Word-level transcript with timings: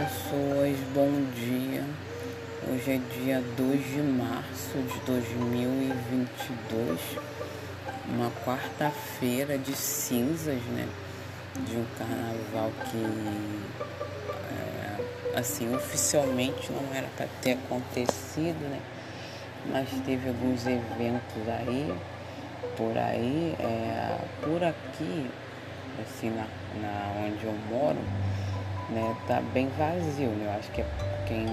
pessoas, 0.00 0.78
bom 0.94 1.12
dia. 1.34 1.84
Hoje 2.66 2.92
é 2.92 3.00
dia 3.20 3.44
2 3.54 3.84
de 3.84 4.00
março 4.00 4.78
de 4.78 4.98
2022, 5.00 6.98
uma 8.08 8.30
quarta-feira 8.42 9.58
de 9.58 9.76
cinzas, 9.76 10.62
né? 10.62 10.88
De 11.68 11.76
um 11.76 11.84
carnaval 11.98 12.72
que, 12.90 13.04
é, 14.54 15.38
assim, 15.38 15.74
oficialmente 15.74 16.72
não 16.72 16.94
era 16.94 17.08
para 17.14 17.26
ter 17.42 17.52
acontecido, 17.52 18.70
né? 18.70 18.80
Mas 19.66 19.90
teve 20.06 20.30
alguns 20.30 20.66
eventos 20.66 21.46
aí, 21.46 21.94
por 22.74 22.96
aí, 22.96 23.54
é, 23.58 24.16
por 24.42 24.64
aqui, 24.64 25.30
assim, 26.00 26.30
na, 26.30 26.46
na 26.80 27.12
onde 27.22 27.44
eu 27.44 27.54
moro 27.68 27.98
né, 28.90 29.16
tá 29.26 29.40
bem 29.52 29.68
vazio, 29.78 30.28
né? 30.30 30.46
Eu 30.46 30.58
acho 30.58 30.70
que 30.70 30.80
é 30.80 30.86
quem 31.26 31.46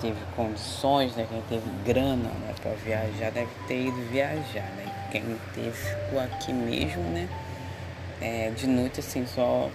teve 0.00 0.18
condições, 0.36 1.14
né, 1.16 1.26
quem 1.28 1.42
teve 1.48 1.68
grana 1.84 2.28
né, 2.28 2.54
para 2.62 2.72
viajar 2.72 3.30
deve 3.30 3.50
ter 3.66 3.86
ido 3.86 4.00
viajar, 4.10 4.70
né? 4.76 4.86
Quem 5.10 5.22
teve 5.54 5.72
ficou 5.72 6.20
aqui 6.20 6.52
mesmo, 6.52 7.02
né? 7.02 7.28
É, 8.20 8.50
de 8.56 8.66
noite 8.66 9.00
assim 9.00 9.26
só 9.26 9.70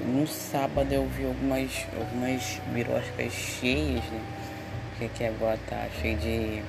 no 0.00 0.26
sábado 0.26 0.92
eu 0.92 1.06
vi 1.06 1.24
algumas, 1.24 1.86
algumas 1.96 2.60
biroscas 2.72 3.32
cheias, 3.32 4.04
né? 4.04 4.20
Porque 4.90 5.04
aqui 5.04 5.24
agora 5.24 5.58
tá 5.68 5.86
cheio 6.00 6.16
de 6.18 6.62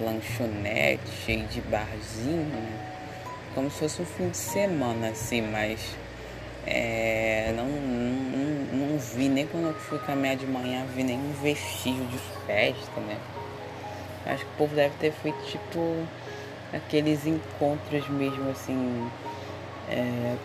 lanchonete, 0.00 1.08
cheio 1.24 1.46
de 1.46 1.60
barzinho, 1.60 2.44
né? 2.46 2.88
Como 3.54 3.70
se 3.70 3.78
fosse 3.80 4.02
um 4.02 4.06
fim 4.06 4.28
de 4.30 4.36
semana, 4.36 5.08
assim, 5.08 5.42
mas 5.42 5.78
é, 6.66 7.52
não, 7.56 7.66
não, 7.66 8.88
não, 8.88 8.98
vi 8.98 9.28
nem 9.28 9.46
quando 9.46 9.68
eu 9.68 9.74
fui 9.74 9.98
caminhar 10.00 10.36
de 10.36 10.46
manhã, 10.46 10.84
vi 10.94 11.02
nenhum 11.02 11.32
vestígio 11.42 12.04
de 12.06 12.18
festa, 12.46 13.00
né? 13.00 13.18
Acho 14.26 14.44
que 14.44 14.50
o 14.52 14.56
povo 14.58 14.74
deve 14.74 14.94
ter 15.00 15.12
feito 15.12 15.38
tipo 15.46 16.06
aqueles 16.72 17.26
encontros 17.26 18.08
mesmo 18.08 18.50
assim 18.50 19.10
é, 19.88 20.36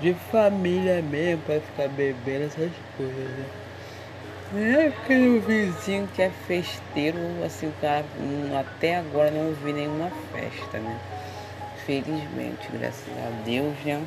de 0.00 0.14
família 0.32 1.00
mesmo 1.02 1.42
pra 1.42 1.60
ficar 1.60 1.88
bebendo 1.88 2.46
essas 2.46 2.72
coisas, 2.96 3.16
né? 3.16 3.46
É 4.52 4.88
aquele 4.88 5.38
vizinho 5.38 6.08
que 6.08 6.20
é 6.22 6.30
festeiro, 6.48 7.18
assim, 7.46 7.68
o 7.68 7.72
cara 7.80 8.04
até 8.58 8.96
agora 8.96 9.30
não 9.30 9.54
vi 9.54 9.72
nenhuma 9.72 10.10
festa, 10.32 10.78
né? 10.80 10.98
Felizmente, 11.86 12.68
graças 12.72 13.06
a 13.16 13.30
Deus, 13.44 13.76
né? 13.84 14.04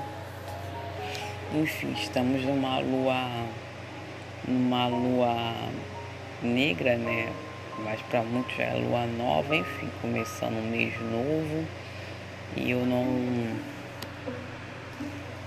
Enfim, 1.51 1.93
estamos 1.93 2.41
numa 2.43 2.79
lua, 2.79 3.45
numa 4.47 4.87
lua 4.87 5.53
negra, 6.41 6.95
né? 6.97 7.31
Mas 7.79 8.01
para 8.03 8.21
muitos 8.21 8.57
é 8.59 8.73
lua 8.73 9.05
nova, 9.05 9.55
enfim, 9.55 9.89
começando 10.01 10.57
um 10.57 10.69
mês 10.69 10.93
novo. 11.01 11.65
E 12.55 12.71
eu 12.71 12.85
não. 12.85 13.05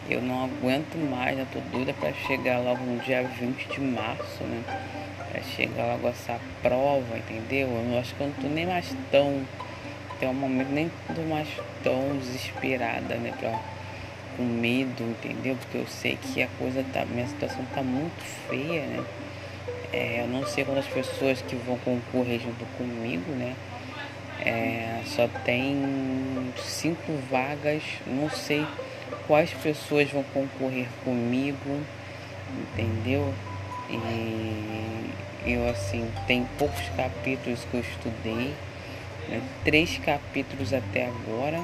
Eu 0.09 0.23
não 0.23 0.45
aguento 0.45 0.97
mais, 1.11 1.37
né? 1.37 1.47
Tô 1.53 1.59
doida 1.77 1.93
para 1.95 2.13
chegar 2.13 2.61
logo 2.61 2.85
no 2.85 3.01
dia 3.01 3.25
20 3.25 3.67
de 3.69 3.81
março, 3.81 4.45
né? 4.45 4.63
Pra 5.31 5.43
chegar 5.43 5.87
logo 5.87 6.09
essa 6.09 6.39
prova, 6.63 7.19
entendeu? 7.19 7.69
Eu 7.69 7.99
acho 7.99 8.15
que 8.15 8.21
eu 8.21 8.29
não 8.29 8.35
tô 8.35 8.49
nem 8.49 8.67
mais 8.67 8.95
tão. 9.11 9.43
Até 10.11 10.29
o 10.29 10.35
momento 10.35 10.71
nem 10.71 10.91
tô 11.15 11.23
mais 11.23 11.49
tão 11.83 12.17
desesperada, 12.19 13.17
né? 13.17 13.33
Pra 13.39 13.59
com 14.37 14.43
medo, 14.43 15.03
entendeu? 15.03 15.57
Porque 15.57 15.79
eu 15.79 15.87
sei 15.87 16.17
que 16.17 16.43
a 16.43 16.49
coisa 16.59 16.85
tá, 16.93 17.05
minha 17.05 17.27
situação 17.27 17.65
tá 17.75 17.83
muito 17.83 18.21
feia, 18.49 18.87
né? 18.87 19.05
É, 19.93 20.23
eu 20.23 20.29
não 20.29 20.47
sei 20.47 20.65
quantas 20.65 20.87
pessoas 20.87 21.41
que 21.43 21.57
vão 21.57 21.79
concorrer 21.79 22.41
junto 22.41 22.65
comigo, 22.77 23.31
né? 23.33 23.55
É, 24.41 25.01
só 25.07 25.27
tem 25.45 26.53
cinco 26.63 27.13
vagas, 27.31 27.83
não 28.07 28.29
sei 28.29 28.67
quais 29.27 29.53
pessoas 29.55 30.11
vão 30.11 30.23
concorrer 30.25 30.87
comigo, 31.05 31.81
entendeu? 32.53 33.33
E 33.89 35.11
eu 35.47 35.69
assim, 35.69 36.11
tem 36.27 36.47
poucos 36.59 36.89
capítulos 36.97 37.61
que 37.71 37.75
eu 37.75 37.81
estudei, 37.81 38.55
né? 39.29 39.41
três 39.65 39.97
capítulos 39.99 40.73
até 40.73 41.07
agora 41.07 41.63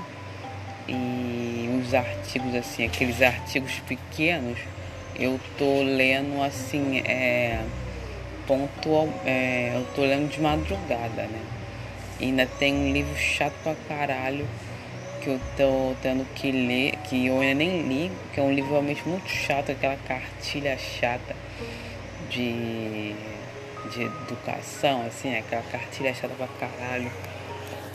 e 0.89 1.69
uns 1.71 1.95
artigos 1.95 2.55
assim, 2.55 2.85
aqueles 2.85 3.21
artigos 3.23 3.79
pequenos, 3.87 4.59
eu 5.15 5.39
tô 5.59 5.83
lendo 5.83 6.43
assim, 6.43 6.99
é, 7.01 7.63
pontual, 8.47 9.09
é, 9.25 9.73
eu 9.75 9.87
tô 9.95 10.03
lendo 10.03 10.29
de 10.29 10.41
madrugada, 10.41 11.23
né? 11.23 11.41
E 12.21 12.27
ainda 12.27 12.47
tem 12.47 12.75
um 12.75 12.93
livro 12.93 13.17
chato 13.17 13.55
pra 13.63 13.75
caralho 13.89 14.47
que 15.23 15.29
eu 15.29 15.41
tô 15.57 15.95
tendo 16.03 16.27
que 16.35 16.51
ler, 16.51 16.97
que 17.05 17.27
eu 17.27 17.41
ainda 17.41 17.55
nem 17.55 17.83
li, 17.83 18.13
que 18.33 18.41
é 18.41 18.43
um 18.43 18.53
livro 18.53 18.71
realmente 18.71 19.07
muito 19.07 19.29
chato, 19.29 19.71
aquela 19.71 19.97
cartilha 19.97 20.77
chata 20.77 21.35
de, 22.29 23.15
de 23.93 24.03
educação, 24.03 25.07
assim, 25.07 25.37
aquela 25.37 25.63
cartilha 25.63 26.13
chata 26.13 26.35
pra 26.35 26.49
caralho 26.59 27.11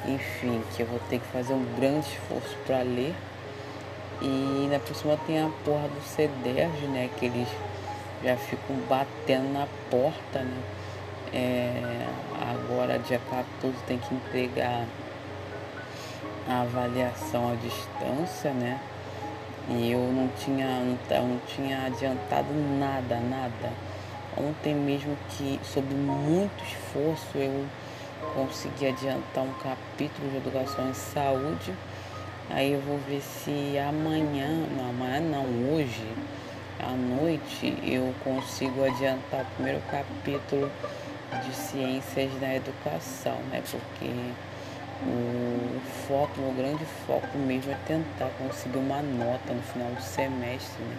enfim, 0.07 0.63
que 0.75 0.81
eu 0.81 0.87
vou 0.87 0.99
ter 1.09 1.19
que 1.19 1.27
fazer 1.27 1.53
um 1.53 1.65
grande 1.75 2.07
esforço 2.07 2.57
para 2.65 2.81
ler. 2.81 3.13
E 4.21 4.61
ainda 4.63 4.79
por 4.79 4.95
cima 4.95 5.17
tem 5.27 5.39
a 5.39 5.49
porra 5.63 5.87
do 5.87 6.01
CEDERJ, 6.01 6.87
né? 6.87 7.09
Que 7.17 7.25
eles 7.25 7.47
já 8.23 8.35
ficam 8.35 8.75
batendo 8.89 9.53
na 9.53 9.67
porta, 9.91 10.39
né? 10.39 10.63
É, 11.33 12.07
agora 12.51 12.97
dia 12.99 13.19
14 13.29 13.75
tem 13.85 13.97
que 13.97 14.15
entregar 14.15 14.85
a 16.47 16.61
avaliação 16.61 17.51
à 17.51 17.55
distância, 17.55 18.51
né? 18.51 18.79
E 19.69 19.91
eu 19.91 19.99
não 19.99 20.29
tinha, 20.39 20.65
não, 20.79 21.27
não 21.27 21.39
tinha 21.45 21.85
adiantado 21.85 22.53
nada, 22.79 23.19
nada. 23.19 23.73
Ontem 24.37 24.73
mesmo 24.73 25.17
que, 25.29 25.59
sob 25.63 25.93
muito 25.93 26.63
esforço, 26.63 27.37
eu 27.37 27.65
consegui 28.33 28.87
adiantar 28.87 29.43
um 29.43 29.53
capítulo 29.53 30.29
de 30.29 30.37
educação 30.37 30.89
em 30.89 30.93
saúde. 30.93 31.73
Aí 32.49 32.73
eu 32.73 32.81
vou 32.81 32.97
ver 32.99 33.21
se 33.21 33.77
amanhã, 33.77 34.65
não 34.75 34.89
amanhã 34.89 35.19
não, 35.19 35.73
hoje, 35.73 36.07
à 36.79 36.91
noite, 36.91 37.77
eu 37.83 38.13
consigo 38.23 38.85
adiantar 38.85 39.41
o 39.41 39.45
primeiro 39.55 39.81
capítulo 39.91 40.71
de 41.45 41.53
ciências 41.53 42.31
da 42.39 42.55
educação, 42.55 43.37
né? 43.51 43.61
Porque 43.69 44.11
o 45.03 45.79
foco, 46.07 46.41
o 46.41 46.53
grande 46.57 46.85
foco 47.05 47.37
mesmo 47.37 47.71
é 47.71 47.77
tentar 47.85 48.29
conseguir 48.37 48.77
uma 48.77 49.01
nota 49.01 49.53
no 49.53 49.61
final 49.61 49.91
do 49.91 50.01
semestre, 50.01 50.83
né? 50.83 50.97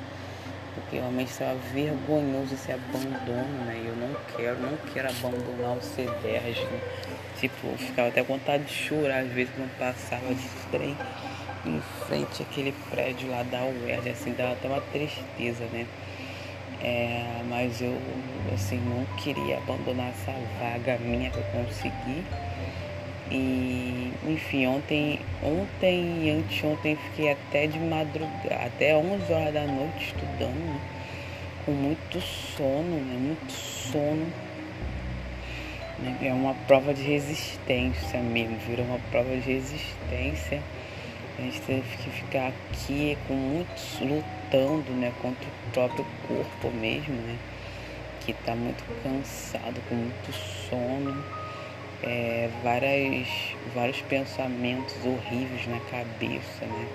Porque 0.81 0.97
realmente 0.97 1.31
estava 1.31 1.55
vergonhoso 1.72 2.55
esse 2.55 2.72
abandono, 2.72 3.65
né? 3.65 3.83
Eu 3.84 3.97
não 3.97 4.15
quero, 4.37 4.61
não 4.61 4.77
quero 4.93 5.09
abandonar 5.09 5.77
o 5.77 5.83
CEDERJ, 5.83 6.65
né? 6.65 6.81
Tipo, 7.39 7.69
eu 7.69 7.78
ficava 7.78 8.09
até 8.09 8.22
com 8.22 8.34
vontade 8.34 8.65
de 8.65 8.72
chorar 8.72 9.21
às 9.21 9.28
vezes 9.28 9.53
quando 9.55 9.77
passava 9.78 10.34
de 10.34 10.49
trem 10.71 10.97
em 11.67 11.81
frente 12.06 12.43
àquele 12.43 12.72
prédio 12.91 13.31
lá 13.31 13.43
da 13.43 13.65
UERJ, 13.65 14.11
assim, 14.11 14.33
dava 14.33 14.53
até 14.53 14.69
uma 14.69 14.81
tristeza, 14.81 15.65
né? 15.72 15.87
É, 16.81 17.43
mas 17.49 17.81
eu, 17.81 17.99
assim, 18.55 18.78
não 18.78 19.05
queria 19.17 19.59
abandonar 19.59 20.11
essa 20.11 20.33
vaga 20.61 20.99
minha 20.99 21.31
que 21.31 21.38
eu 21.38 21.44
consegui. 21.44 22.25
E, 23.31 24.11
enfim, 24.27 24.66
ontem, 24.66 25.21
ontem 25.43 26.27
e 26.27 26.31
anteontem 26.31 26.97
fiquei 26.97 27.32
até 27.32 27.67
de 27.67 27.79
madrugada, 27.79 28.67
até 28.67 28.97
11 28.97 29.32
horas 29.32 29.52
da 29.52 29.67
noite 29.67 30.06
estudando, 30.06 30.55
né? 30.55 30.81
com 31.67 31.73
muito 31.73 32.20
sono, 32.20 32.97
né? 32.97 33.17
Muito 33.19 33.52
sono. 33.52 34.26
Né? 35.99 36.17
É 36.23 36.32
uma 36.32 36.55
prova 36.67 36.94
de 36.94 37.02
resistência 37.02 38.20
mesmo, 38.20 38.56
virou 38.67 38.87
uma 38.87 38.99
prova 39.11 39.37
de 39.37 39.52
resistência. 39.52 40.62
A 41.38 41.43
gente 41.43 41.61
teve 41.61 41.97
que 41.99 42.11
ficar 42.11 42.49
aqui 42.49 43.19
com 43.29 43.35
muitos 43.35 44.00
lutando, 44.00 44.91
né, 44.93 45.12
contra 45.23 45.47
o 45.47 45.70
próprio 45.73 46.05
corpo 46.26 46.76
mesmo, 46.76 47.14
né? 47.14 47.37
Que 48.25 48.32
tá 48.32 48.56
muito 48.56 48.82
cansado, 49.05 49.81
com 49.88 49.94
muito 49.94 50.32
sono 50.32 51.38
é, 52.03 52.49
várias, 52.62 53.29
vários 53.75 54.00
pensamentos 54.03 54.95
horríveis 55.05 55.67
na 55.67 55.81
cabeça, 55.81 56.65
né? 56.65 56.89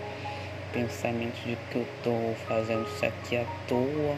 Pensamentos 0.71 1.39
de 1.43 1.57
que 1.69 1.75
eu 1.75 1.87
tô 2.03 2.33
fazendo 2.47 2.87
isso 2.87 3.05
aqui 3.05 3.37
à 3.37 3.45
toa, 3.67 4.15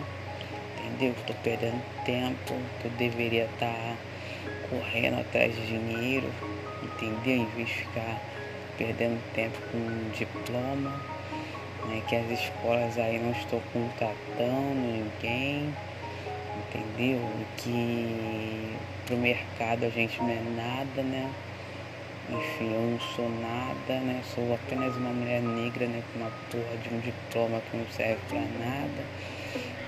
entendeu? 0.77 1.13
Que 1.13 1.23
tô 1.23 1.33
perdendo 1.43 1.81
tempo, 2.05 2.53
que 2.79 2.85
eu 2.85 2.91
deveria 2.91 3.45
estar 3.45 3.65
tá 3.65 3.95
correndo 4.69 5.19
atrás 5.19 5.55
de 5.55 5.65
dinheiro, 5.65 6.29
entendeu? 6.83 7.35
Em 7.35 7.45
vez 7.55 7.67
de 7.67 7.73
ficar 7.73 8.21
perdendo 8.77 9.19
tempo 9.33 9.57
com 9.71 9.77
um 9.77 10.09
diploma, 10.11 10.91
né? 11.87 12.01
Que 12.07 12.15
as 12.15 12.29
escolas 12.31 12.97
aí 12.97 13.19
não 13.19 13.31
estão 13.31 13.61
contratando 13.73 14.75
ninguém, 14.75 15.73
entendeu? 16.57 17.19
Que 17.57 18.75
pro 19.05 19.17
mercado 19.17 19.85
a 19.85 19.89
gente 19.89 20.19
não 20.19 20.29
é 20.29 20.41
nada, 20.55 21.03
né? 21.03 21.31
Enfim, 22.29 22.73
eu 22.73 22.81
não 22.81 22.99
sou 22.99 23.29
nada, 23.29 23.99
né? 24.01 24.21
Sou 24.33 24.53
apenas 24.53 24.95
uma 24.97 25.11
mulher 25.11 25.41
negra, 25.41 25.85
né? 25.85 26.01
Com 26.11 26.19
uma 26.19 26.31
porra 26.51 26.77
de 26.77 26.93
um 26.93 26.99
diploma 26.99 27.61
que 27.69 27.77
não 27.77 27.87
serve 27.89 28.19
pra 28.27 28.39
nada. 28.39 29.05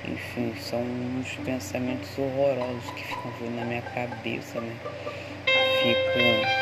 Enfim, 0.08 0.54
são 0.60 0.81
uns 0.81 1.36
pensamentos 1.44 2.10
horrorosos 2.18 2.92
que 2.92 3.04
ficam 3.04 3.31
vindo 3.40 3.56
na 3.56 3.66
minha 3.66 3.81
cabeça, 3.81 4.62
né? 4.62 4.75
Fico 5.81 6.58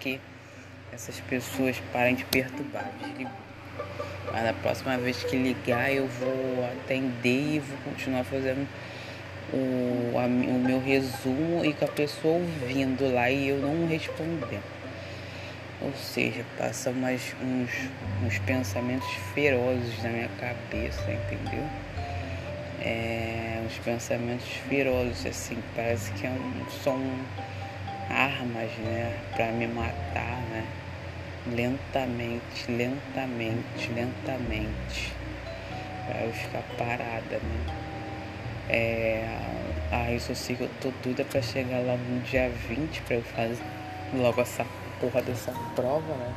que 0.00 0.29
essas 1.00 1.18
pessoas 1.20 1.80
parem 1.94 2.14
de 2.14 2.24
perturbar. 2.26 2.90
Mas 4.30 4.44
na 4.44 4.52
próxima 4.52 4.98
vez 4.98 5.24
que 5.24 5.34
ligar 5.34 5.90
eu 5.90 6.06
vou 6.06 6.64
atender 6.66 7.54
e 7.54 7.58
vou 7.58 7.78
continuar 7.78 8.22
fazendo 8.24 8.68
o, 9.50 10.18
a, 10.18 10.26
o 10.26 10.58
meu 10.58 10.78
resumo 10.78 11.64
e 11.64 11.72
com 11.72 11.86
a 11.86 11.88
pessoa 11.88 12.34
ouvindo 12.34 13.12
lá 13.14 13.30
e 13.30 13.48
eu 13.48 13.56
não 13.56 13.88
respondendo. 13.88 14.62
Ou 15.80 15.94
seja, 15.94 16.44
passam 16.58 16.92
umas, 16.92 17.34
uns, 17.42 17.70
uns 18.22 18.38
pensamentos 18.40 19.08
ferozes 19.32 20.02
na 20.02 20.10
minha 20.10 20.28
cabeça, 20.38 21.10
entendeu? 21.10 21.64
É, 22.82 23.62
uns 23.64 23.78
pensamentos 23.78 24.46
ferozes, 24.68 25.24
assim, 25.24 25.56
parece 25.74 26.12
que 26.12 26.26
é 26.26 26.32
são 26.84 27.00
armas, 28.10 28.70
né, 28.78 29.16
para 29.34 29.46
me 29.52 29.66
matar, 29.66 30.36
né, 30.50 30.66
lentamente, 31.46 32.70
lentamente, 32.70 33.92
lentamente, 33.92 35.14
para 36.06 36.24
eu 36.24 36.32
ficar 36.32 36.62
parada, 36.76 37.38
né. 37.38 37.90
É, 38.68 39.38
ah, 39.90 40.12
isso 40.12 40.34
sim, 40.34 40.56
eu 40.60 40.70
tô 40.80 40.92
doida 41.02 41.24
para 41.24 41.42
chegar 41.42 41.80
lá 41.80 41.96
no 41.96 42.20
dia 42.20 42.48
20 42.68 43.02
para 43.02 43.16
eu 43.16 43.22
fazer 43.22 43.62
logo 44.14 44.40
essa 44.40 44.64
porra 45.00 45.22
dessa 45.22 45.52
prova, 45.74 46.14
né, 46.14 46.32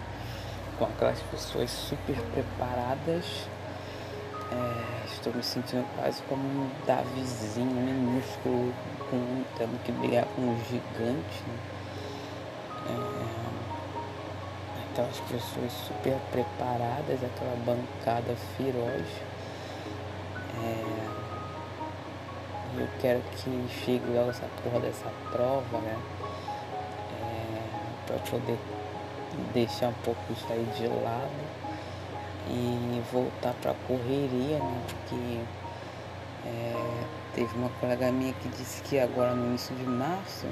com 0.78 0.86
aquelas 0.86 1.20
pessoas 1.22 1.70
super 1.70 2.16
preparadas. 2.34 3.48
É, 4.52 5.06
estou 5.06 5.34
me 5.34 5.44
sentindo 5.44 5.86
quase 5.96 6.22
como 6.24 6.42
um 6.42 6.70
Davizinho 6.86 7.72
minúsculo 7.72 8.74
com, 9.10 9.44
tendo 9.58 9.84
que 9.84 9.92
brigar 9.92 10.26
com 10.36 10.42
um 10.42 10.58
gigante. 10.66 11.44
Né? 11.48 11.58
É, 12.90 13.53
aquelas 14.94 15.20
pessoas 15.22 15.72
super 15.88 16.16
preparadas, 16.32 17.20
aquela 17.24 17.56
bancada 17.66 18.36
feroz. 18.56 19.08
É, 20.64 21.04
eu 22.80 22.88
quero 23.02 23.22
que 23.32 23.68
chegue 23.84 24.06
logo 24.14 24.30
essa 24.30 24.48
porra 24.64 24.80
dessa 24.80 25.12
prova, 25.32 25.80
né? 25.80 25.98
É, 27.22 28.08
para 28.08 28.20
poder 28.20 28.58
deixar 29.54 29.88
um 29.88 29.94
pouco 30.04 30.22
isso 30.32 30.46
aí 30.52 30.66
de 30.78 30.88
lado 30.88 31.64
e 32.50 33.02
voltar 33.12 33.54
para 33.62 33.74
correria, 33.88 34.60
né? 34.60 34.82
Porque 34.88 35.40
é, 36.46 37.04
teve 37.34 37.56
uma 37.58 37.70
colega 37.80 38.12
minha 38.12 38.34
que 38.34 38.48
disse 38.50 38.84
que 38.84 39.00
agora 39.00 39.34
no 39.34 39.48
início 39.48 39.76
de 39.76 39.86
março 39.86 40.46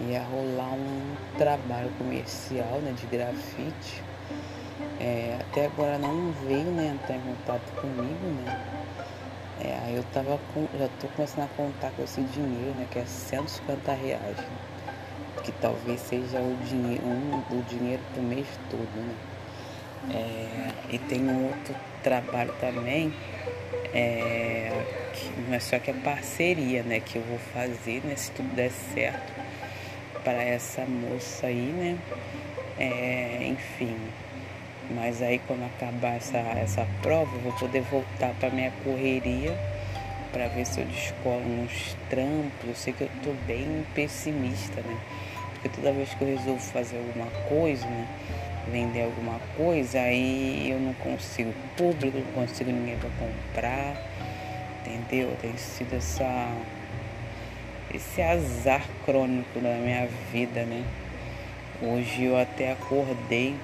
ia 0.00 0.22
rolar 0.22 0.72
um 0.74 1.16
trabalho 1.38 1.90
comercial 1.98 2.78
né, 2.80 2.92
de 2.92 3.06
grafite. 3.06 4.02
É, 5.00 5.38
até 5.40 5.66
agora 5.66 5.98
não 5.98 6.32
veio 6.46 6.70
né, 6.70 6.94
entrar 6.94 7.16
em 7.16 7.20
contato 7.20 7.72
comigo, 7.80 8.26
né? 8.44 8.66
É, 9.58 9.78
aí 9.84 9.96
eu 9.96 10.04
tava 10.12 10.38
com, 10.52 10.66
já 10.78 10.88
tô 11.00 11.08
começando 11.08 11.44
a 11.44 11.48
contar 11.56 11.90
com 11.92 12.02
esse 12.02 12.20
dinheiro, 12.20 12.74
né? 12.78 12.86
Que 12.90 12.98
é 12.98 13.04
150 13.06 13.92
reais. 13.92 14.36
Né, 14.36 14.66
que 15.46 15.52
talvez 15.52 16.00
seja 16.00 16.40
o 16.40 16.56
dinheiro, 16.64 17.04
um, 17.04 17.42
o 17.50 17.62
dinheiro 17.62 18.02
pro 18.12 18.22
mês 18.22 18.48
todo, 18.68 18.90
né? 18.96 19.14
É, 20.10 20.94
e 20.94 20.98
tem 20.98 21.22
um 21.22 21.46
outro 21.46 21.74
trabalho 22.02 22.52
também, 22.60 23.12
é, 23.94 24.84
que, 25.12 25.30
mas 25.48 25.64
só 25.64 25.78
que 25.78 25.90
é 25.90 25.94
parceria, 25.94 26.82
né? 26.82 27.00
Que 27.00 27.16
eu 27.16 27.22
vou 27.22 27.38
fazer, 27.38 28.02
né? 28.04 28.16
Se 28.16 28.32
tudo 28.32 28.54
der 28.54 28.70
certo, 28.70 29.32
para 30.26 30.42
essa 30.42 30.84
moça 30.84 31.46
aí, 31.46 31.54
né? 31.54 31.96
É, 32.76 33.46
enfim. 33.46 33.96
Mas 34.90 35.22
aí 35.22 35.40
quando 35.46 35.64
acabar 35.64 36.16
essa, 36.16 36.38
essa 36.38 36.84
prova, 37.00 37.32
eu 37.36 37.40
vou 37.42 37.52
poder 37.52 37.82
voltar 37.82 38.34
para 38.40 38.50
minha 38.50 38.72
correria 38.82 39.56
para 40.32 40.48
ver 40.48 40.66
se 40.66 40.80
eu 40.80 40.86
descolo 40.86 41.44
uns 41.62 41.96
trampos. 42.10 42.66
Eu 42.66 42.74
sei 42.74 42.92
que 42.92 43.02
eu 43.02 43.10
tô 43.22 43.32
bem 43.46 43.86
pessimista, 43.94 44.80
né? 44.80 44.96
Porque 45.52 45.68
toda 45.68 45.92
vez 45.92 46.12
que 46.12 46.22
eu 46.22 46.36
resolvo 46.36 46.60
fazer 46.60 46.96
alguma 46.96 47.30
coisa, 47.48 47.86
né? 47.86 48.08
vender 48.68 49.02
alguma 49.02 49.38
coisa, 49.56 50.00
aí 50.00 50.72
eu 50.72 50.80
não 50.80 50.92
consigo 50.94 51.54
público, 51.76 52.18
não 52.18 52.32
consigo 52.32 52.72
ninguém 52.72 52.96
para 52.96 53.10
comprar, 53.10 53.96
entendeu? 54.80 55.36
Tem 55.40 55.56
sido 55.56 55.94
essa, 55.94 56.24
esse 57.96 58.20
azar 58.20 58.84
crônico 59.04 59.58
da 59.58 59.74
minha 59.74 60.06
vida, 60.30 60.64
né? 60.64 60.84
Hoje 61.82 62.24
eu 62.24 62.38
até 62.38 62.72
acordei, 62.72 63.54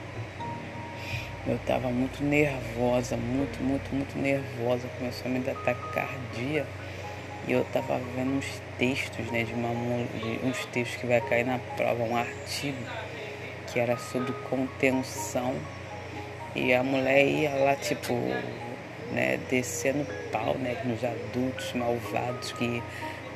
eu 1.46 1.58
tava 1.66 1.88
muito 1.88 2.22
nervosa, 2.24 3.16
muito, 3.16 3.62
muito, 3.62 3.94
muito 3.94 4.18
nervosa, 4.18 4.88
começou 4.98 5.26
a 5.26 5.34
me 5.34 5.40
dar 5.40 5.54
taquicardia. 5.56 6.66
E 7.46 7.52
eu 7.52 7.64
tava 7.72 8.00
vendo 8.16 8.38
uns 8.38 8.62
textos, 8.78 9.26
né, 9.32 9.42
de, 9.42 9.52
uma, 9.52 9.68
de 10.20 10.46
uns 10.46 10.64
textos 10.66 11.00
que 11.00 11.06
vai 11.06 11.20
cair 11.20 11.44
na 11.44 11.58
prova, 11.76 12.02
um 12.04 12.16
artigo 12.16 12.78
que 13.66 13.80
era 13.80 13.96
sobre 13.96 14.32
contenção. 14.48 15.54
E 16.54 16.72
a 16.72 16.82
mulher 16.84 17.26
ia 17.26 17.50
lá, 17.56 17.74
tipo, 17.74 18.14
né, 19.12 19.38
descendo 19.50 20.06
pau 20.30 20.54
né, 20.54 20.80
nos 20.84 21.02
adultos 21.02 21.72
malvados 21.72 22.52
que 22.52 22.82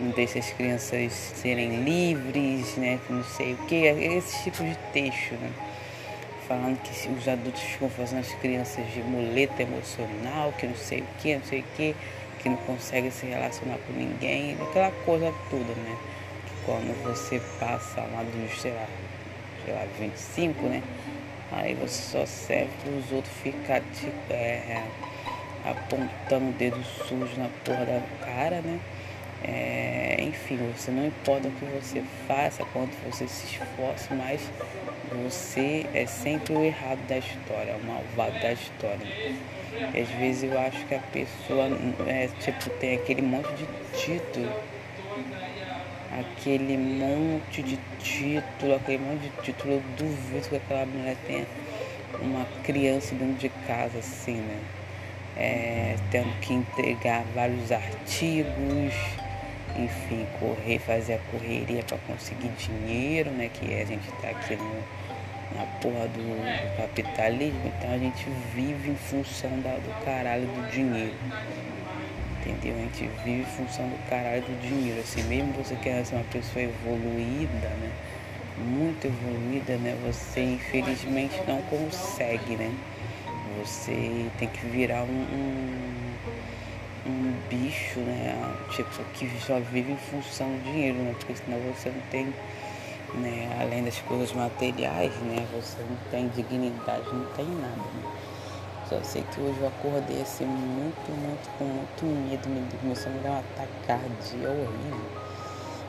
não 0.00 0.10
deixam 0.10 0.40
as 0.40 0.50
crianças 0.50 1.12
serem 1.12 1.82
livres, 1.82 2.76
né, 2.76 2.98
que 3.06 3.12
não 3.12 3.24
sei 3.24 3.54
o 3.54 3.56
que, 3.66 3.74
esse 3.74 4.44
tipo 4.44 4.62
de 4.62 4.76
texto, 4.92 5.32
né? 5.34 5.50
Falando 6.46 6.78
que 6.80 7.08
os 7.08 7.26
adultos 7.26 7.60
ficam 7.60 7.90
fazendo 7.90 8.20
as 8.20 8.32
crianças 8.34 8.84
de 8.92 9.02
muleta 9.02 9.62
emocional, 9.62 10.52
que 10.56 10.66
não 10.66 10.76
sei 10.76 11.00
o 11.00 11.06
que, 11.18 11.34
não 11.34 11.44
sei 11.44 11.60
o 11.60 11.64
que, 11.76 11.96
que 12.40 12.48
não 12.48 12.56
conseguem 12.58 13.10
se 13.10 13.26
relacionar 13.26 13.78
com 13.86 13.92
ninguém, 13.92 14.56
aquela 14.62 14.92
coisa 15.04 15.32
toda, 15.50 15.74
né? 15.74 15.96
Que 16.46 16.52
quando 16.64 17.02
você 17.02 17.40
passa 17.58 18.00
lá 18.02 18.22
dos, 18.22 18.60
sei 18.60 18.72
lá, 18.72 18.86
sei 19.64 19.74
lá, 19.74 19.84
25, 19.98 20.66
né? 20.66 20.82
Aí 21.50 21.74
você 21.74 22.02
só 22.12 22.26
serve 22.26 22.70
para 22.82 22.92
os 22.92 23.12
outros 23.12 23.34
ficar 23.42 23.80
te, 23.80 24.06
é, 24.30 24.84
apontando 25.64 26.50
o 26.50 26.52
dedo 26.52 26.80
sujo 26.84 27.38
na 27.38 27.48
porra 27.64 27.86
da 27.86 28.02
cara, 28.24 28.60
né? 28.60 28.78
É, 29.46 30.16
enfim, 30.20 30.58
você 30.76 30.90
não 30.90 31.06
importa 31.06 31.48
o 31.48 31.52
que 31.52 31.64
você 31.66 32.02
faça, 32.26 32.64
quanto 32.72 32.90
você 33.04 33.28
se 33.28 33.46
esforce, 33.46 34.12
mas 34.12 34.40
você 35.12 35.86
é 35.94 36.04
sempre 36.06 36.54
o 36.54 36.64
errado 36.64 36.98
da 37.06 37.18
história, 37.18 37.76
o 37.76 37.86
malvado 37.86 38.40
da 38.40 38.52
história. 38.52 39.06
E 39.94 40.00
às 40.00 40.08
vezes 40.08 40.50
eu 40.50 40.58
acho 40.58 40.84
que 40.86 40.94
a 40.94 41.00
pessoa 41.00 41.68
é, 42.06 42.28
tipo, 42.40 42.70
tem 42.80 42.96
aquele 42.96 43.22
monte 43.22 43.48
de 43.54 43.66
título 43.96 44.50
aquele 46.18 46.76
monte 46.76 47.62
de 47.62 47.78
título, 47.98 48.74
aquele 48.76 48.98
monte 48.98 49.22
de 49.22 49.42
título, 49.42 49.74
eu 49.74 49.82
duvido 49.98 50.48
que 50.48 50.56
aquela 50.56 50.86
mulher 50.86 51.16
tenha 51.26 51.46
uma 52.22 52.46
criança 52.62 53.14
dentro 53.14 53.34
de 53.34 53.48
casa 53.66 53.98
assim, 53.98 54.36
né? 54.36 54.58
É, 55.36 55.96
tendo 56.10 56.32
que 56.40 56.54
entregar 56.54 57.22
vários 57.34 57.70
artigos, 57.70 58.94
enfim, 59.78 60.26
correr, 60.38 60.78
fazer 60.78 61.14
a 61.14 61.18
correria 61.30 61.82
para 61.82 61.98
conseguir 61.98 62.48
dinheiro, 62.58 63.30
né? 63.30 63.50
Que 63.52 63.74
a 63.74 63.84
gente 63.84 64.08
está 64.08 64.30
aqui 64.30 64.56
no, 64.56 64.74
na 65.56 65.66
porra 65.80 66.08
do, 66.08 66.22
do, 66.22 66.76
capitalismo, 66.76 67.72
então 67.76 67.92
a 67.92 67.98
gente 67.98 68.26
vive 68.54 68.90
em 68.90 68.96
função 68.96 69.60
da, 69.60 69.74
do 69.76 70.04
caralho 70.04 70.46
do 70.46 70.70
dinheiro 70.70 71.14
entendeu? 72.48 72.76
A 72.76 72.80
gente 72.80 73.10
vive 73.24 73.40
em 73.40 73.44
função 73.44 73.88
do 73.88 74.08
caralho 74.08 74.42
do 74.42 74.60
dinheiro, 74.60 75.00
assim, 75.00 75.22
mesmo 75.24 75.52
você 75.52 75.74
querendo 75.76 76.04
ser 76.04 76.14
uma 76.14 76.24
pessoa 76.24 76.62
evoluída, 76.64 77.68
né? 77.80 77.90
Muito 78.58 79.06
evoluída, 79.06 79.76
né? 79.76 79.96
Você 80.06 80.40
infelizmente 80.40 81.40
não 81.46 81.60
consegue, 81.62 82.56
né? 82.56 82.72
Você 83.58 84.26
tem 84.38 84.48
que 84.48 84.66
virar 84.66 85.02
um, 85.02 85.06
um, 85.06 86.05
um 87.06 87.32
bicho, 87.48 88.00
né? 88.00 88.54
Tipo, 88.70 89.04
que 89.14 89.30
só 89.40 89.58
vive 89.60 89.92
em 89.92 89.96
função 89.96 90.48
do 90.48 90.62
dinheiro, 90.64 90.98
né? 90.98 91.14
Porque 91.18 91.36
senão 91.36 91.58
você 91.72 91.90
não 91.90 92.00
tem 92.10 92.32
né? 93.14 93.56
Além 93.60 93.84
das 93.84 93.98
coisas 94.00 94.32
materiais, 94.32 95.12
né? 95.22 95.46
Você 95.54 95.82
não 95.82 95.96
tem 96.10 96.28
dignidade, 96.28 97.04
não 97.12 97.24
tem 97.34 97.46
nada. 97.46 97.76
Né? 97.76 98.12
Só 98.88 99.02
sei 99.02 99.22
que 99.22 99.40
hoje 99.40 99.58
eu 99.60 99.68
acordei 99.68 100.22
assim 100.22 100.44
muito, 100.44 101.10
muito, 101.10 101.50
com 101.58 101.64
muito 101.64 102.04
medo, 102.04 102.48
me 102.48 102.68
começou 102.80 103.10
a 103.10 103.14
me 103.14 103.20
dar 103.20 103.30
um 103.30 103.38
ataque 103.38 103.72
cardíaco 103.86 104.46
horrível. 104.46 105.26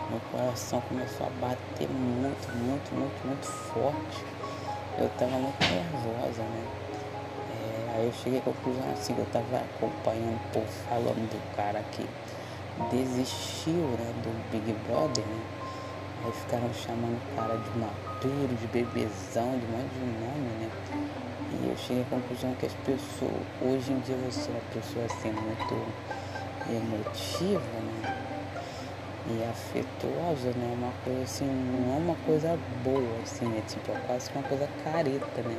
Meu 0.09 0.19
coração 0.31 0.81
começou 0.81 1.27
a 1.27 1.29
bater 1.41 1.89
muito, 1.89 2.47
muito, 2.55 2.95
muito, 2.95 3.27
muito 3.27 3.45
forte. 3.45 4.25
Eu 4.97 5.09
tava 5.09 5.37
muito 5.37 5.59
nervosa, 5.61 6.41
né? 6.41 6.76
É, 7.97 8.01
aí 8.01 8.05
eu 8.05 8.13
cheguei 8.13 8.39
à 8.39 8.41
conclusão 8.43 8.83
assim, 8.93 9.15
eu 9.17 9.25
tava 9.31 9.57
acompanhando 9.57 10.35
o 10.35 10.53
povo 10.53 10.67
falando 10.87 11.29
do 11.29 11.55
cara 11.55 11.83
que 11.91 12.05
desistiu 12.91 13.73
né, 13.73 14.13
do 14.23 14.51
Big 14.51 14.71
Brother, 14.85 15.25
né? 15.25 15.41
Aí 16.23 16.31
ficaram 16.31 16.71
chamando 16.73 17.17
o 17.17 17.35
cara 17.35 17.57
de 17.57 17.69
maduro, 17.79 18.55
de 18.55 18.67
bebezão, 18.67 19.57
de 19.57 19.65
um 19.65 19.69
monte 19.69 19.93
de 19.93 20.05
nome, 20.05 20.49
né? 20.59 20.69
E 21.53 21.69
eu 21.69 21.77
cheguei 21.77 22.03
à 22.03 22.05
conclusão 22.05 22.53
que 22.59 22.67
as 22.67 22.73
pessoas, 22.73 23.41
hoje 23.61 23.91
em 23.91 23.99
dia 24.01 24.17
você 24.29 24.49
é 24.49 24.51
uma 24.51 24.61
pessoa 24.73 25.05
assim 25.05 25.31
muito 25.31 25.73
emotiva, 26.69 27.59
né? 27.59 28.27
E 29.29 29.43
afetuosa, 29.43 30.51
né? 30.55 30.75
Uma 30.77 30.93
coisa 31.03 31.23
assim, 31.23 31.45
não 31.45 31.95
é 31.95 31.97
uma 31.97 32.15
coisa 32.25 32.57
boa, 32.83 33.21
assim, 33.23 33.57
é 33.57 33.61
tipo, 33.61 33.91
é 33.91 33.99
quase 34.05 34.29
uma 34.35 34.43
coisa 34.43 34.69
careta, 34.83 35.41
né? 35.41 35.57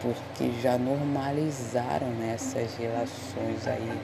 Porque 0.00 0.52
já 0.60 0.78
normalizaram 0.78 2.08
né, 2.10 2.32
essas 2.34 2.76
relações 2.76 3.66
aí 3.66 4.00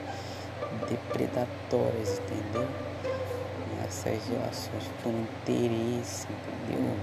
depredatórias, 0.88 2.20
entendeu? 2.20 2.68
essas 3.84 4.26
relações 4.28 4.90
por 5.02 5.12
interesse, 5.12 6.26
entendeu? 6.30 6.96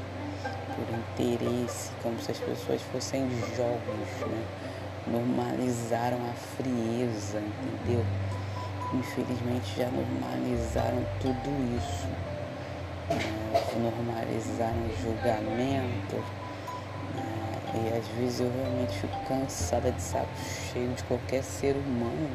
Por 0.76 1.28
interesse, 1.30 1.92
como 2.02 2.20
se 2.20 2.32
as 2.32 2.40
pessoas 2.40 2.82
fossem 2.92 3.30
jogos, 3.56 4.28
né? 4.28 4.44
Normalizaram 5.08 6.18
a 6.30 6.34
frieza, 6.34 7.40
entendeu? 7.40 8.06
Infelizmente 8.94 9.78
já 9.78 9.90
normalizaram 9.90 11.04
tudo 11.20 11.78
isso. 11.78 12.08
Né? 12.08 13.20
Normalizaram 13.80 14.78
o 14.78 15.02
julgamento. 15.02 16.41
E 17.74 17.98
às 17.98 18.06
vezes 18.18 18.42
eu 18.42 18.52
realmente 18.52 18.98
fico 19.00 19.18
cansada 19.28 19.92
de 19.92 20.02
saco 20.02 20.28
cheio 20.72 20.90
de 20.94 21.04
qualquer 21.04 21.42
ser 21.42 21.76
humano. 21.76 22.30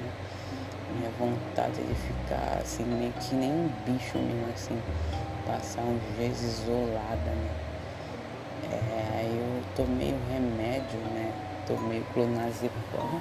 Minha 0.95 1.11
vontade 1.19 1.81
é 1.81 1.85
de 1.85 1.95
ficar 1.95 2.59
assim, 2.63 2.85
meio 2.85 3.13
que 3.13 3.35
nem 3.35 3.51
um 3.51 3.69
bicho 3.85 4.17
mesmo, 4.17 4.47
assim, 4.55 4.81
passar 5.47 5.83
uns 5.83 6.01
dias 6.17 6.41
isolada, 6.41 7.31
né? 7.31 7.51
É, 8.73 9.19
aí 9.19 9.37
eu 9.37 9.63
tomei 9.77 10.13
o 10.13 10.33
remédio, 10.33 10.99
né? 11.13 11.33
Tomei 11.67 12.01
o 12.01 12.05
clonazepam. 12.15 13.21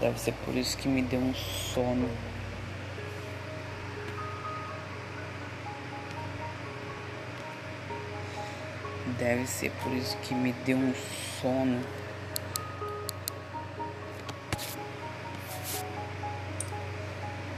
Deve 0.00 0.18
ser 0.18 0.32
por 0.44 0.54
isso 0.56 0.76
que 0.76 0.88
me 0.88 1.02
deu 1.02 1.20
um 1.20 1.34
sono. 1.34 2.08
Deve 9.16 9.46
ser 9.46 9.70
por 9.82 9.92
isso 9.92 10.16
que 10.18 10.34
me 10.34 10.52
deu 10.64 10.76
um 10.76 10.92
sono. 11.40 11.80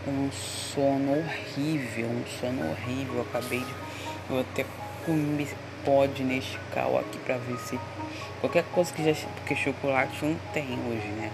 um 0.06 0.30
sono 0.32 1.12
horrível, 1.12 2.06
um 2.06 2.24
sono 2.40 2.70
horrível. 2.70 3.22
Acabei 3.22 3.60
de. 3.60 3.74
Eu 4.28 4.40
até 4.40 4.64
comi 5.04 5.48
pó 5.84 6.06
de 6.06 6.22
Nescau 6.22 6.98
aqui 6.98 7.18
pra 7.18 7.36
ver 7.36 7.58
se. 7.58 7.78
Qualquer 8.40 8.64
coisa 8.72 8.92
que 8.92 9.02
já. 9.04 9.14
Porque 9.36 9.54
chocolate 9.56 10.24
não 10.24 10.36
tem 10.52 10.66
hoje, 10.88 11.08
né? 11.08 11.30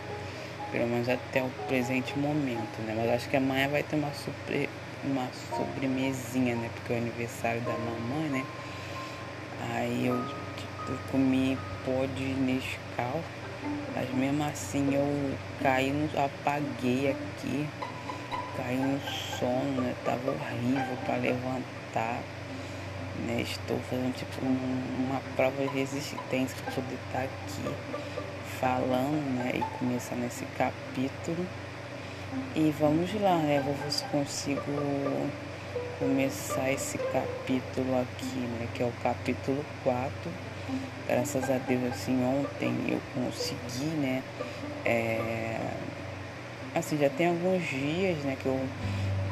Pelo 0.70 0.87
menos 0.87 1.08
até 1.08 1.42
o 1.42 1.50
presente 1.68 2.18
momento, 2.18 2.80
né? 2.82 2.94
Mas 2.96 3.11
acho 3.11 3.28
que 3.28 3.37
amanhã 3.37 3.68
vai 3.68 3.82
ter 3.82 3.96
uma, 3.96 4.12
super, 4.12 4.68
uma 5.04 5.28
sobremesinha, 5.56 6.56
né? 6.56 6.70
Porque 6.75 6.92
é 6.92 6.96
o 6.96 6.99
aniversário 6.99 7.61
da 7.61 7.73
mamãe, 7.73 8.28
né? 8.30 8.44
Aí 9.75 10.06
eu, 10.06 10.16
eu 10.88 10.99
comi 11.11 11.58
pó 11.85 12.06
de 12.16 12.25
Nescau. 12.25 13.20
Mas 13.94 14.14
mesmo 14.14 14.44
assim 14.44 14.94
eu 14.94 15.37
caí, 15.62 15.92
apaguei 16.14 17.11
aqui 17.11 17.66
caí 18.56 18.76
no 18.76 19.00
sono, 19.38 19.82
né? 19.82 19.94
Tava 20.04 20.30
horrível 20.30 20.96
para 21.04 21.16
levantar. 21.16 22.20
Né? 23.26 23.42
Estou 23.42 23.78
fazendo 23.88 24.14
tipo 24.14 24.44
um, 24.44 25.06
uma 25.06 25.20
prova 25.37 25.62
de 25.62 25.68
resistência 25.68 26.56
para 26.62 26.73
poder 26.73 26.99
estar 27.06 27.18
tá 27.18 27.25
aqui 27.25 27.75
falando, 28.61 29.37
né? 29.37 29.52
E 29.54 29.78
começando 29.78 30.25
esse 30.25 30.44
capítulo. 30.56 31.46
E 32.54 32.75
vamos 32.78 33.12
lá, 33.20 33.38
né? 33.38 33.62
Vou 33.64 33.75
ver 33.75 33.90
se 33.90 34.04
consigo 34.04 34.61
começar 35.98 36.70
esse 36.70 36.98
capítulo 36.98 38.00
aqui, 38.00 38.36
né? 38.36 38.68
Que 38.74 38.82
é 38.82 38.86
o 38.86 38.92
capítulo 39.02 39.64
4. 39.82 40.12
Graças 41.08 41.50
a 41.50 41.58
Deus, 41.58 41.84
assim, 41.92 42.24
ontem 42.24 42.74
eu 42.88 43.00
consegui, 43.14 43.86
né? 43.96 44.22
É, 44.84 45.58
assim, 46.74 46.98
já 46.98 47.08
tem 47.08 47.28
alguns 47.28 47.62
dias, 47.68 48.18
né, 48.18 48.36
que 48.40 48.46
eu 48.46 48.60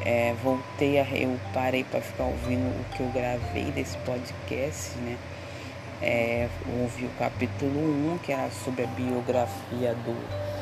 é, 0.05 0.35
voltei 0.43 1.01
a. 1.01 1.05
Eu 1.11 1.39
parei 1.53 1.85
para 1.85 2.01
ficar 2.01 2.25
ouvindo 2.25 2.69
o 2.69 2.97
que 2.97 3.01
eu 3.01 3.09
gravei 3.09 3.71
desse 3.73 3.97
podcast, 3.99 4.97
né? 4.99 5.17
É, 6.03 6.49
ouvi 6.81 7.07
o 7.07 7.11
capítulo 7.19 8.15
1, 8.15 8.19
que 8.19 8.33
era 8.33 8.51
sobre 8.51 8.85
a 8.85 8.87
biografia 8.89 9.95
do 10.05 10.54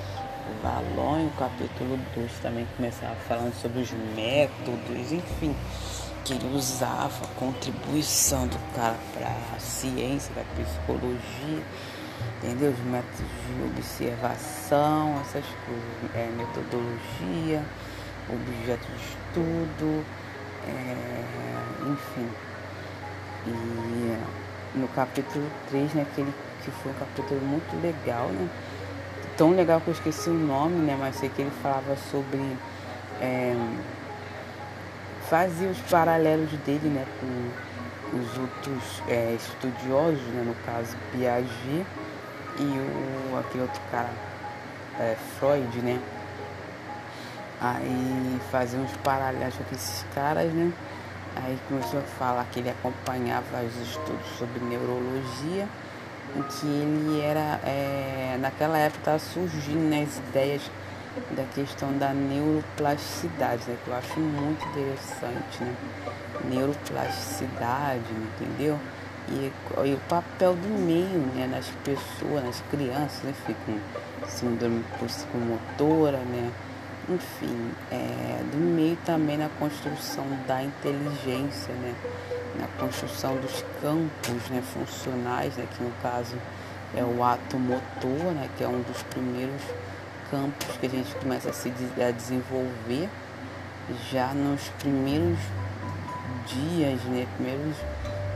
Valon, 0.62 1.24
e 1.24 1.26
o 1.26 1.30
capítulo 1.38 1.98
2 2.14 2.32
também 2.42 2.66
começava 2.76 3.14
falando 3.28 3.54
sobre 3.54 3.80
os 3.80 3.90
métodos, 4.14 5.12
enfim, 5.12 5.54
que 6.24 6.34
ele 6.34 6.54
usava, 6.54 7.24
a 7.24 7.38
contribuição 7.38 8.46
do 8.46 8.58
cara 8.74 8.96
para 9.14 9.56
a 9.56 9.60
ciência 9.60 10.34
da 10.34 10.42
psicologia 10.54 11.62
entendeu? 12.42 12.72
Os 12.72 12.78
métodos 12.80 13.18
de 13.18 13.62
observação, 13.64 15.20
essas 15.20 15.44
coisas, 15.64 16.14
é, 16.14 16.28
metodologia, 16.36 17.64
objeto 18.28 18.86
de 18.86 19.02
estudo, 19.04 20.04
é, 20.66 21.92
enfim. 21.92 22.28
E 23.46 24.78
no 24.78 24.88
capítulo 24.88 25.46
3, 25.70 25.94
né, 25.94 26.02
aquele 26.02 26.32
que 26.64 26.70
foi 26.70 26.92
um 26.92 26.94
capítulo 26.94 27.40
muito 27.40 27.82
legal, 27.82 28.28
né? 28.28 28.48
Tão 29.36 29.50
legal 29.50 29.80
que 29.80 29.88
eu 29.88 29.94
esqueci 29.94 30.28
o 30.28 30.34
nome, 30.34 30.76
né? 30.76 30.96
Mas 30.98 31.16
sei 31.16 31.28
que 31.28 31.42
ele 31.42 31.52
falava 31.62 31.96
sobre. 32.10 32.40
É, 33.20 33.54
fazia 35.32 35.68
os 35.68 35.78
paralelos 35.90 36.50
dele, 36.66 36.88
né, 36.90 37.06
com 37.18 38.18
os 38.18 38.38
outros 38.38 39.02
é, 39.08 39.34
estudiosos, 39.34 40.20
né, 40.34 40.42
no 40.44 40.54
caso 40.66 40.94
Piaget, 41.10 41.86
e 42.58 42.62
o 42.62 43.38
aquele 43.38 43.62
outro 43.62 43.80
cara, 43.90 44.10
é, 45.00 45.16
Freud, 45.38 45.80
né? 45.80 45.98
Aí 47.58 48.38
fazia 48.50 48.78
uns 48.78 48.94
paralelos 48.98 49.54
com 49.54 49.74
esses 49.74 50.04
caras, 50.14 50.52
né? 50.52 50.70
Aí 51.36 51.58
começou 51.66 52.00
a 52.00 52.02
falar 52.02 52.44
que 52.52 52.60
ele 52.60 52.68
acompanhava 52.68 53.62
os 53.62 53.88
estudos 53.88 54.26
sobre 54.38 54.60
neurologia, 54.60 55.66
que 56.40 56.66
ele 56.66 57.20
era, 57.20 57.60
é, 57.64 58.38
naquela 58.40 58.78
época 58.78 59.00
estava 59.00 59.18
surgindo 59.18 59.90
né, 59.90 60.06
as 60.08 60.18
ideias 60.18 60.62
da 61.36 61.44
questão 61.54 61.92
da 61.98 62.14
neuroplasticidade, 62.14 63.62
né, 63.68 63.76
que 63.84 63.90
eu 63.90 63.94
acho 63.94 64.18
muito 64.18 64.64
interessante, 64.68 65.62
né? 65.62 65.74
Neuroplasticidade, 66.44 68.04
entendeu? 68.10 68.78
E, 69.28 69.52
e, 69.84 69.94
o 69.94 70.00
papel 70.08 70.54
do 70.54 70.68
meio 70.68 71.20
né, 71.34 71.46
nas 71.46 71.68
pessoas, 71.84 72.44
nas 72.44 72.62
crianças, 72.70 73.22
enfim, 73.28 73.54
com 73.66 74.26
síndrome 74.28 74.82
psicomotora, 74.98 76.18
né? 76.18 76.50
Enfim, 77.08 77.70
é, 77.90 78.42
do 78.50 78.56
meio 78.56 78.96
também 79.04 79.36
na 79.36 79.48
construção 79.58 80.24
da 80.46 80.62
inteligência, 80.62 81.74
né? 81.74 81.94
Na 82.58 82.66
construção 82.78 83.36
dos 83.36 83.64
campos 83.80 84.50
né, 84.50 84.62
funcionais, 84.62 85.56
né, 85.56 85.66
que 85.76 85.82
no 85.82 85.90
caso 86.02 86.36
é 86.94 87.02
o 87.02 87.24
ato 87.24 87.58
motor, 87.58 88.34
né, 88.34 88.48
que 88.56 88.64
é 88.64 88.68
um 88.68 88.82
dos 88.82 89.02
primeiros 89.04 89.62
campos 90.30 90.76
que 90.78 90.86
a 90.86 90.90
gente 90.90 91.14
começa 91.16 91.50
a 91.50 91.52
se 91.52 91.72
a 91.98 92.10
desenvolver 92.10 93.08
já 94.10 94.34
nos 94.34 94.68
primeiros 94.80 95.38
dias, 96.46 97.00
né, 97.04 97.26
primeiros 97.36 97.76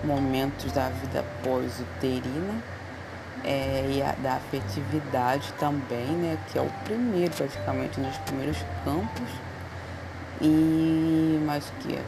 momentos 0.04 0.73
da 0.73 0.88
vida 0.88 1.25
pós-uterina 1.42 2.62
é, 3.44 3.87
e 3.90 4.02
a, 4.02 4.12
da 4.12 4.37
afetividade 4.37 5.52
também, 5.58 6.06
né, 6.06 6.38
que 6.50 6.58
é 6.58 6.62
o 6.62 6.70
primeiro, 6.85 7.35
praticamente, 7.35 8.00
um 8.00 8.04
dos 8.04 8.18
primeiros 8.18 8.58
campos. 8.85 9.28
E 10.40 11.40
mais 11.46 11.68
o 11.68 11.73
que? 11.80 11.99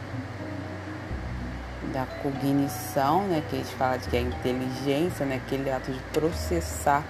Da 1.93 2.05
cognição, 2.21 3.23
né, 3.23 3.43
que 3.49 3.55
eles 3.55 3.69
falam 3.71 3.99
que 3.99 4.15
é 4.15 4.19
a 4.19 4.23
inteligência, 4.23 5.25
né, 5.25 5.41
aquele 5.45 5.71
ato 5.71 5.91
de 5.91 5.99
processar 6.13 7.03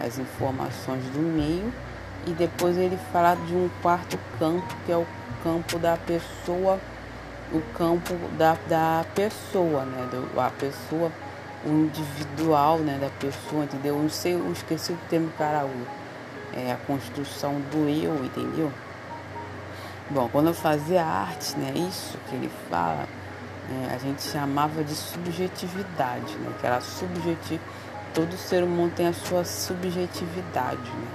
as 0.00 0.18
informações 0.18 1.02
do 1.06 1.20
meio, 1.20 1.72
e 2.26 2.30
depois 2.32 2.76
ele 2.76 2.98
fala 3.12 3.34
de 3.34 3.54
um 3.54 3.70
quarto 3.82 4.18
campo, 4.38 4.74
que 4.84 4.92
é 4.92 4.96
o 4.96 5.06
campo 5.42 5.78
da 5.78 5.96
pessoa, 5.96 6.78
o 7.52 7.60
campo 7.76 8.14
da, 8.36 8.56
da 8.68 9.04
pessoa, 9.14 9.84
né, 9.84 10.08
do, 10.10 10.40
a 10.40 10.50
pessoa, 10.50 11.10
o 11.64 11.70
individual, 11.70 12.78
né, 12.78 12.98
da 13.00 13.08
pessoa, 13.08 13.64
entendeu? 13.64 13.96
Eu 13.96 14.02
não 14.02 14.10
sei, 14.10 14.34
eu 14.34 14.52
esqueci 14.52 14.92
o 14.92 14.98
termo 15.08 15.30
caraú, 15.38 15.86
é 16.54 16.72
a 16.72 16.76
construção 16.76 17.54
do 17.72 17.88
eu, 17.88 18.24
entendeu? 18.24 18.70
Bom, 20.10 20.28
quando 20.30 20.48
eu 20.48 20.54
fazia 20.54 21.04
arte, 21.04 21.56
né, 21.58 21.72
isso 21.74 22.16
que 22.28 22.36
ele 22.36 22.50
fala, 22.70 23.06
é, 23.70 23.94
a 23.94 23.98
gente 23.98 24.22
chamava 24.22 24.82
de 24.82 24.94
subjetividade, 24.94 26.34
né? 26.36 26.52
Que 26.60 26.66
era 26.66 26.80
subjetivo. 26.80 27.60
Todo 28.14 28.36
ser 28.36 28.64
humano 28.64 28.90
tem 28.94 29.06
a 29.06 29.12
sua 29.12 29.44
subjetividade, 29.44 30.90
né? 30.90 31.08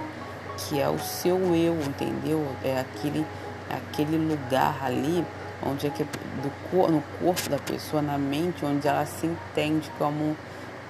Que 0.56 0.80
é 0.80 0.88
o 0.88 0.98
seu 0.98 1.36
eu, 1.54 1.74
entendeu? 1.80 2.46
É 2.62 2.80
aquele, 2.80 3.26
aquele 3.68 4.16
lugar 4.16 4.84
ali 4.84 5.24
onde 5.62 5.86
é 5.86 5.90
que 5.90 6.04
do, 6.04 6.88
no 6.90 7.02
corpo 7.20 7.48
da 7.48 7.58
pessoa, 7.58 8.02
na 8.02 8.18
mente, 8.18 8.64
onde 8.64 8.86
ela 8.86 9.04
se 9.06 9.26
entende 9.26 9.90
como 9.98 10.36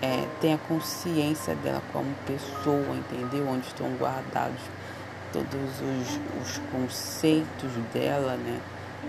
é, 0.02 0.26
tem 0.40 0.52
a 0.52 0.58
consciência 0.58 1.54
dela 1.56 1.82
como 1.92 2.12
pessoa, 2.26 2.94
entendeu? 2.94 3.48
Onde 3.48 3.66
estão 3.66 3.86
guardados 3.96 4.60
todos 5.32 5.80
os, 5.80 6.20
os 6.42 6.58
conceitos 6.70 7.70
dela, 7.92 8.36
né? 8.36 8.60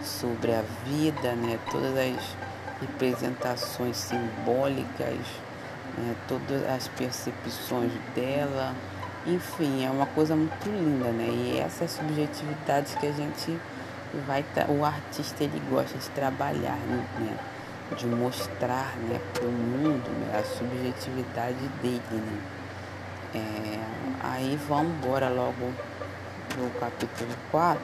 Sobre 0.03 0.53
a 0.53 0.63
vida, 0.85 1.33
né? 1.33 1.59
Todas 1.71 1.97
as 1.97 2.35
representações 2.81 3.97
simbólicas, 3.97 5.17
né, 5.97 6.15
todas 6.27 6.67
as 6.69 6.87
percepções 6.89 7.91
dela, 8.13 8.75
enfim, 9.25 9.85
é 9.85 9.89
uma 9.89 10.05
coisa 10.05 10.35
muito 10.35 10.69
linda, 10.69 11.09
né? 11.11 11.27
E 11.27 11.59
essas 11.59 11.91
subjetividades 11.91 12.95
que 12.95 13.07
a 13.07 13.11
gente 13.11 13.59
vai 14.27 14.45
o 14.69 14.85
artista 14.85 15.43
ele 15.43 15.61
gosta 15.69 15.97
de 15.97 16.09
trabalhar, 16.11 16.77
né? 17.19 17.37
De 17.97 18.05
mostrar, 18.05 18.95
né, 18.97 19.19
para 19.33 19.45
o 19.45 19.51
mundo 19.51 20.09
né, 20.19 20.39
a 20.39 20.43
subjetividade 20.43 21.67
dele, 21.81 22.01
né? 22.11 22.41
É, 23.35 23.79
aí 24.23 24.59
vamos 24.67 24.93
embora 24.95 25.27
logo 25.29 25.73
pro 26.49 26.69
capítulo 26.79 27.31
4. 27.51 27.81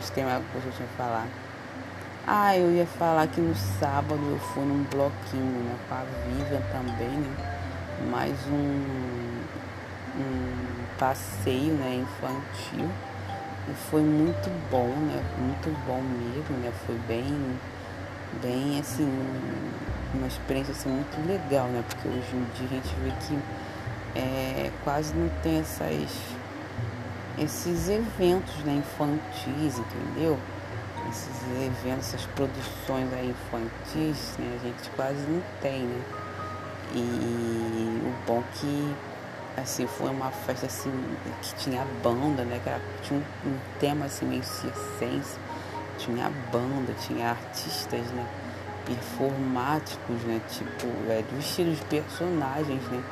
Se 0.00 0.12
tem 0.12 0.24
coisa 0.24 0.42
que 0.62 0.66
eu 0.66 0.72
tinha 0.72 0.88
falar. 0.96 1.26
Ah, 2.26 2.56
eu 2.56 2.72
ia 2.72 2.86
falar 2.86 3.26
que 3.26 3.38
no 3.38 3.54
sábado 3.54 4.20
eu 4.30 4.38
fui 4.38 4.64
num 4.64 4.82
bloquinho, 4.84 5.62
né? 5.62 5.76
Com 5.88 5.94
a 5.94 6.62
também, 6.72 7.18
né? 7.18 7.36
Mais 8.10 8.34
um, 8.46 9.44
um 10.18 10.84
passeio 10.98 11.74
né, 11.74 12.02
infantil. 12.02 12.88
E 13.68 13.74
foi 13.90 14.00
muito 14.00 14.50
bom, 14.70 14.88
né? 14.88 15.22
Muito 15.38 15.86
bom 15.86 16.00
mesmo, 16.00 16.56
né? 16.62 16.72
Foi 16.86 16.98
bem, 17.06 17.58
bem 18.42 18.80
assim, 18.80 19.06
uma 20.14 20.26
experiência 20.26 20.72
assim, 20.72 20.88
muito 20.88 21.28
legal, 21.28 21.66
né? 21.66 21.84
Porque 21.86 22.08
hoje 22.08 22.34
em 22.34 22.44
dia 22.54 22.68
a 22.70 22.82
gente 22.82 22.94
vê 23.02 23.10
que 23.26 24.18
é, 24.18 24.70
quase 24.82 25.14
não 25.14 25.28
tem 25.42 25.58
essas, 25.58 26.08
esses 27.38 27.88
eventos 27.88 28.56
né, 28.64 28.74
infantis, 28.74 29.78
entendeu? 29.78 30.38
esses 31.10 31.42
eventos, 31.62 32.08
essas 32.08 32.26
produções 32.34 33.12
aí 33.12 33.30
infantis, 33.30 34.36
né, 34.38 34.58
a 34.60 34.66
gente 34.66 34.90
quase 34.96 35.20
não 35.28 35.42
tem, 35.60 35.82
né? 35.82 36.02
E 36.94 38.00
o 38.04 38.26
bom 38.26 38.42
que 38.54 38.94
assim 39.56 39.86
foi 39.86 40.10
uma 40.10 40.30
festa 40.30 40.66
assim 40.66 40.92
que 41.42 41.54
tinha 41.56 41.84
banda, 42.02 42.44
né? 42.44 42.60
Que 42.62 42.68
era, 42.68 42.80
tinha 43.02 43.20
um, 43.20 43.48
um, 43.48 43.58
tema 43.80 44.06
assim 44.06 44.26
meio 44.26 44.44
circense, 44.44 45.38
tinha 45.98 46.30
banda, 46.52 46.92
tinha 47.00 47.30
artistas, 47.30 48.06
né? 48.12 48.26
Performáticos, 48.86 50.22
né? 50.24 50.40
Tipo, 50.48 50.86
é, 51.08 51.22
do 51.22 51.38
estilo 51.38 51.74
de 51.74 51.84
personagens, 51.86 52.82
né? 52.88 53.02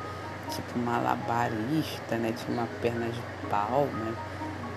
Tipo 0.49 0.79
malabarista, 0.79 2.15
né? 2.15 2.33
Tinha 2.37 2.57
uma 2.57 2.67
perna 2.81 3.07
de 3.07 3.21
né? 3.93 4.13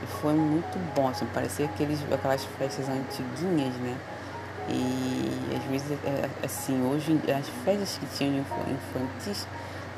E 0.03 0.07
foi 0.21 0.35
muito 0.35 0.79
bom, 0.95 1.09
assim, 1.09 1.27
parecia 1.27 1.67
aqueles, 1.67 1.99
aquelas 2.13 2.45
festas 2.59 2.89
antiguinhas, 2.89 3.75
né? 3.77 3.97
E 4.69 5.57
às 5.57 5.65
vezes, 5.65 5.99
é, 6.05 6.29
assim, 6.45 6.85
hoje 6.85 7.19
as 7.31 7.49
festas 7.65 7.99
que 7.99 8.07
tinham 8.17 8.39
infantis, 8.41 9.47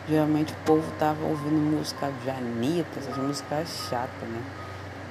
geralmente 0.08 0.52
o 0.52 0.56
povo 0.64 0.90
tava 0.98 1.24
ouvindo 1.24 1.76
música 1.76 2.12
de 2.22 2.30
Anitta, 2.30 2.98
essas 2.98 3.16
músicas 3.16 3.68
chatas, 3.88 4.28
né? 4.28 4.42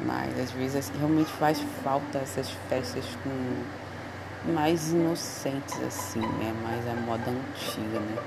Mas 0.06 0.40
às 0.40 0.52
vezes 0.52 0.76
assim, 0.76 0.98
realmente 0.98 1.32
faz 1.34 1.60
falta 1.84 2.20
essas 2.20 2.50
festas 2.70 3.04
com 3.24 4.52
mais 4.52 4.92
inocentes 4.92 5.82
assim, 5.82 6.20
né? 6.20 6.54
Mais 6.64 6.88
a 6.88 6.94
moda 7.02 7.30
antiga, 7.30 8.00
né? 8.00 8.18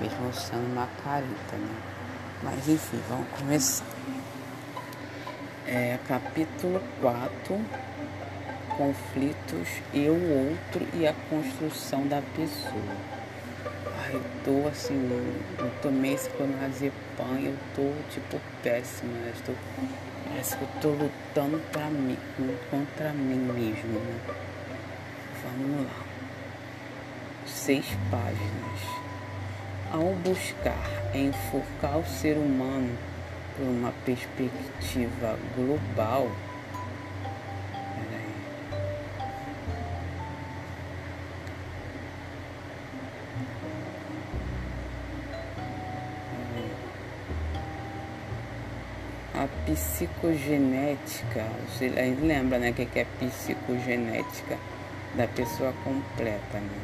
Mesmo 0.00 0.32
sendo 0.32 0.72
uma 0.72 0.86
careta, 1.02 1.56
né? 1.56 1.74
Mas 2.42 2.68
enfim, 2.68 3.00
vamos 3.08 3.26
começar 3.38 3.84
é, 5.68 5.98
capítulo 6.06 6.80
4 7.00 7.60
Conflitos, 8.76 9.68
eu, 9.94 10.12
outro 10.12 10.86
e 10.92 11.06
a 11.06 11.14
construção 11.30 12.06
da 12.06 12.22
pessoa. 12.36 12.96
Ai, 13.98 14.14
eu 14.14 14.22
tô 14.44 14.68
assim, 14.68 14.94
eu 15.58 15.70
tomei 15.80 16.12
esse 16.12 16.28
clonazepam 16.30 17.40
eu 17.42 17.56
tô 17.74 17.90
tipo 18.12 18.38
péssima, 18.62 19.12
eu 19.24 19.32
estou, 19.32 19.54
parece 20.28 20.56
que 20.58 20.62
eu 20.62 20.68
tô 20.82 20.88
lutando 20.90 21.58
pra 21.72 21.86
mim, 21.86 22.18
contra 22.70 23.12
mim 23.14 23.36
mesmo, 23.36 23.98
né? 23.98 24.20
Vamos 25.42 25.86
lá. 25.86 26.04
Seis 27.46 27.86
páginas. 28.10 29.06
Ao 29.90 30.12
buscar 30.16 30.76
enfocar 31.14 31.98
o 31.98 32.04
ser 32.04 32.36
humano 32.36 33.15
por 33.56 33.64
uma 33.64 33.92
perspectiva 34.04 35.38
global, 35.56 36.30
a 49.34 49.48
psicogenética, 49.64 51.44
você 51.68 51.88
lembra 51.88 52.58
né, 52.58 52.70
o 52.70 52.74
que 52.74 52.98
é 52.98 53.06
psicogenética 53.18 54.58
da 55.14 55.26
pessoa 55.28 55.72
completa, 55.82 56.58
né? 56.58 56.80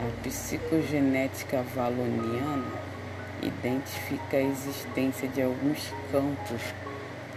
A 0.00 0.22
psicogenética 0.22 1.62
valoniana 1.74 2.97
identifica 3.42 4.36
a 4.36 4.42
existência 4.42 5.28
de 5.28 5.42
alguns 5.42 5.92
campos 6.10 6.60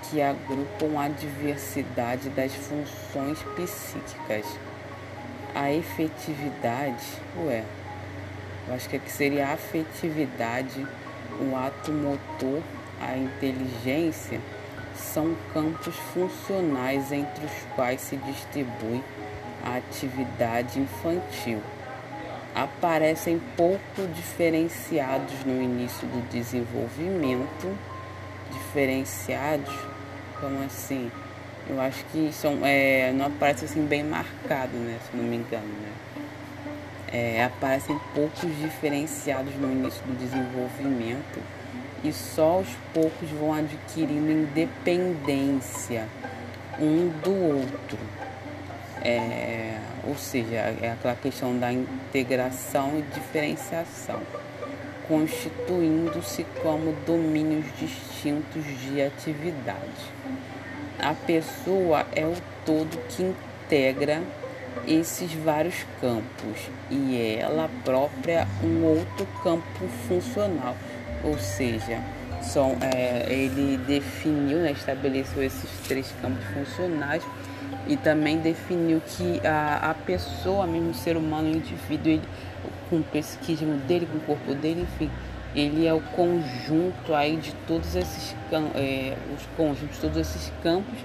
que 0.04 0.22
agrupam 0.22 1.00
a 1.00 1.08
diversidade 1.08 2.30
das 2.30 2.54
funções 2.54 3.40
psíquicas. 3.56 4.46
A 5.54 5.72
efetividade, 5.72 7.06
ué, 7.46 7.64
eu 8.68 8.74
acho 8.74 8.90
que 8.90 9.00
seria 9.12 9.48
a 9.48 9.54
afetividade, 9.54 10.86
o 11.40 11.56
ato 11.56 11.92
motor, 11.92 12.62
a 13.02 13.18
inteligência, 13.18 14.40
são 14.96 15.36
campos 15.54 15.96
funcionais 16.14 17.12
entre 17.12 17.46
os 17.46 17.76
quais 17.76 18.02
se 18.02 18.16
distribui 18.18 19.04
a 19.64 19.78
atividade 19.78 20.80
infantil 20.80 21.62
aparecem 22.56 23.42
pouco 23.56 24.08
diferenciados 24.16 25.44
no 25.46 25.62
início 25.62 26.08
do 26.08 26.30
desenvolvimento. 26.30 27.78
Diferenciados, 28.52 29.74
como 30.40 30.64
assim? 30.64 31.12
Eu 31.70 31.80
acho 31.80 32.04
que 32.12 32.32
são, 32.34 32.60
é, 32.66 33.12
não 33.14 33.28
aparece 33.28 33.66
assim 33.66 33.86
bem 33.86 34.04
marcado, 34.04 34.74
né? 34.74 35.00
Se 35.10 35.16
não 35.16 35.24
me 35.24 35.38
engano, 35.38 35.68
né? 35.68 35.92
É, 37.14 37.44
aparecem 37.44 38.00
poucos 38.16 38.58
diferenciados 38.60 39.54
no 39.56 39.72
início 39.72 40.02
do 40.04 40.18
desenvolvimento 40.18 41.40
e 42.04 42.12
só 42.12 42.54
aos 42.54 42.68
poucos 42.94 43.30
vão 43.30 43.54
adquirindo 43.54 44.32
independência 44.32 46.08
um 46.80 47.10
do 47.22 47.58
outro. 47.58 47.98
É, 49.04 49.78
ou 50.04 50.16
seja, 50.16 50.56
é 50.56 50.92
aquela 50.92 51.16
questão 51.16 51.58
da 51.58 51.72
integração 51.72 52.98
e 52.98 53.02
diferenciação, 53.14 54.20
constituindo-se 55.08 56.46
como 56.62 56.94
domínios 57.06 57.66
distintos 57.80 58.64
de 58.82 59.02
atividade. 59.02 60.12
A 61.00 61.14
pessoa 61.14 62.06
é 62.16 62.26
o 62.26 62.36
todo 62.66 62.98
que 63.10 63.24
integra 63.24 64.22
esses 64.88 65.34
vários 65.34 65.76
campos 66.00 66.70
e 66.90 67.38
ela 67.40 67.70
própria 67.84 68.48
um 68.64 68.84
outro 68.84 69.28
campo 69.44 69.88
funcional, 70.08 70.76
ou 71.24 71.38
seja, 71.38 72.02
são, 72.42 72.78
é, 72.82 73.26
ele 73.30 73.78
definiu, 73.78 74.60
né, 74.60 74.72
estabeleceu 74.72 75.44
esses 75.44 75.70
três 75.88 76.12
campos 76.22 76.44
funcionais 76.54 77.24
e 77.88 77.98
também 77.98 78.38
definiu 78.38 79.02
que 79.06 79.46
a, 79.46 79.92
a 79.92 79.94
pessoa, 79.94 80.66
mesmo 80.68 80.92
o 80.92 80.94
ser 80.94 81.18
humano, 81.18 81.50
o 81.50 81.56
indivíduo, 81.56 82.12
ele, 82.12 82.24
com 82.90 82.98
o 82.98 83.04
psiquismo 83.04 83.78
dele, 83.78 84.08
com 84.12 84.18
o 84.18 84.22
corpo 84.22 84.54
dele, 84.54 84.82
enfim, 84.82 85.10
ele 85.56 85.86
é 85.86 85.94
o 85.94 86.02
conjunto 86.02 87.14
aí 87.14 87.36
de 87.36 87.54
todos 87.68 87.96
esses 87.96 88.36
é, 88.76 89.18
os 89.36 89.46
conjuntos, 89.58 89.98
todos 89.98 90.18
esses 90.18 90.52
campos 90.64 90.98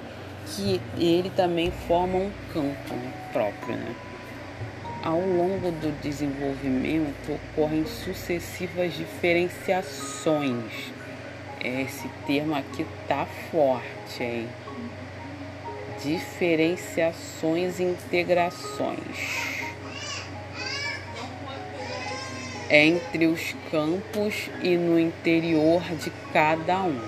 que 0.47 0.81
ele 0.97 1.31
também 1.31 1.71
forma 1.71 2.19
um 2.19 2.31
campo 2.53 2.95
próprio, 3.33 3.77
né? 3.77 3.95
Ao 5.03 5.21
longo 5.21 5.71
do 5.73 6.01
desenvolvimento 6.01 7.33
ocorrem 7.33 7.85
sucessivas 7.87 8.95
diferenciações. 8.95 10.73
Esse 11.61 12.09
termo 12.27 12.55
aqui 12.55 12.87
tá 13.09 13.27
forte, 13.51 14.23
hein? 14.23 14.49
Diferenciações 16.07 17.81
e 17.81 17.83
integrações 17.83 19.57
entre 22.71 23.27
os 23.27 23.57
campos 23.73 24.49
e 24.62 24.77
no 24.77 25.01
interior 25.01 25.83
de 25.83 26.12
cada 26.33 26.83
um. 26.83 27.01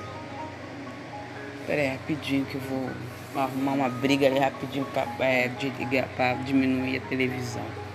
Espera 1.61 1.83
aí, 1.83 1.89
rapidinho 1.91 2.45
que 2.47 2.57
eu 2.57 2.61
vou 2.63 2.91
arrumar 3.37 3.73
uma 3.73 3.89
briga 3.89 4.27
ali 4.27 4.41
rapidinho 4.41 4.85
para 4.87 5.25
é, 5.25 5.49
diminuir 6.45 6.97
a 6.97 7.01
televisão. 7.09 7.88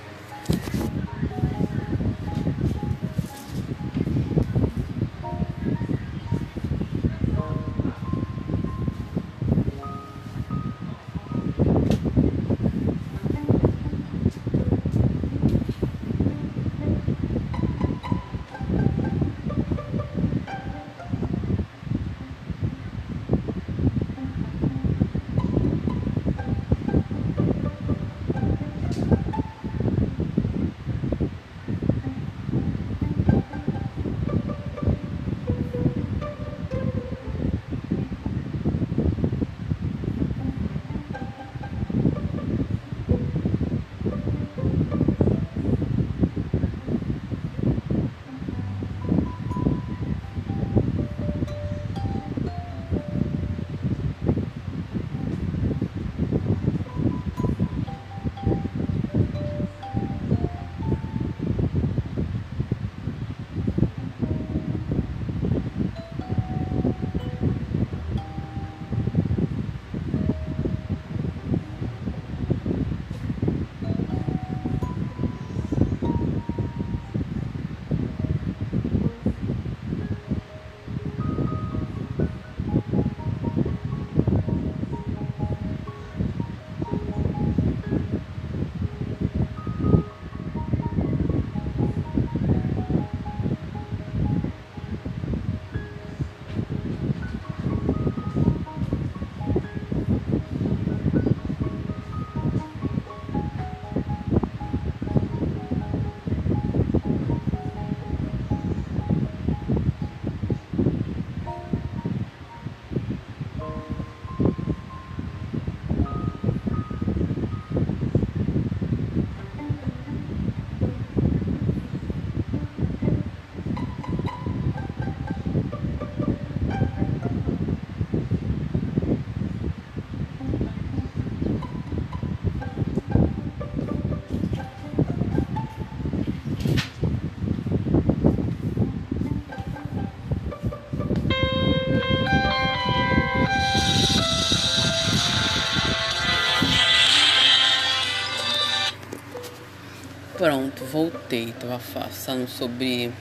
Voltei. 151.34 151.54
Tava 151.60 151.80
falando 151.80 152.48
sobre. 152.48 153.12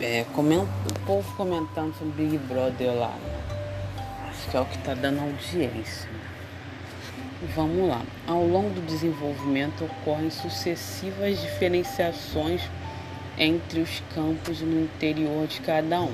É. 0.00 0.24
O 0.24 1.06
povo 1.06 1.36
comentando 1.36 1.94
sobre 1.98 2.24
Big 2.24 2.38
Brother 2.38 2.94
lá. 2.94 3.14
Acho 4.28 4.50
que 4.50 4.56
é 4.56 4.60
o 4.60 4.64
que 4.64 4.78
tá 4.78 4.94
dando 4.94 5.20
audiência. 5.20 6.08
Vamos 7.54 7.88
lá. 7.88 8.02
Ao 8.26 8.46
longo 8.46 8.70
do 8.70 8.86
desenvolvimento 8.86 9.84
ocorrem 9.84 10.30
sucessivas 10.30 11.40
diferenciações 11.40 12.62
entre 13.36 13.80
os 13.80 14.02
campos 14.14 14.60
no 14.60 14.84
interior 14.84 15.46
de 15.48 15.60
cada 15.60 16.02
um. 16.02 16.12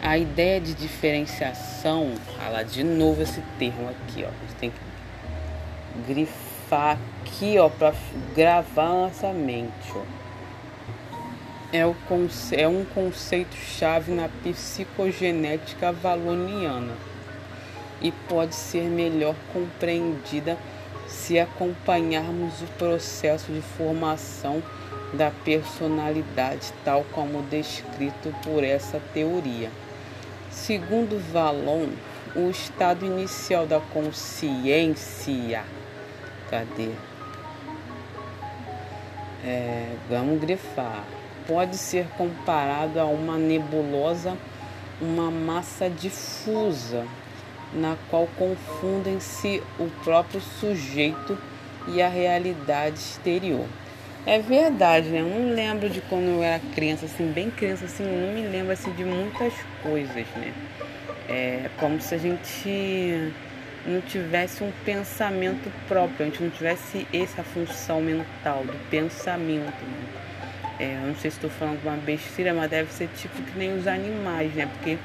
A 0.00 0.16
ideia 0.16 0.60
de 0.60 0.74
diferenciação, 0.74 2.14
fala 2.38 2.62
de 2.62 2.82
novo 2.82 3.20
esse 3.20 3.42
termo 3.58 3.90
aqui, 3.90 4.24
ó. 4.24 4.28
A 4.28 4.46
gente 4.46 4.54
tem 4.58 4.70
que 4.70 6.12
grifar 6.12 6.47
aqui, 6.76 7.58
ó, 7.58 7.68
para 7.68 7.94
gravar 8.34 8.88
nossa 8.88 9.32
mente, 9.32 9.92
ó. 9.94 10.02
É, 11.70 11.84
o 11.84 11.94
conce 12.08 12.56
é 12.56 12.66
um 12.66 12.84
conceito 12.84 13.54
chave 13.54 14.10
na 14.10 14.28
psicogenética 14.42 15.92
valoniana 15.92 16.94
e 18.00 18.10
pode 18.10 18.54
ser 18.54 18.84
melhor 18.84 19.34
compreendida 19.52 20.56
se 21.06 21.38
acompanharmos 21.38 22.62
o 22.62 22.66
processo 22.78 23.52
de 23.52 23.60
formação 23.60 24.62
da 25.12 25.30
personalidade 25.30 26.72
tal 26.84 27.04
como 27.12 27.42
descrito 27.42 28.34
por 28.42 28.64
essa 28.64 29.00
teoria. 29.12 29.70
Segundo 30.50 31.18
Valon, 31.32 31.88
o 32.34 32.50
estado 32.50 33.04
inicial 33.04 33.66
da 33.66 33.80
consciência, 33.80 35.64
cadê? 36.50 36.90
é, 39.44 39.94
vamos 40.08 40.40
grifar, 40.40 41.04
pode 41.46 41.76
ser 41.76 42.06
comparado 42.16 42.98
a 43.00 43.04
uma 43.04 43.38
nebulosa, 43.38 44.36
uma 45.00 45.30
massa 45.30 45.88
difusa, 45.88 47.06
na 47.72 47.96
qual 48.10 48.28
confundem-se 48.36 49.62
o 49.78 49.88
próprio 50.02 50.40
sujeito 50.40 51.38
e 51.88 52.02
a 52.02 52.08
realidade 52.08 52.96
exterior. 52.98 53.66
É 54.26 54.38
verdade, 54.38 55.08
né? 55.08 55.20
Eu 55.20 55.26
não 55.26 55.54
lembro 55.54 55.88
de 55.88 56.00
quando 56.02 56.24
eu 56.24 56.42
era 56.42 56.60
criança, 56.74 57.06
assim, 57.06 57.30
bem 57.30 57.50
criança, 57.50 57.84
assim, 57.86 58.02
não 58.02 58.34
me 58.34 58.46
lembro 58.46 58.72
assim, 58.72 58.90
de 58.92 59.04
muitas 59.04 59.54
coisas, 59.82 60.26
né? 60.36 60.52
É 61.28 61.70
como 61.78 62.00
se 62.00 62.14
a 62.14 62.18
gente 62.18 63.32
não 63.88 64.00
tivesse 64.00 64.62
um 64.62 64.72
pensamento 64.84 65.70
próprio, 65.86 66.22
a 66.22 66.24
gente 66.24 66.42
não 66.42 66.50
tivesse 66.50 67.06
essa 67.12 67.42
função 67.42 68.00
mental 68.00 68.64
do 68.64 68.74
pensamento. 68.90 69.82
Né? 69.82 70.28
É, 70.80 70.94
eu 71.02 71.08
não 71.08 71.16
sei 71.16 71.30
se 71.30 71.38
estou 71.38 71.50
falando 71.50 71.82
uma 71.82 71.96
besteira, 71.96 72.54
mas 72.54 72.70
deve 72.70 72.92
ser 72.92 73.08
tipo 73.16 73.42
que 73.42 73.58
nem 73.58 73.76
os 73.76 73.86
animais, 73.86 74.52
né? 74.54 74.66
Porque 74.66 74.96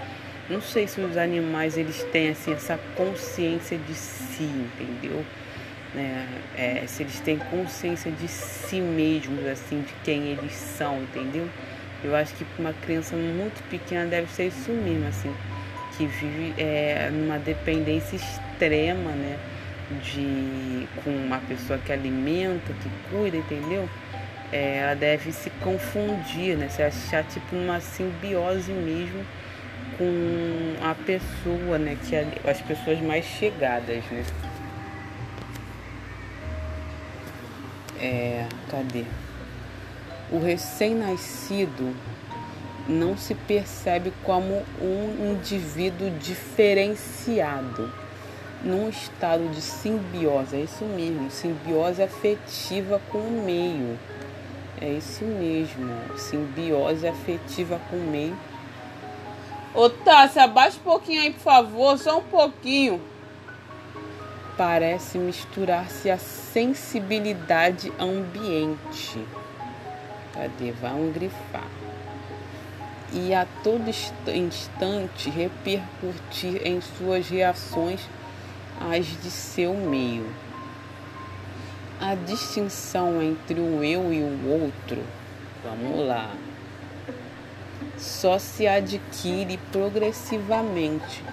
não 0.49 0.61
sei 0.61 0.87
se 0.87 1.01
os 1.01 1.17
animais 1.17 1.77
eles 1.77 2.03
têm 2.11 2.29
assim 2.29 2.53
essa 2.53 2.79
consciência 2.95 3.77
de 3.77 3.93
si, 3.95 4.43
entendeu? 4.43 5.25
Né? 5.95 6.27
É, 6.55 6.83
se 6.85 7.03
eles 7.03 7.19
têm 7.21 7.37
consciência 7.37 8.11
de 8.11 8.27
si 8.27 8.81
mesmos, 8.81 9.45
assim, 9.47 9.81
de 9.81 9.93
quem 10.03 10.27
eles 10.27 10.53
são, 10.53 11.01
entendeu? 11.01 11.47
Eu 12.03 12.15
acho 12.15 12.35
que 12.35 12.43
para 12.43 12.61
uma 12.61 12.73
criança 12.73 13.15
muito 13.15 13.63
pequena 13.69 14.05
deve 14.05 14.29
ser 14.31 14.47
isso 14.47 14.71
mesmo, 14.71 15.07
assim, 15.07 15.33
que 15.97 16.05
vive 16.05 16.53
é, 16.57 17.09
numa 17.11 17.39
dependência 17.39 18.17
extrema, 18.17 18.52
né? 18.69 19.39
De 20.03 20.87
com 21.03 21.09
uma 21.09 21.39
pessoa 21.39 21.77
que 21.79 21.91
alimenta, 21.91 22.73
que 22.73 22.89
cuida, 23.09 23.37
entendeu? 23.37 23.87
É, 24.51 24.77
ela 24.77 24.95
deve 24.95 25.31
se 25.31 25.49
confundir, 25.61 26.57
né? 26.57 26.69
Se 26.69 26.81
achar 26.81 27.23
tipo 27.23 27.55
uma 27.55 27.79
simbiose 27.79 28.71
mesmo 28.71 29.25
com 29.97 30.75
a 30.81 30.95
pessoa, 30.95 31.77
né? 31.77 31.97
Que 32.07 32.15
é, 32.15 32.27
as 32.45 32.61
pessoas 32.61 32.99
mais 33.01 33.25
chegadas, 33.25 34.03
né? 34.11 34.23
É, 37.99 38.45
cadê? 38.69 39.05
O 40.31 40.39
recém-nascido 40.39 41.95
não 42.87 43.15
se 43.15 43.33
percebe 43.33 44.11
como 44.23 44.63
um 44.81 45.31
indivíduo 45.33 46.09
diferenciado, 46.19 47.91
num 48.63 48.89
estado 48.89 49.49
de 49.49 49.61
simbiose, 49.61 50.55
é 50.55 50.59
isso 50.61 50.85
mesmo, 50.85 51.29
simbiose 51.29 52.01
afetiva 52.01 53.01
com 53.11 53.17
o 53.17 53.43
meio. 53.45 53.99
É 54.81 54.89
isso 54.89 55.23
mesmo, 55.25 55.91
simbiose 56.17 57.07
afetiva 57.07 57.79
com 57.89 57.97
o 57.97 58.03
meio. 58.03 58.37
Ô 59.73 59.89
Tássia, 59.89 60.43
abaixa 60.43 60.77
um 60.77 60.83
pouquinho 60.83 61.21
aí, 61.21 61.31
por 61.31 61.41
favor, 61.41 61.97
só 61.97 62.19
um 62.19 62.23
pouquinho 62.23 63.01
parece 64.57 65.17
misturar-se 65.17 66.09
a 66.09 66.17
sensibilidade 66.17 67.91
ambiente. 67.99 69.19
Cadê? 70.33 70.71
Vamos 70.71 71.13
grifar. 71.13 71.67
E 73.11 73.33
a 73.33 73.45
todo 73.63 73.87
instante 73.87 75.29
repercutir 75.29 76.65
em 76.65 76.81
suas 76.81 77.29
reações 77.29 78.01
às 78.91 79.05
de 79.05 79.29
seu 79.29 79.73
meio. 79.73 80.25
A 81.99 82.15
distinção 82.15 83.21
entre 83.21 83.59
o 83.59 83.83
eu 83.83 84.11
e 84.11 84.21
o 84.21 84.49
outro, 84.49 85.01
vamos 85.63 86.05
lá, 86.05 86.35
só 87.97 88.37
se 88.37 88.67
adquire 88.67 89.57
progressivamente 89.71 91.23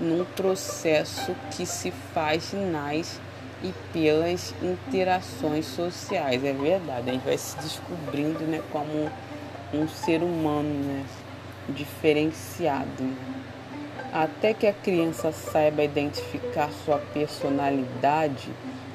num 0.00 0.24
processo 0.24 1.34
que 1.50 1.66
se 1.66 1.90
faz 2.12 2.52
nas 2.52 3.20
e 3.62 3.72
pelas 3.92 4.54
interações 4.62 5.66
sociais. 5.66 6.42
É 6.44 6.52
verdade, 6.52 7.10
a 7.10 7.12
gente 7.12 7.24
vai 7.24 7.38
se 7.38 7.56
descobrindo 7.58 8.44
né, 8.44 8.62
como 8.70 9.10
um 9.72 9.88
ser 9.88 10.22
humano 10.22 10.68
né, 10.68 11.04
diferenciado. 11.68 13.04
Até 14.14 14.54
que 14.54 14.64
a 14.64 14.72
criança 14.72 15.30
saiba 15.32 15.82
identificar 15.82 16.70
sua 16.84 16.98
personalidade 17.12 18.48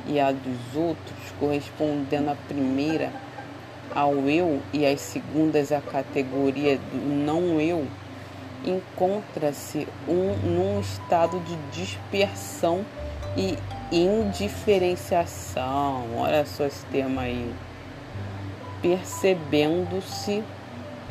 e 0.07 0.17
a 0.17 0.31
dos 0.31 0.73
outros, 0.73 1.17
correspondendo 1.37 2.29
à 2.29 2.35
primeira 2.47 3.11
ao 3.93 4.29
eu 4.29 4.61
e 4.71 4.85
as 4.85 5.01
segundas 5.01 5.73
à 5.73 5.81
categoria 5.81 6.77
do 6.77 7.25
não 7.25 7.59
eu, 7.59 7.85
encontra-se 8.63 9.85
um, 10.07 10.37
num 10.37 10.79
estado 10.79 11.37
de 11.41 11.57
dispersão 11.77 12.85
e 13.35 13.57
indiferenciação. 13.91 16.05
Olha 16.15 16.45
só 16.45 16.65
esse 16.65 16.85
tema 16.85 17.23
aí. 17.23 17.53
Percebendo-se 18.81 20.41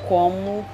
como 0.08 0.64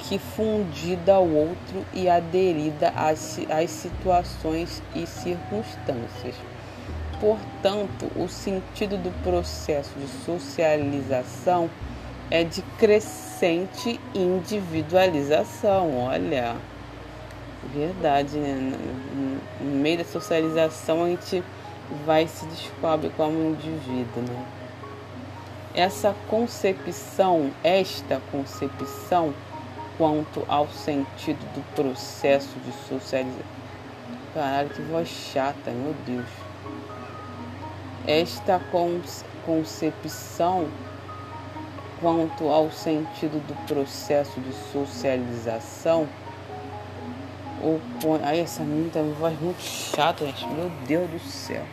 que 0.00 0.18
fundida 0.18 1.14
ao 1.14 1.28
outro 1.28 1.84
e 1.92 2.08
aderida 2.08 2.88
às, 2.96 3.38
às 3.50 3.70
situações 3.70 4.82
e 4.94 5.06
circunstâncias. 5.06 6.34
Portanto, 7.20 8.10
o 8.16 8.26
sentido 8.28 8.96
do 8.96 9.10
processo 9.22 9.90
de 9.98 10.06
socialização 10.24 11.68
é 12.30 12.42
de 12.42 12.62
crescente 12.78 14.00
individualização. 14.14 15.98
Olha, 15.98 16.56
verdade, 17.74 18.38
né? 18.38 18.72
No 19.60 19.70
meio 19.70 19.98
da 19.98 20.04
socialização 20.04 21.04
a 21.04 21.08
gente 21.08 21.44
vai 22.06 22.26
se 22.26 22.46
descobre 22.46 23.10
como 23.16 23.50
indivíduo, 23.50 24.22
né? 24.22 24.46
Essa 25.74 26.14
concepção, 26.28 27.50
esta 27.62 28.20
concepção 28.32 29.34
quanto 30.00 30.42
ao 30.48 30.66
sentido 30.66 31.44
do 31.52 31.62
processo 31.74 32.58
de 32.60 32.72
socialização. 32.88 33.44
Caralho, 34.32 34.70
que 34.70 34.80
voz 34.80 35.06
chata, 35.06 35.70
meu 35.70 35.94
Deus. 36.06 36.26
Esta 38.06 38.58
concepção 39.44 40.68
quanto 42.00 42.48
ao 42.48 42.70
sentido 42.70 43.46
do 43.46 43.54
processo 43.66 44.40
de 44.40 44.54
socialização, 44.72 46.08
opõe. 47.62 48.20
Ai, 48.24 48.40
essa 48.40 48.62
menina 48.62 49.00
uma 49.00 49.14
voz 49.16 49.38
muito 49.38 49.60
chata, 49.60 50.24
gente. 50.24 50.46
Meu 50.46 50.70
Deus 50.86 51.10
do 51.10 51.18
céu. 51.18 51.66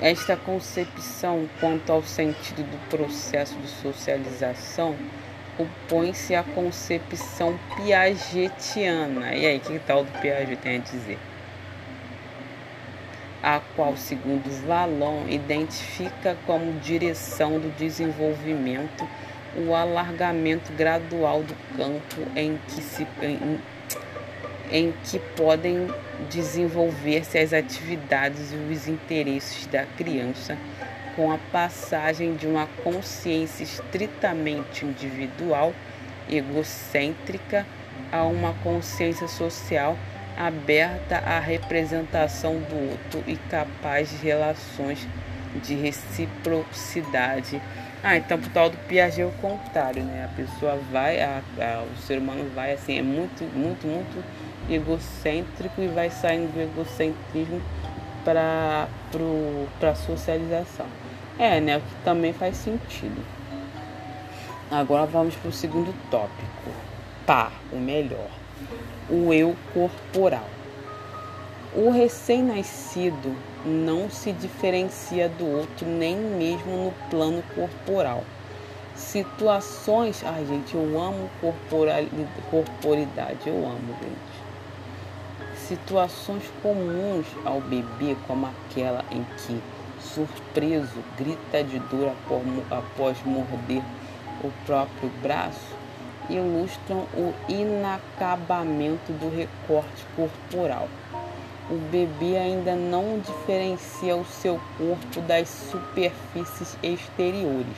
Esta 0.00 0.36
concepção 0.36 1.48
quanto 1.58 1.90
ao 1.90 2.02
sentido 2.02 2.62
do 2.62 2.88
processo 2.88 3.56
de 3.58 3.68
socialização 3.68 4.94
opõe-se 5.58 6.34
à 6.34 6.42
concepção 6.42 7.58
piagetiana. 7.76 9.34
E 9.34 9.44
aí, 9.44 9.58
que 9.58 9.78
tal 9.80 10.04
do 10.04 10.12
Piaget 10.20 10.56
tem 10.56 10.76
a 10.76 10.78
dizer? 10.78 11.18
a 13.42 13.60
qual, 13.76 13.96
segundo 13.96 14.50
Vallon, 14.66 15.28
identifica 15.28 16.36
como 16.44 16.80
direção 16.80 17.58
do 17.58 17.74
desenvolvimento 17.76 19.08
o 19.56 19.74
alargamento 19.74 20.72
gradual 20.72 21.42
do 21.42 21.54
campo 21.76 22.30
em 22.36 22.58
que, 22.68 22.82
se, 22.82 23.06
em, 23.22 23.58
em 24.70 24.92
que 25.04 25.18
podem 25.18 25.88
desenvolver-se 26.30 27.38
as 27.38 27.52
atividades 27.52 28.52
e 28.52 28.56
os 28.56 28.88
interesses 28.88 29.66
da 29.66 29.84
criança 29.84 30.56
com 31.16 31.32
a 31.32 31.38
passagem 31.50 32.34
de 32.36 32.46
uma 32.46 32.68
consciência 32.84 33.64
estritamente 33.64 34.84
individual, 34.84 35.74
egocêntrica, 36.28 37.66
a 38.12 38.22
uma 38.22 38.54
consciência 38.62 39.26
social 39.26 39.96
aberta 40.36 41.18
à 41.18 41.40
representação 41.40 42.54
do 42.60 42.90
outro 42.90 43.24
e 43.26 43.36
capaz 43.50 44.10
de 44.10 44.16
relações 44.24 45.06
de 45.64 45.74
reciprocidade. 45.74 47.60
Ah, 48.02 48.16
então 48.16 48.38
pro 48.38 48.48
tal 48.50 48.70
do 48.70 48.76
Piaget 48.86 49.22
é 49.22 49.26
o 49.26 49.32
contrário, 49.32 50.04
né? 50.04 50.30
A 50.30 50.36
pessoa 50.36 50.78
vai, 50.92 51.20
a, 51.20 51.42
a, 51.58 51.82
o 51.82 51.96
ser 52.02 52.18
humano 52.18 52.48
vai 52.54 52.72
assim, 52.72 52.96
é 52.96 53.02
muito, 53.02 53.42
muito, 53.56 53.86
muito 53.88 54.24
egocêntrico 54.68 55.80
e 55.80 55.88
vai 55.88 56.10
saindo 56.10 56.52
do 56.52 56.60
egocentrismo 56.60 57.60
para 58.24 58.88
a 59.82 59.94
socialização. 59.94 60.86
É, 61.38 61.60
né? 61.60 61.78
O 61.78 61.80
que 61.80 61.94
também 62.04 62.32
faz 62.32 62.56
sentido. 62.56 63.24
Agora 64.70 65.06
vamos 65.06 65.34
para 65.36 65.48
o 65.48 65.52
segundo 65.52 65.94
tópico. 66.10 66.70
Pá, 67.24 67.52
o 67.72 67.76
melhor 67.76 68.28
o 69.10 69.32
eu 69.32 69.56
corporal. 69.72 70.48
O 71.74 71.90
recém-nascido 71.90 73.34
não 73.64 74.10
se 74.10 74.32
diferencia 74.32 75.28
do 75.28 75.46
outro 75.46 75.86
nem 75.86 76.16
mesmo 76.16 76.84
no 76.84 76.92
plano 77.10 77.42
corporal. 77.54 78.24
Situações. 78.94 80.22
Ai, 80.24 80.44
gente, 80.46 80.74
eu 80.74 81.00
amo 81.00 81.30
corporidade, 82.50 83.46
eu 83.46 83.54
amo, 83.54 83.94
gente. 84.02 84.27
Situações 85.68 86.44
comuns 86.62 87.26
ao 87.44 87.60
bebê, 87.60 88.16
como 88.26 88.46
aquela 88.46 89.04
em 89.10 89.22
que, 89.36 89.60
surpreso, 90.00 91.04
grita 91.18 91.62
de 91.62 91.78
dor 91.78 92.10
após 92.70 93.18
morder 93.22 93.82
o 94.42 94.50
próprio 94.64 95.10
braço, 95.20 95.76
ilustram 96.30 97.00
o 97.12 97.34
inacabamento 97.50 99.12
do 99.12 99.28
recorte 99.28 100.06
corporal. 100.16 100.88
O 101.70 101.76
bebê 101.90 102.38
ainda 102.38 102.74
não 102.74 103.18
diferencia 103.18 104.16
o 104.16 104.24
seu 104.24 104.58
corpo 104.78 105.20
das 105.20 105.50
superfícies 105.50 106.78
exteriores. 106.82 107.76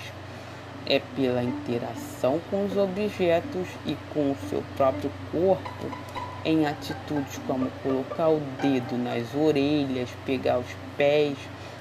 É 0.87 1.01
pela 1.17 1.43
interação 1.43 2.41
com 2.49 2.67
os 2.67 2.77
objetos 2.77 3.67
e 3.85 3.97
com 4.15 4.31
o 4.31 4.37
seu 4.49 4.63
próprio 4.77 5.11
corpo, 5.33 5.91
em 6.45 6.67
atitudes 6.67 7.39
como 7.47 7.71
colocar 7.83 8.29
o 8.29 8.41
dedo 8.61 8.97
nas 8.97 9.35
orelhas, 9.35 10.09
pegar 10.25 10.59
os 10.59 10.67
pés, 10.97 11.37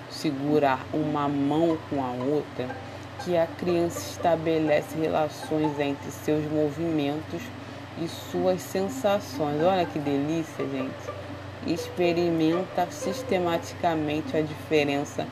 segurar 0.09 0.85
uma 0.93 1.27
mão 1.27 1.77
com 1.89 2.03
a 2.03 2.11
outra, 2.11 2.75
que 3.23 3.37
a 3.37 3.45
criança 3.45 3.99
estabelece 4.11 4.97
relações 4.97 5.79
entre 5.79 6.09
seus 6.11 6.43
movimentos 6.51 7.41
e 8.01 8.07
suas 8.07 8.61
sensações. 8.61 9.61
Olha 9.61 9.85
que 9.85 9.99
delícia, 9.99 10.65
gente. 10.67 11.19
Experimenta 11.67 12.87
sistematicamente 12.89 14.35
a 14.35 14.41
diferença 14.41 15.27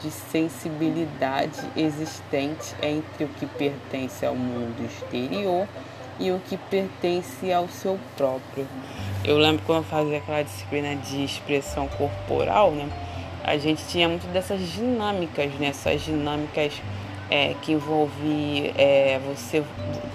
de 0.00 0.10
sensibilidade 0.10 1.60
existente 1.76 2.74
entre 2.82 3.24
o 3.24 3.28
que 3.28 3.46
pertence 3.46 4.24
ao 4.24 4.34
mundo 4.34 4.84
exterior 4.84 5.66
e 6.22 6.30
o 6.30 6.40
que 6.40 6.56
pertence 6.56 7.52
ao 7.52 7.68
seu 7.68 7.98
próprio. 8.16 8.66
Eu 9.24 9.38
lembro 9.38 9.62
quando 9.66 9.78
eu 9.78 9.84
fazia 9.84 10.18
aquela 10.18 10.42
disciplina 10.42 10.94
de 10.96 11.24
expressão 11.24 11.88
corporal, 11.88 12.70
né? 12.70 12.88
A 13.44 13.56
gente 13.56 13.84
tinha 13.88 14.08
muito 14.08 14.26
dessas 14.32 14.60
dinâmicas, 14.60 15.52
né? 15.54 15.68
Essas 15.68 16.02
dinâmicas 16.02 16.80
é, 17.28 17.54
que 17.60 17.72
envolve 17.72 18.72
é, 18.76 19.20
você 19.26 19.64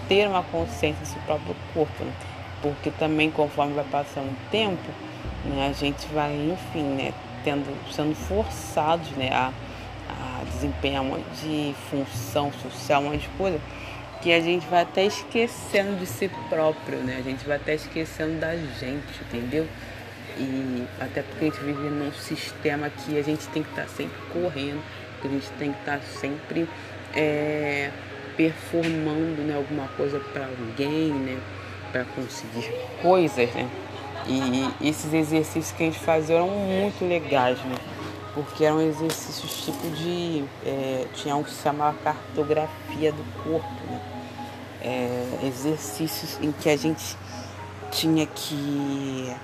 ter 0.07 0.27
uma 0.27 0.43
consciência 0.43 1.01
do 1.01 1.07
seu 1.07 1.21
próprio 1.23 1.55
corpo, 1.73 2.03
né? 2.03 2.13
porque 2.61 2.91
também 2.91 3.29
conforme 3.29 3.73
vai 3.73 3.85
passando 3.85 4.31
o 4.31 4.49
tempo, 4.49 4.89
né, 5.45 5.67
a 5.69 5.73
gente 5.73 6.07
vai, 6.07 6.33
enfim, 6.33 6.83
né, 6.83 7.13
tendo, 7.43 7.65
sendo 7.91 8.15
forçados 8.15 9.09
né, 9.11 9.29
a, 9.31 9.51
a 10.09 10.43
desempenhar 10.43 11.03
um 11.03 11.09
monte 11.09 11.25
de 11.41 11.75
função 11.89 12.51
social, 12.51 13.01
um 13.01 13.05
monte 13.05 13.21
de 13.21 13.29
coisa, 13.29 13.59
que 14.21 14.31
a 14.33 14.39
gente 14.39 14.65
vai 14.67 14.81
até 14.81 15.05
esquecendo 15.05 15.95
de 15.97 16.05
si 16.05 16.29
próprio, 16.49 16.99
né? 16.99 17.17
A 17.19 17.21
gente 17.21 17.45
vai 17.45 17.57
até 17.57 17.75
esquecendo 17.75 18.39
da 18.39 18.55
gente, 18.55 19.21
entendeu? 19.21 19.67
E 20.37 20.85
até 20.99 21.21
porque 21.21 21.45
a 21.45 21.49
gente 21.49 21.59
vive 21.63 21.89
num 21.89 22.11
sistema 22.11 22.89
que 22.89 23.17
a 23.17 23.23
gente 23.23 23.47
tem 23.47 23.63
que 23.63 23.69
estar 23.69 23.87
sempre 23.87 24.17
correndo, 24.31 24.81
que 25.21 25.27
a 25.27 25.31
gente 25.31 25.49
tem 25.57 25.71
que 25.71 25.79
estar 25.79 25.99
sempre 26.01 26.67
é, 27.15 27.91
performando 28.35 29.41
né, 29.41 29.55
alguma 29.55 29.87
coisa 29.89 30.19
para 30.19 30.45
alguém, 30.45 31.11
né, 31.11 31.39
para 31.91 32.05
conseguir 32.05 32.71
coisas, 33.01 33.49
né? 33.53 33.67
E 34.27 34.87
esses 34.87 35.13
exercícios 35.13 35.71
que 35.71 35.83
a 35.83 35.85
gente 35.85 35.99
fazia 35.99 36.35
eram 36.35 36.49
muito 36.49 37.07
legais, 37.07 37.57
né? 37.63 37.75
Porque 38.37 38.63
eram 38.63 38.79
exercícios 38.79 39.65
tipo 39.65 39.89
de. 39.95 40.43
É, 40.63 41.07
tinha 41.15 41.35
um 41.35 41.41
que 41.41 41.49
se 41.49 41.63
chamava 41.63 41.97
cartografia 42.03 43.11
do 43.11 43.43
corpo, 43.43 43.67
né? 43.89 43.99
É, 44.79 45.39
exercícios 45.43 46.37
em 46.39 46.51
que 46.51 46.69
a 46.69 46.77
gente 46.77 47.17
tinha 47.89 48.27
que. 48.27 49.35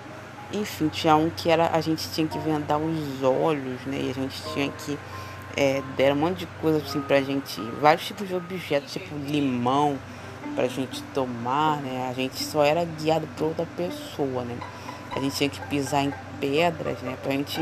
Enfim, 0.53 0.89
tinha 0.89 1.15
um 1.15 1.32
que 1.32 1.49
era 1.49 1.71
a 1.73 1.82
gente 1.82 2.08
tinha 2.12 2.27
que 2.27 2.38
vendar 2.38 2.77
os 2.77 3.23
olhos, 3.23 3.82
né? 3.88 3.99
E 3.99 4.12
a 4.12 4.13
gente 4.13 4.39
tinha 4.53 4.69
que 4.69 4.95
é, 5.58 5.82
deram 5.97 6.15
um 6.15 6.19
monte 6.19 6.39
de 6.39 6.45
coisa 6.62 6.77
assim 6.77 7.01
pra 7.01 7.19
gente, 7.19 7.60
vários 7.82 8.06
tipos 8.06 8.27
de 8.27 8.36
objetos, 8.36 8.93
tipo 8.93 9.15
limão 9.15 9.97
pra 10.53 10.67
gente 10.67 11.01
tomar, 11.15 11.77
né? 11.77 12.08
A 12.12 12.13
gente 12.13 12.43
só 12.43 12.63
era 12.63 12.86
guiado 12.86 13.27
por 13.36 13.45
outra 13.45 13.67
pessoa, 13.75 14.43
né? 14.43 14.56
A 15.15 15.19
gente 15.19 15.36
tinha 15.36 15.49
que 15.49 15.62
pisar 15.62 16.03
em 16.03 16.13
pedras, 16.39 17.01
né? 17.01 17.17
Pra 17.23 17.32
gente 17.32 17.60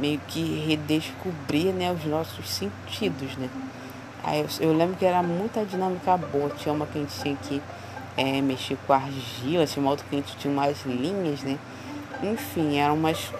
meio 0.00 0.20
que 0.26 0.64
redescobrir, 0.66 1.72
né, 1.72 1.92
os 1.92 2.04
nossos 2.04 2.48
sentidos, 2.48 3.36
né? 3.36 3.48
Aí 4.22 4.40
eu, 4.40 4.46
eu 4.60 4.76
lembro 4.76 4.96
que 4.96 5.04
era 5.04 5.22
muita 5.22 5.64
dinâmica 5.64 6.16
boa. 6.16 6.50
Tinha 6.50 6.74
uma 6.74 6.86
que 6.86 6.98
a 6.98 7.00
gente 7.02 7.20
tinha 7.20 7.36
que 7.36 7.62
é, 8.16 8.40
mexer 8.40 8.76
com 8.86 8.92
argila, 8.92 9.66
tinha 9.66 9.82
uma 9.82 9.90
outra 9.90 10.04
que 10.08 10.16
a 10.16 10.18
gente 10.18 10.36
tinha 10.36 10.52
umas 10.52 10.84
linhas, 10.84 11.42
né? 11.42 11.58
Enfim, 12.22 12.78
eram 12.78 12.94
umas, 12.94 13.32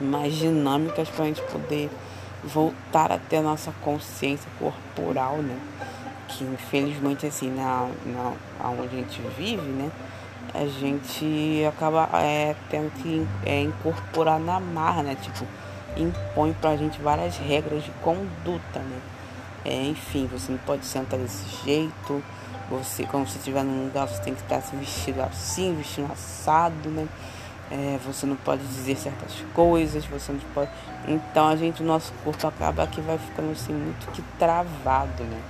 umas 0.00 0.34
dinâmicas 0.34 1.08
pra 1.08 1.26
gente 1.26 1.42
poder 1.42 1.88
voltar 2.42 3.12
até 3.12 3.38
a 3.38 3.42
nossa 3.42 3.72
consciência 3.82 4.50
corporal, 4.58 5.36
né? 5.36 5.56
Que 6.28 6.44
infelizmente 6.44 7.26
assim, 7.26 7.50
na, 7.50 7.88
na 8.06 8.68
onde 8.70 8.96
a 8.96 8.98
gente 8.98 9.20
vive, 9.36 9.62
né? 9.62 9.90
A 10.52 10.66
gente 10.66 11.64
acaba 11.68 12.08
é, 12.14 12.56
tendo 12.68 12.90
que 13.00 13.26
é, 13.46 13.60
incorporar 13.62 14.40
na 14.40 14.58
marra, 14.58 15.02
né? 15.02 15.16
Tipo, 15.22 15.46
impõe 15.96 16.52
pra 16.54 16.76
gente 16.76 17.00
várias 17.00 17.36
regras 17.36 17.84
de 17.84 17.90
conduta, 18.02 18.80
né? 18.80 18.98
É, 19.64 19.82
enfim, 19.84 20.28
você 20.30 20.50
não 20.50 20.58
pode 20.58 20.84
sentar 20.84 21.18
desse 21.18 21.64
jeito. 21.64 22.22
Você, 22.70 23.04
quando 23.04 23.28
você 23.28 23.38
estiver 23.38 23.62
num 23.62 23.84
lugar, 23.84 24.08
você 24.08 24.20
tem 24.22 24.34
que 24.34 24.40
estar 24.40 24.60
se 24.60 24.74
vestido 24.76 25.20
assim, 25.22 25.74
vestido 25.76 26.10
assado, 26.12 26.88
né? 26.88 27.06
é, 27.72 27.98
você 28.04 28.26
não 28.26 28.36
pode 28.36 28.62
dizer 28.66 28.96
certas 28.96 29.32
coisas, 29.54 30.04
você 30.04 30.30
não 30.30 30.40
pode. 30.52 30.70
Então 31.08 31.48
a 31.48 31.56
gente, 31.56 31.82
o 31.82 31.86
nosso 31.86 32.12
corpo 32.22 32.46
acaba 32.46 32.86
que 32.86 33.00
vai 33.00 33.16
ficando 33.16 33.50
assim 33.52 33.72
muito 33.72 34.06
que 34.12 34.22
travado, 34.38 35.24
né? 35.24 35.40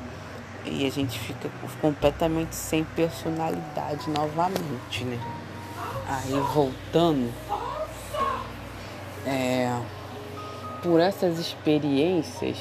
E 0.65 0.87
a 0.87 0.91
gente 0.91 1.19
fica 1.19 1.51
completamente 1.81 2.55
sem 2.55 2.85
personalidade 2.85 4.09
novamente, 4.09 5.05
né? 5.05 5.19
Aí 6.09 6.33
voltando, 6.55 7.33
é, 9.27 9.77
por 10.83 11.01
essas 11.01 11.39
experiências, 11.39 12.59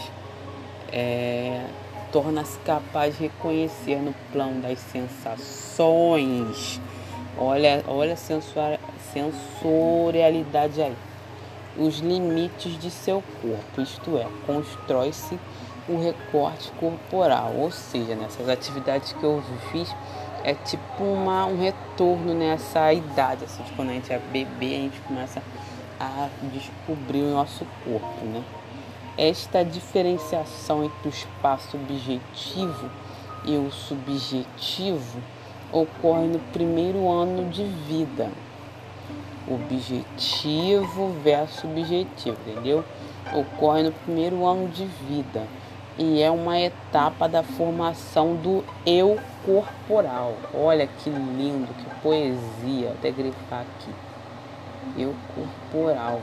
é, 0.92 1.66
torna-se 2.12 2.60
capaz 2.60 3.18
de 3.18 3.24
reconhecer 3.24 3.98
no 3.98 4.14
plano 4.32 4.62
das 4.62 4.80
sensações. 4.80 6.80
Olha, 7.38 7.84
olha 7.88 8.14
a 8.14 8.18
sensorialidade 9.14 10.82
aí. 10.82 10.96
Os 11.78 12.00
limites 12.00 12.78
de 12.78 12.92
seu 12.92 13.24
corpo, 13.42 13.82
isto 13.82 14.18
é, 14.18 14.28
constrói-se 14.46 15.40
o 15.88 16.00
recorte 16.00 16.72
corporal, 16.74 17.54
ou 17.58 17.72
seja, 17.72 18.14
nessas 18.16 18.48
atividades 18.48 19.14
que 19.14 19.24
eu 19.24 19.42
fiz 19.72 19.94
é 20.44 20.54
tipo 20.54 21.04
uma, 21.04 21.46
um 21.46 21.60
retorno 21.60 22.34
nessa 22.34 22.94
idade, 22.94 23.46
assim, 23.46 23.64
de 23.64 23.72
quando 23.74 23.90
a 23.90 23.94
gente 23.94 24.12
é 24.12 24.20
bebê, 24.20 24.76
a 24.76 24.80
gente 24.80 25.00
começa 25.02 25.40
a 25.40 25.61
descobrir 26.54 27.22
o 27.24 27.32
nosso 27.32 27.66
corpo, 27.84 28.26
né? 28.26 28.44
Esta 29.18 29.64
diferenciação 29.64 30.84
entre 30.84 31.08
o 31.08 31.10
espaço 31.10 31.78
objetivo 31.78 32.90
e 33.46 33.58
o 33.58 33.72
subjetivo 33.72 35.22
ocorre 35.72 36.28
no 36.28 36.40
primeiro 36.52 37.10
ano 37.10 37.50
de 37.50 37.64
vida, 37.64 38.30
objetivo 39.48 41.14
versus 41.24 41.62
subjetivo, 41.62 42.38
entendeu? 42.48 42.84
Ocorre 43.34 43.84
no 43.84 43.92
primeiro 43.92 44.46
ano 44.46 44.68
de 44.70 44.86
vida 44.86 45.46
e 45.98 46.22
é 46.22 46.32
uma 46.32 46.60
etapa 46.60 47.28
da 47.28 47.44
formação 47.44 48.36
do 48.36 48.64
eu 48.86 49.20
corporal. 49.46 50.36
Olha 50.54 50.88
que 50.88 51.10
lindo, 51.10 51.68
que 51.74 52.02
poesia, 52.02 52.92
até 52.92 53.12
grifar 53.12 53.62
aqui. 53.62 54.11
Eu 54.98 55.16
corporal. 55.36 56.22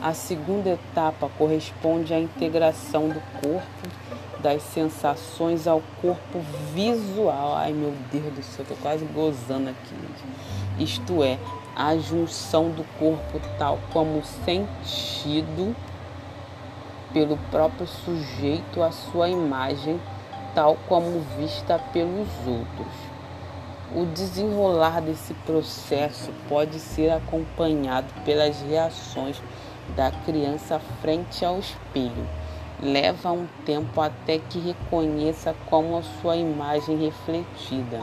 A 0.00 0.14
segunda 0.14 0.70
etapa 0.70 1.28
corresponde 1.36 2.14
à 2.14 2.20
integração 2.20 3.08
do 3.08 3.20
corpo 3.42 3.88
das 4.40 4.62
sensações 4.62 5.66
ao 5.66 5.82
corpo 6.00 6.40
visual. 6.72 7.56
Ai 7.56 7.72
meu 7.72 7.92
Deus 8.12 8.32
do 8.32 8.42
céu, 8.42 8.64
tô 8.66 8.74
quase 8.76 9.04
gozando 9.06 9.70
aqui. 9.70 9.96
Isto 10.78 11.24
é, 11.24 11.38
a 11.74 11.96
junção 11.96 12.70
do 12.70 12.84
corpo 12.98 13.40
tal 13.58 13.78
como 13.92 14.22
sentido 14.24 15.74
pelo 17.12 17.36
próprio 17.50 17.86
sujeito 17.86 18.82
à 18.82 18.92
sua 18.92 19.28
imagem, 19.28 20.00
tal 20.54 20.76
como 20.88 21.20
vista 21.36 21.78
pelos 21.92 22.28
outros. 22.46 23.07
O 23.94 24.04
desenrolar 24.06 25.00
desse 25.00 25.32
processo 25.46 26.30
pode 26.48 26.78
ser 26.78 27.10
acompanhado 27.10 28.08
pelas 28.24 28.60
reações 28.62 29.40
da 29.96 30.10
criança 30.10 30.78
frente 31.00 31.44
ao 31.44 31.58
espelho 31.58 32.26
leva 32.80 33.32
um 33.32 33.46
tempo 33.64 34.00
até 34.00 34.38
que 34.38 34.58
reconheça 34.58 35.54
como 35.66 35.98
a 35.98 36.02
sua 36.02 36.36
imagem 36.36 36.96
refletida. 36.96 38.00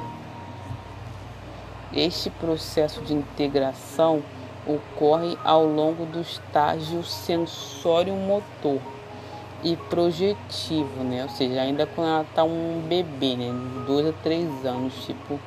Este 1.94 2.30
processo 2.30 3.02
de 3.02 3.14
integração 3.14 4.22
ocorre 4.68 5.38
ao 5.44 5.66
longo 5.66 6.06
do 6.06 6.20
estágio 6.20 7.04
sensório-motor 7.04 8.82
e 9.64 9.78
projetivo, 9.78 11.04
né? 11.04 11.24
Ou 11.24 11.30
seja, 11.30 11.62
ainda 11.62 11.86
quando 11.86 12.08
ela 12.08 12.26
tá 12.36 12.44
um 12.44 12.84
bebê, 12.86 13.38
né? 13.38 13.52
De 13.52 13.86
2 13.86 14.08
a 14.08 14.14
3 14.24 14.66
anos, 14.66 14.94
tipo 15.06 15.40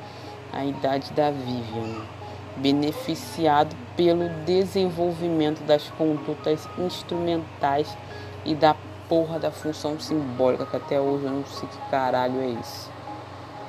a 0.53 0.65
idade 0.65 1.11
da 1.13 1.31
Vivian. 1.31 2.03
Beneficiado 2.57 3.75
pelo 3.95 4.27
desenvolvimento 4.45 5.63
das 5.63 5.89
condutas 5.91 6.67
instrumentais 6.77 7.87
e 8.43 8.53
da 8.53 8.75
porra 9.07 9.39
da 9.39 9.49
função 9.49 9.99
simbólica, 9.99 10.65
que 10.65 10.75
até 10.75 10.99
hoje 10.99 11.25
eu 11.25 11.31
não 11.31 11.45
sei 11.45 11.67
que 11.67 11.77
caralho 11.89 12.39
é 12.41 12.47
isso. 12.47 12.91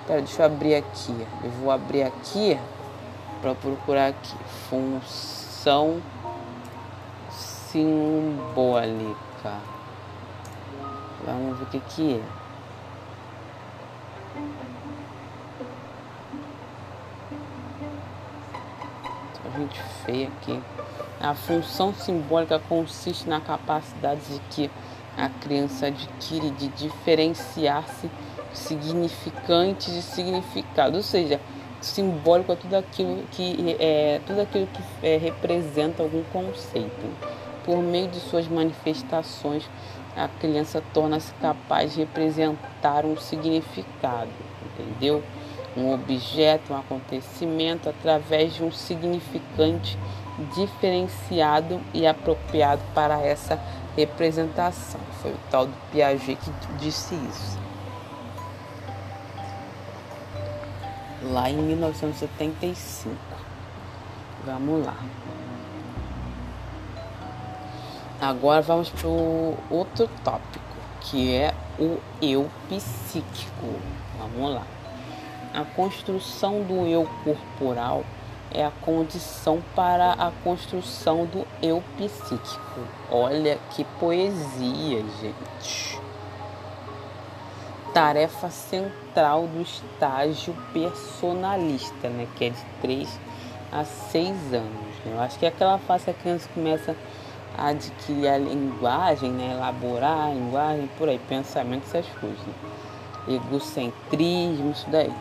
Pera, 0.06 0.20
deixa 0.20 0.42
eu 0.42 0.46
abrir 0.46 0.74
aqui. 0.74 1.26
Eu 1.42 1.50
vou 1.52 1.70
abrir 1.70 2.02
aqui 2.02 2.58
para 3.40 3.54
procurar 3.54 4.08
aqui. 4.08 4.36
Função 4.68 6.02
simbólica. 7.70 9.14
Vamos 11.24 11.58
ver 11.58 11.64
o 11.64 11.66
que, 11.66 11.80
que 11.80 12.14
é. 12.14 12.22
Gente 19.58 19.80
feia 20.04 20.28
aqui. 20.28 20.60
A 21.20 21.34
função 21.34 21.92
simbólica 21.92 22.58
consiste 22.58 23.28
na 23.28 23.40
capacidade 23.40 24.20
de 24.20 24.40
que 24.50 24.70
a 25.16 25.28
criança 25.28 25.86
adquire 25.86 26.50
de 26.50 26.68
diferenciar-se 26.68 28.10
significantes 28.52 29.92
de 29.92 30.02
significado, 30.02 30.96
ou 30.96 31.02
seja, 31.02 31.40
simbólico 31.80 32.52
é 32.52 32.56
tudo 32.56 32.74
aquilo 32.74 33.24
que 33.30 33.76
é 33.78 34.20
tudo 34.26 34.40
aquilo 34.40 34.66
que 34.66 34.82
é, 35.02 35.16
representa 35.16 36.02
algum 36.02 36.22
conceito. 36.24 37.30
Por 37.64 37.78
meio 37.78 38.08
de 38.08 38.18
suas 38.20 38.48
manifestações, 38.48 39.68
a 40.16 40.28
criança 40.28 40.82
torna-se 40.92 41.32
capaz 41.34 41.94
de 41.94 42.00
representar 42.00 43.04
um 43.04 43.16
significado, 43.16 44.30
entendeu? 44.64 45.22
Um 45.80 45.94
objeto, 45.94 46.74
um 46.74 46.76
acontecimento 46.76 47.88
através 47.88 48.54
de 48.54 48.62
um 48.62 48.70
significante 48.70 49.98
diferenciado 50.54 51.80
e 51.94 52.06
apropriado 52.06 52.82
para 52.94 53.18
essa 53.20 53.58
representação. 53.96 55.00
Foi 55.22 55.32
o 55.32 55.38
tal 55.50 55.66
do 55.66 55.74
Piaget 55.90 56.36
que 56.36 56.72
disse 56.78 57.14
isso. 57.14 57.58
Lá 61.22 61.48
em 61.48 61.56
1975. 61.56 63.16
Vamos 64.44 64.84
lá. 64.84 64.96
Agora 68.20 68.60
vamos 68.60 68.90
para 68.90 69.08
o 69.08 69.56
outro 69.70 70.06
tópico, 70.22 70.64
que 71.00 71.34
é 71.34 71.54
o 71.78 71.98
eu 72.20 72.50
psíquico. 72.68 73.80
Vamos 74.18 74.54
lá. 74.54 74.79
A 75.52 75.64
construção 75.64 76.62
do 76.62 76.86
eu 76.86 77.08
corporal 77.24 78.04
é 78.52 78.64
a 78.64 78.70
condição 78.82 79.62
para 79.74 80.12
a 80.12 80.30
construção 80.42 81.26
do 81.26 81.46
eu 81.62 81.82
psíquico. 81.96 82.80
Olha 83.10 83.58
que 83.70 83.84
poesia, 83.98 85.04
gente. 85.20 86.00
Tarefa 87.92 88.50
central 88.50 89.46
do 89.48 89.62
estágio 89.62 90.56
personalista, 90.72 92.08
né? 92.08 92.26
Que 92.36 92.46
é 92.46 92.50
de 92.50 92.64
3 92.80 93.20
a 93.72 93.84
6 93.84 94.54
anos. 94.54 94.94
Né? 95.04 95.12
Eu 95.12 95.20
acho 95.20 95.38
que 95.38 95.46
é 95.46 95.48
aquela 95.48 95.78
fase 95.78 96.04
que 96.04 96.10
a 96.10 96.14
criança 96.14 96.48
começa 96.54 96.94
adquirir 97.56 98.28
a 98.28 98.38
linguagem, 98.38 99.30
né? 99.30 99.52
elaborar 99.52 100.28
a 100.28 100.30
linguagem, 100.30 100.88
por 100.96 101.08
aí, 101.08 101.18
pensamento, 101.28 101.84
essas 101.84 102.06
coisas. 102.20 102.38
Né? 102.38 102.54
Egocentrismo, 103.28 104.70
isso 104.70 104.88
daí. 104.88 105.12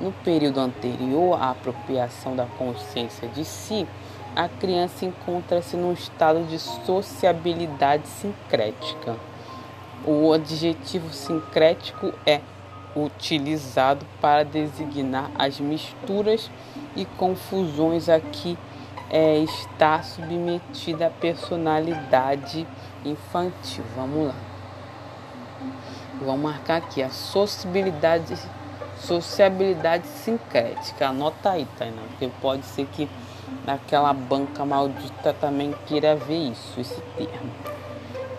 No 0.00 0.12
período 0.24 0.60
anterior 0.60 1.34
à 1.34 1.50
apropriação 1.50 2.34
da 2.34 2.46
consciência 2.46 3.28
de 3.28 3.44
si, 3.44 3.86
a 4.34 4.48
criança 4.48 5.04
encontra-se 5.04 5.76
num 5.76 5.92
estado 5.92 6.42
de 6.44 6.58
sociabilidade 6.58 8.08
sincrética. 8.08 9.16
O 10.04 10.32
adjetivo 10.32 11.12
sincrético 11.12 12.14
é 12.24 12.40
utilizado 12.96 14.06
para 14.20 14.44
designar 14.44 15.30
as 15.38 15.60
misturas 15.60 16.50
e 16.96 17.04
confusões 17.04 18.08
a 18.08 18.18
que 18.18 18.56
é, 19.10 19.38
está 19.38 20.02
submetida 20.02 21.08
a 21.08 21.10
personalidade 21.10 22.66
infantil. 23.04 23.84
Vamos 23.94 24.28
lá. 24.28 24.34
Vamos 26.24 26.40
marcar 26.40 26.76
aqui 26.76 27.02
a 27.02 27.10
sociabilidade, 27.10 28.34
sociabilidade 29.00 30.06
sincrética. 30.06 31.08
Anota 31.08 31.50
aí, 31.50 31.66
Tainá, 31.78 32.02
porque 32.10 32.28
pode 32.40 32.64
ser 32.64 32.86
que 32.86 33.08
aquela 33.66 34.12
banca 34.12 34.64
maldita 34.64 35.32
também 35.32 35.74
queira 35.86 36.16
ver 36.16 36.50
isso, 36.50 36.80
esse 36.80 37.00
termo. 37.16 37.50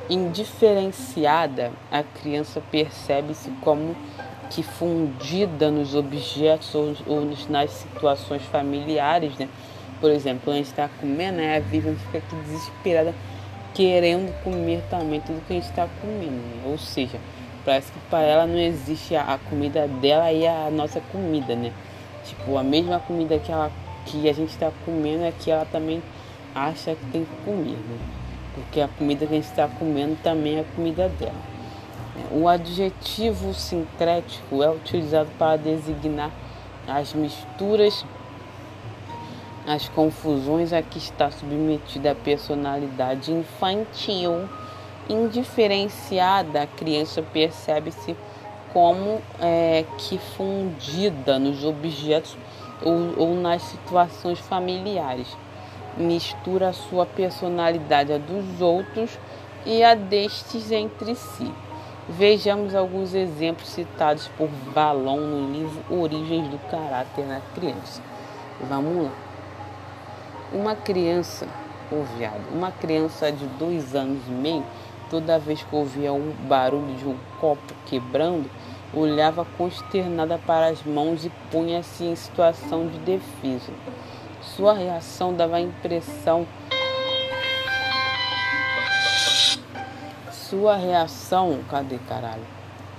Indiferenciada, 0.10 1.72
a 1.92 2.04
criança 2.04 2.62
percebe-se 2.72 3.50
como 3.62 3.96
que 4.50 4.62
fundida 4.62 5.72
nos 5.72 5.96
objetos 5.96 6.76
ou, 6.76 6.94
ou 7.08 7.28
nas 7.50 7.72
situações 7.72 8.42
familiares, 8.44 9.38
né? 9.38 9.48
Por 10.02 10.12
exemplo, 10.12 10.52
a 10.52 10.56
gente 10.56 10.66
está 10.66 10.90
comendo, 11.00 11.38
né, 11.38 11.58
a 11.58 11.60
Vivian 11.60 11.96
fica 11.96 12.18
aqui 12.18 12.36
desesperada, 12.38 13.14
querendo 13.74 14.34
comer 14.44 14.84
também 14.90 15.22
tudo 15.22 15.46
que 15.46 15.54
a 15.54 15.56
gente 15.56 15.70
está 15.70 15.88
comendo. 16.02 16.32
Né? 16.32 16.64
Ou 16.66 16.78
seja, 16.78 17.20
parece 17.66 17.92
que 17.92 18.00
para 18.10 18.22
ela 18.22 18.48
não 18.48 18.58
existe 18.58 19.16
a, 19.16 19.40
comida 19.50 19.88
dela 19.88 20.32
e 20.32 20.48
a 20.48 20.70
nossa 20.72 21.02
comida, 21.12 21.56
né? 21.56 21.72
Tipo, 22.24 22.58
a 22.58 22.64
mesma 22.64 23.00
comida 23.00 23.38
que, 23.40 23.52
ela, 23.52 23.72
que 24.06 24.30
a 24.30 24.34
gente 24.34 24.50
está 24.50 24.72
comendo 24.86 25.24
é 25.24 25.32
que 25.32 25.50
ela 25.50 25.66
também 25.66 26.02
acha 26.54 26.96
que 26.96 27.06
tem 27.12 27.26
que 27.26 27.36
comer, 27.46 27.78
né? 27.78 27.98
Porque 28.54 28.82
a 28.82 28.88
comida 28.88 29.26
que 29.26 29.34
a 29.34 29.38
gente 29.38 29.50
está 29.50 29.68
comendo 29.68 30.18
também 30.22 30.58
é 30.58 30.62
a 30.62 30.76
comida 30.76 31.10
dela. 31.10 31.52
O 32.32 32.48
adjetivo 32.48 33.54
sincrético 33.54 34.62
é 34.62 34.70
utilizado 34.70 35.30
para 35.38 35.58
designar 35.58 36.32
as 36.88 37.14
misturas 37.14 38.06
as 39.66 39.88
confusões 39.90 40.74
a 40.74 40.82
que 40.82 40.98
está 40.98 41.30
submetida 41.30 42.12
a 42.12 42.16
personalidade 42.16 43.32
infantil. 43.32 44.50
Indiferenciada, 45.10 46.64
a 46.64 46.68
criança 46.68 47.22
percebe-se 47.22 48.16
como 48.72 49.22
é, 49.40 49.86
que 49.98 50.18
fundida 50.18 51.38
nos 51.38 51.64
objetos 51.64 52.38
ou, 52.82 53.14
ou 53.18 53.36
nas 53.36 53.62
situações 53.64 54.40
familiares. 54.40 55.28
Mistura 55.98 56.70
a 56.70 56.74
sua 56.74 57.06
personalidade 57.06 58.14
a 58.14 58.18
dos 58.18 58.62
outros 58.62 59.20
e 59.66 59.84
a 59.84 59.94
destes 59.94 60.72
entre 60.72 61.16
si. 61.16 61.52
Vejamos 62.10 62.74
alguns 62.74 63.14
exemplos 63.14 63.70
citados 63.70 64.28
por 64.38 64.48
Valon 64.74 65.20
no 65.20 65.54
livro 65.54 65.84
Origens 65.90 66.48
do 66.48 66.58
Caráter 66.70 67.26
na 67.26 67.42
Criança. 67.54 68.02
Vamos 68.62 69.06
lá. 69.06 69.12
Uma 70.52 70.76
criança, 70.76 71.48
ou 71.92 72.04
viado, 72.18 72.42
uma 72.54 72.72
criança 72.72 73.32
de 73.32 73.46
dois 73.46 73.96
anos 73.96 74.22
e 74.28 74.32
meio, 74.32 74.66
toda 75.12 75.38
vez 75.38 75.62
que 75.62 75.76
ouvia 75.76 76.14
o 76.14 76.34
barulho 76.48 76.96
de 76.96 77.06
um 77.06 77.18
copo 77.42 77.74
quebrando, 77.86 78.50
olhava 78.94 79.46
consternada 79.58 80.40
para 80.48 80.68
as 80.68 80.84
mãos 80.84 81.26
e 81.26 81.30
punha-se 81.52 82.06
em 82.06 82.16
situação 82.16 82.88
de 82.88 82.98
defesa. 83.00 83.74
Sua 84.42 84.74
reação 84.74 85.34
dava 85.34 85.58
a 85.58 85.62
impressão. 85.62 86.48
Sua 90.32 90.78
reação. 90.78 91.60
Cadê 91.70 91.98
caralho? 92.08 92.48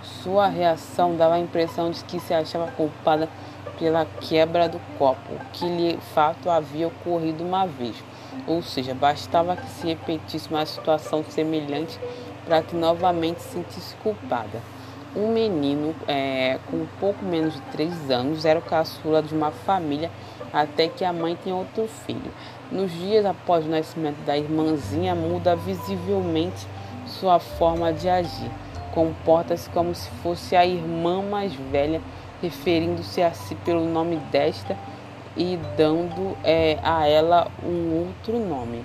Sua 0.03 0.49
reação 0.49 1.17
dava 1.17 1.37
a 1.37 1.41
impressão 1.41 1.91
de 1.91 2.05
que 2.05 2.21
se 2.21 2.35
achava 2.35 2.71
culpada 2.73 3.27
pela 3.79 4.05
quebra 4.21 4.69
do 4.69 4.79
copo, 4.99 5.33
que 5.55 5.67
lhe 5.67 5.99
fato 6.15 6.51
havia 6.51 6.89
ocorrido 6.89 7.43
uma 7.43 7.67
vez. 7.67 7.97
Ou 8.47 8.63
seja, 8.63 8.95
bastava 8.95 9.57
que 9.57 9.69
se 9.69 9.87
repetisse 9.87 10.49
uma 10.49 10.67
situação 10.67 11.25
semelhante 11.25 11.99
para 12.45 12.63
que 12.63 12.75
novamente 12.75 13.41
se 13.41 13.51
sentisse 13.51 13.95
culpada. 13.97 14.61
Um 15.15 15.33
menino 15.33 15.95
é, 16.09 16.59
com 16.71 16.87
pouco 16.99 17.25
menos 17.25 17.55
de 17.55 17.61
três 17.73 18.11
anos 18.11 18.45
era 18.45 18.59
o 18.59 18.63
caçula 18.63 19.23
de 19.23 19.35
uma 19.35 19.51
família 19.51 20.11
até 20.53 20.89
que 20.89 21.05
a 21.05 21.13
mãe 21.13 21.37
tinha 21.43 21.55
outro 21.55 21.87
filho. 21.87 22.33
Nos 22.71 22.91
dias 22.91 23.25
após 23.27 23.65
o 23.67 23.69
nascimento 23.69 24.25
da 24.25 24.37
irmãzinha, 24.37 25.15
muda 25.15 25.55
visivelmente 25.55 26.67
sua 27.07 27.39
forma 27.39 27.93
de 27.93 28.09
agir. 28.09 28.51
Comporta-se 28.95 29.69
como 29.71 29.95
se 29.95 30.09
fosse 30.23 30.57
a 30.57 30.67
irmã 30.67 31.23
mais 31.23 31.55
velha 31.55 32.01
referindo-se 32.43 33.23
a 33.23 33.33
si 33.33 33.55
pelo 33.55 33.85
nome 33.85 34.17
desta 34.31 34.77
e 35.37 35.59
dando 35.77 36.37
é, 36.45 36.79
a 36.83 37.07
ela 37.07 37.49
um 37.65 38.07
outro 38.07 38.39
nome. 38.39 38.85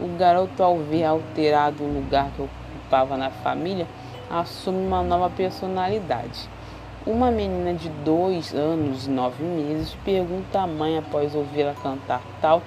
O 0.00 0.16
garoto, 0.16 0.62
ao 0.62 0.78
ver 0.78 1.04
alterado 1.04 1.82
o 1.82 1.92
lugar 1.92 2.30
que 2.36 2.42
ocupava 2.42 3.16
na 3.16 3.30
família 3.30 3.86
assume 4.30 4.86
uma 4.86 5.02
nova 5.02 5.30
personalidade. 5.30 6.48
Uma 7.06 7.30
menina 7.30 7.72
de 7.72 7.88
dois 7.88 8.54
anos 8.54 9.06
e 9.06 9.10
nove 9.10 9.42
meses 9.42 9.96
pergunta 10.04 10.60
à 10.60 10.66
mãe, 10.66 10.98
após 10.98 11.34
ouvi-la 11.34 11.74
cantar 11.82 12.20
tal 12.40 12.62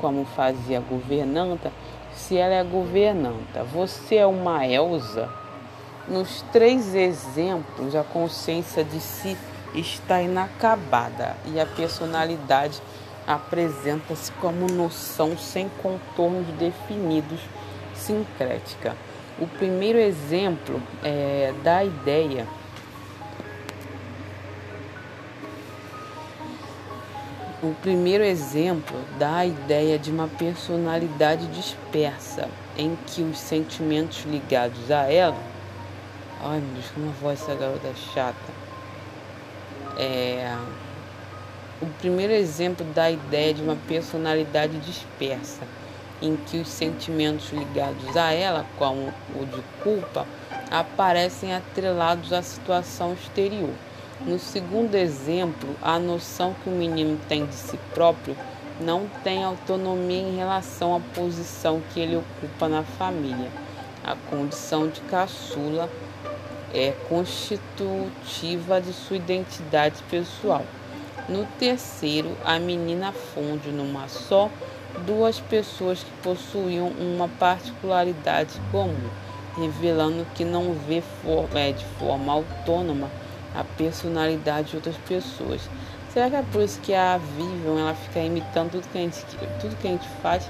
como 0.00 0.24
fazia 0.24 0.78
a 0.78 0.80
governanta, 0.80 1.72
se 2.12 2.36
ela 2.36 2.54
é 2.54 2.64
governanta. 2.64 3.62
Você 3.72 4.16
é 4.16 4.26
uma 4.26 4.66
Elsa? 4.66 5.28
Nos 6.08 6.42
três 6.52 6.94
exemplos, 6.94 7.94
a 7.94 8.02
consciência 8.02 8.84
de 8.84 9.00
si 9.00 9.36
está 9.74 10.22
inacabada 10.22 11.36
e 11.46 11.60
a 11.60 11.66
personalidade 11.66 12.80
apresenta-se 13.26 14.30
como 14.32 14.66
noção 14.66 15.36
sem 15.36 15.68
contornos 15.82 16.46
definidos, 16.58 17.40
sincrética. 17.94 18.96
O 19.38 19.46
primeiro 19.46 19.98
exemplo 19.98 20.80
é 21.02 21.52
da 21.62 21.84
ideia 21.84 22.46
O 27.64 27.74
primeiro 27.80 28.22
exemplo 28.22 28.94
dá 29.18 29.36
a 29.36 29.46
ideia 29.46 29.98
de 29.98 30.10
uma 30.10 30.28
personalidade 30.28 31.46
dispersa, 31.46 32.46
em 32.76 32.94
que 33.06 33.22
os 33.22 33.38
sentimentos 33.38 34.22
ligados 34.26 34.90
a 34.90 35.10
ela. 35.10 35.38
Ai 36.42 36.60
meu 36.60 36.74
Deus, 36.74 36.90
como 36.90 37.08
a 37.08 37.12
voz 37.12 37.40
dessa 37.40 37.54
garota 37.54 37.90
chata. 38.12 38.63
É, 39.96 40.56
o 41.80 41.86
primeiro 41.98 42.32
exemplo 42.32 42.86
dá 42.94 43.04
a 43.04 43.10
ideia 43.10 43.52
de 43.52 43.62
uma 43.62 43.76
personalidade 43.88 44.78
dispersa, 44.78 45.62
em 46.22 46.36
que 46.36 46.58
os 46.58 46.68
sentimentos 46.68 47.52
ligados 47.52 48.16
a 48.16 48.32
ela, 48.32 48.64
como 48.78 49.12
o 49.34 49.44
de 49.44 49.62
culpa, 49.82 50.26
aparecem 50.70 51.54
atrelados 51.54 52.32
à 52.32 52.42
situação 52.42 53.12
exterior. 53.12 53.74
No 54.20 54.38
segundo 54.38 54.94
exemplo, 54.94 55.76
a 55.82 55.98
noção 55.98 56.54
que 56.62 56.70
o 56.70 56.72
menino 56.72 57.18
tem 57.28 57.44
de 57.44 57.54
si 57.54 57.78
próprio 57.92 58.36
não 58.80 59.08
tem 59.22 59.44
autonomia 59.44 60.20
em 60.20 60.36
relação 60.36 60.96
à 60.96 61.00
posição 61.00 61.82
que 61.92 62.00
ele 62.00 62.16
ocupa 62.16 62.68
na 62.68 62.82
família. 62.82 63.50
A 64.04 64.16
condição 64.30 64.88
de 64.88 65.00
caçula 65.02 65.90
é 66.74 66.92
constitutiva 67.08 68.80
de 68.80 68.92
sua 68.92 69.16
identidade 69.16 70.02
pessoal. 70.10 70.64
No 71.28 71.46
terceiro, 71.58 72.36
a 72.44 72.58
menina 72.58 73.12
funde 73.12 73.70
numa 73.70 74.08
só 74.08 74.50
duas 75.06 75.40
pessoas 75.40 76.00
que 76.00 76.10
possuíam 76.22 76.88
uma 76.88 77.28
particularidade 77.28 78.60
comum, 78.70 79.08
revelando 79.56 80.26
que 80.34 80.44
não 80.44 80.74
vê 80.74 81.02
é, 81.54 81.72
de 81.72 81.84
forma 81.98 82.32
autônoma 82.32 83.08
a 83.54 83.64
personalidade 83.64 84.70
de 84.70 84.76
outras 84.76 84.96
pessoas. 85.08 85.62
Será 86.12 86.28
que 86.28 86.36
é 86.36 86.42
por 86.42 86.62
isso 86.62 86.80
que 86.80 86.92
a 86.92 87.18
Vivian 87.18 87.80
ela 87.80 87.94
fica 87.94 88.20
imitando 88.20 88.72
tudo 88.72 88.88
que 88.88 88.98
a 88.98 89.00
gente, 89.00 89.24
tudo 89.60 89.76
que 89.76 89.88
a 89.88 89.90
gente 89.92 90.08
faz? 90.20 90.48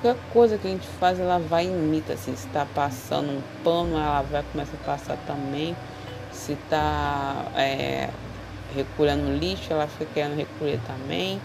Qualquer 0.00 0.22
coisa 0.32 0.56
que 0.56 0.68
a 0.68 0.70
gente 0.70 0.86
faz, 0.86 1.18
ela 1.18 1.38
vai 1.38 1.64
e 1.64 1.68
imita. 1.68 2.12
Assim, 2.12 2.34
se 2.36 2.46
está 2.46 2.64
passando 2.64 3.30
um 3.30 3.42
pano, 3.64 3.96
ela 3.96 4.22
vai 4.22 4.44
começar 4.52 4.76
a 4.76 4.84
passar 4.84 5.18
também. 5.26 5.76
Se 6.30 6.52
está 6.52 7.46
é, 7.56 8.08
recolhendo 8.74 9.36
lixo, 9.36 9.72
ela 9.72 9.88
fica 9.88 10.06
querendo 10.14 10.36
recolher 10.36 10.78
também. 10.86 11.40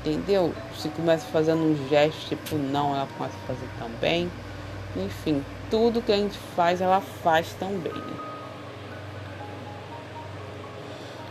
Entendeu? 0.00 0.54
Se 0.76 0.88
começa 0.90 1.26
fazendo 1.26 1.62
um 1.62 1.88
gesto 1.88 2.28
tipo 2.28 2.56
não, 2.56 2.94
ela 2.94 3.08
começa 3.18 3.36
a 3.36 3.46
fazer 3.48 3.68
também. 3.78 4.30
Enfim, 4.96 5.44
tudo 5.68 6.02
que 6.02 6.12
a 6.12 6.16
gente 6.16 6.38
faz, 6.54 6.80
ela 6.80 7.00
faz 7.00 7.52
também. 7.54 7.92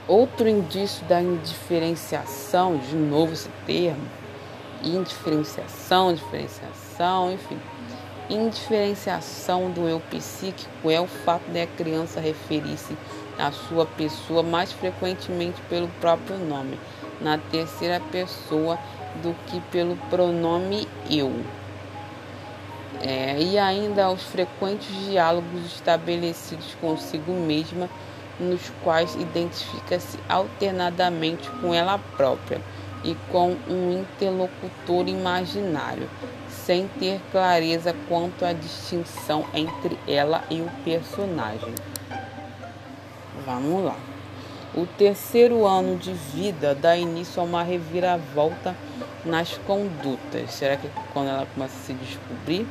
Outro 0.06 0.50
indício 0.50 1.06
da 1.06 1.22
indiferenciação, 1.22 2.78
de 2.78 2.96
novo 2.96 3.32
esse 3.32 3.50
termo, 3.66 4.06
indiferenciação, 4.84 6.14
diferenciação, 6.14 7.34
enfim. 7.34 7.60
Indiferenciação 8.30 9.72
do 9.72 9.88
eu 9.88 10.00
psíquico 10.00 10.90
é 10.90 11.00
o 11.00 11.08
fato 11.08 11.50
da 11.52 11.68
criança 11.68 12.20
referir-se 12.20 12.96
à 13.38 13.52
sua 13.52 13.86
pessoa 13.86 14.42
mais 14.42 14.72
frequentemente 14.72 15.62
pelo 15.70 15.88
próprio 16.00 16.38
nome, 16.38 16.80
na 17.20 17.38
terceira 17.38 18.00
pessoa, 18.12 18.78
do 19.22 19.36
que 19.48 19.60
pelo 19.72 19.98
pronome 20.10 20.88
eu. 21.10 21.34
É, 23.02 23.38
e 23.42 23.58
ainda 23.58 24.06
aos 24.06 24.22
frequentes 24.24 24.88
diálogos 25.06 25.66
estabelecidos 25.66 26.76
consigo 26.80 27.34
mesma 27.34 27.90
nos 28.40 28.62
quais 28.84 29.16
identifica-se 29.16 30.18
alternadamente 30.30 31.50
com 31.62 31.74
ela 31.74 32.00
própria 32.16 32.62
e 33.04 33.16
com 33.32 33.56
um 33.68 34.02
interlocutor 34.02 35.08
imaginário, 35.08 36.10
sem 36.50 36.88
ter 37.00 37.20
clareza 37.32 37.96
quanto 38.08 38.46
à 38.46 38.54
distinção 38.54 39.46
entre 39.54 39.98
ela 40.08 40.44
e 40.50 40.62
o 40.62 40.70
personagem. 40.84 41.74
Vamos 43.46 43.86
lá. 43.86 43.98
O 44.74 44.86
terceiro 44.86 45.66
ano 45.66 45.98
de 45.98 46.14
vida 46.14 46.74
dá 46.74 46.96
início 46.96 47.42
a 47.42 47.46
uma 47.46 47.64
reviravolta 47.64 48.76
nas 49.26 49.58
condutas. 49.58 50.52
Será 50.54 50.78
que 50.78 50.90
quando 51.12 51.30
ela 51.30 51.48
começa 51.54 51.76
a 51.76 51.86
se 51.86 51.94
descobrir 51.94 52.66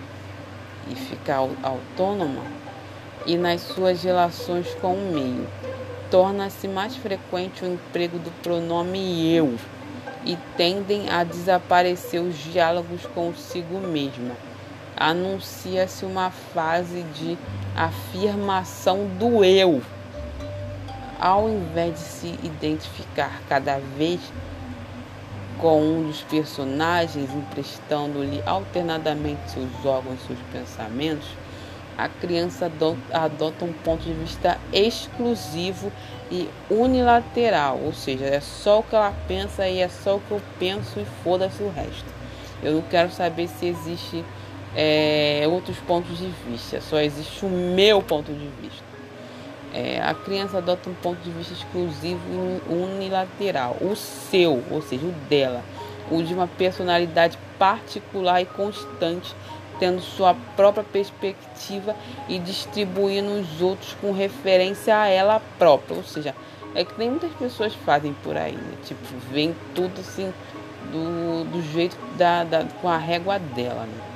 e 0.90 0.94
ficar 0.94 1.46
autônoma? 1.62 2.42
e 3.26 3.36
nas 3.36 3.60
suas 3.60 4.02
relações 4.02 4.74
com 4.80 4.94
o 4.94 5.12
meio. 5.12 5.46
Torna-se 6.10 6.66
mais 6.66 6.96
frequente 6.96 7.64
o 7.64 7.72
emprego 7.72 8.18
do 8.18 8.30
pronome 8.42 9.32
eu 9.32 9.54
e 10.24 10.36
tendem 10.56 11.10
a 11.10 11.24
desaparecer 11.24 12.20
os 12.20 12.36
diálogos 12.36 13.06
consigo 13.14 13.78
mesma. 13.78 14.36
Anuncia-se 14.96 16.04
uma 16.04 16.30
fase 16.30 17.02
de 17.14 17.38
afirmação 17.74 19.06
do 19.18 19.44
eu. 19.44 19.82
Ao 21.18 21.48
invés 21.48 21.94
de 21.94 22.00
se 22.00 22.38
identificar 22.42 23.40
cada 23.48 23.78
vez 23.96 24.20
com 25.58 25.82
um 25.82 26.06
dos 26.06 26.22
personagens, 26.22 27.30
emprestando-lhe 27.34 28.42
alternadamente 28.46 29.50
seus 29.50 29.84
órgãos 29.84 30.18
e 30.22 30.26
seus 30.26 30.38
pensamentos, 30.52 31.28
a 31.96 32.08
criança 32.08 32.70
adota 33.12 33.64
um 33.64 33.72
ponto 33.72 34.02
de 34.02 34.12
vista 34.14 34.58
exclusivo 34.72 35.92
e 36.30 36.48
unilateral, 36.70 37.78
ou 37.84 37.92
seja, 37.92 38.24
é 38.24 38.40
só 38.40 38.80
o 38.80 38.82
que 38.82 38.94
ela 38.94 39.12
pensa 39.26 39.68
e 39.68 39.80
é 39.80 39.88
só 39.88 40.16
o 40.16 40.20
que 40.20 40.30
eu 40.30 40.40
penso 40.58 41.00
e 41.00 41.04
foda-se 41.24 41.62
o 41.62 41.70
resto. 41.70 42.06
Eu 42.62 42.74
não 42.74 42.82
quero 42.82 43.10
saber 43.10 43.48
se 43.48 43.66
existe 43.66 44.24
é, 44.76 45.44
outros 45.48 45.78
pontos 45.78 46.18
de 46.18 46.28
vista, 46.46 46.80
só 46.80 47.00
existe 47.00 47.44
o 47.44 47.48
meu 47.48 48.00
ponto 48.00 48.32
de 48.32 48.48
vista. 48.62 48.84
É, 49.72 50.00
a 50.00 50.14
criança 50.14 50.58
adota 50.58 50.90
um 50.90 50.94
ponto 50.94 51.20
de 51.22 51.30
vista 51.30 51.52
exclusivo 51.52 52.20
e 52.28 52.72
unilateral, 52.72 53.76
o 53.80 53.94
seu, 53.94 54.62
ou 54.70 54.82
seja, 54.82 55.06
o 55.06 55.12
dela, 55.28 55.62
o 56.10 56.22
de 56.22 56.34
uma 56.34 56.46
personalidade 56.46 57.38
particular 57.58 58.40
e 58.40 58.46
constante 58.46 59.34
tendo 59.80 60.00
sua 60.02 60.36
própria 60.54 60.84
perspectiva 60.84 61.96
e 62.28 62.38
distribuindo 62.38 63.40
os 63.40 63.62
outros 63.62 63.96
com 64.00 64.12
referência 64.12 64.96
a 64.96 65.08
ela 65.08 65.40
própria. 65.58 65.96
Ou 65.96 66.04
seja, 66.04 66.34
é 66.74 66.84
que 66.84 66.92
nem 66.98 67.10
muitas 67.10 67.32
pessoas 67.32 67.74
fazem 67.74 68.14
por 68.22 68.36
aí, 68.36 68.52
né? 68.52 68.74
Tipo, 68.84 69.02
vem 69.32 69.56
tudo 69.74 70.00
assim 70.00 70.32
do, 70.92 71.44
do 71.50 71.62
jeito 71.72 71.96
da, 72.16 72.44
da, 72.44 72.64
com 72.80 72.88
a 72.88 72.98
régua 72.98 73.38
dela, 73.38 73.86
né? 73.86 74.10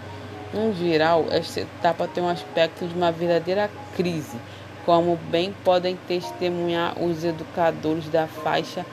Em 0.54 0.72
geral, 0.74 1.24
esta 1.30 1.62
etapa 1.62 2.06
tem 2.06 2.22
um 2.22 2.28
aspecto 2.28 2.86
de 2.86 2.94
uma 2.94 3.10
verdadeira 3.10 3.68
crise, 3.96 4.36
como 4.84 5.16
bem 5.16 5.52
podem 5.64 5.98
testemunhar 6.06 6.96
os 7.02 7.24
educadores 7.24 8.08
da 8.08 8.28
faixa 8.28 8.86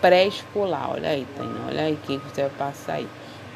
pré-escolar. 0.00 0.92
Olha 0.92 1.10
aí, 1.10 1.26
Tânia, 1.36 1.62
olha 1.68 1.82
aí 1.82 1.98
quem 2.06 2.18
você 2.18 2.42
vai 2.42 2.50
passar 2.50 2.94
aí 2.94 3.08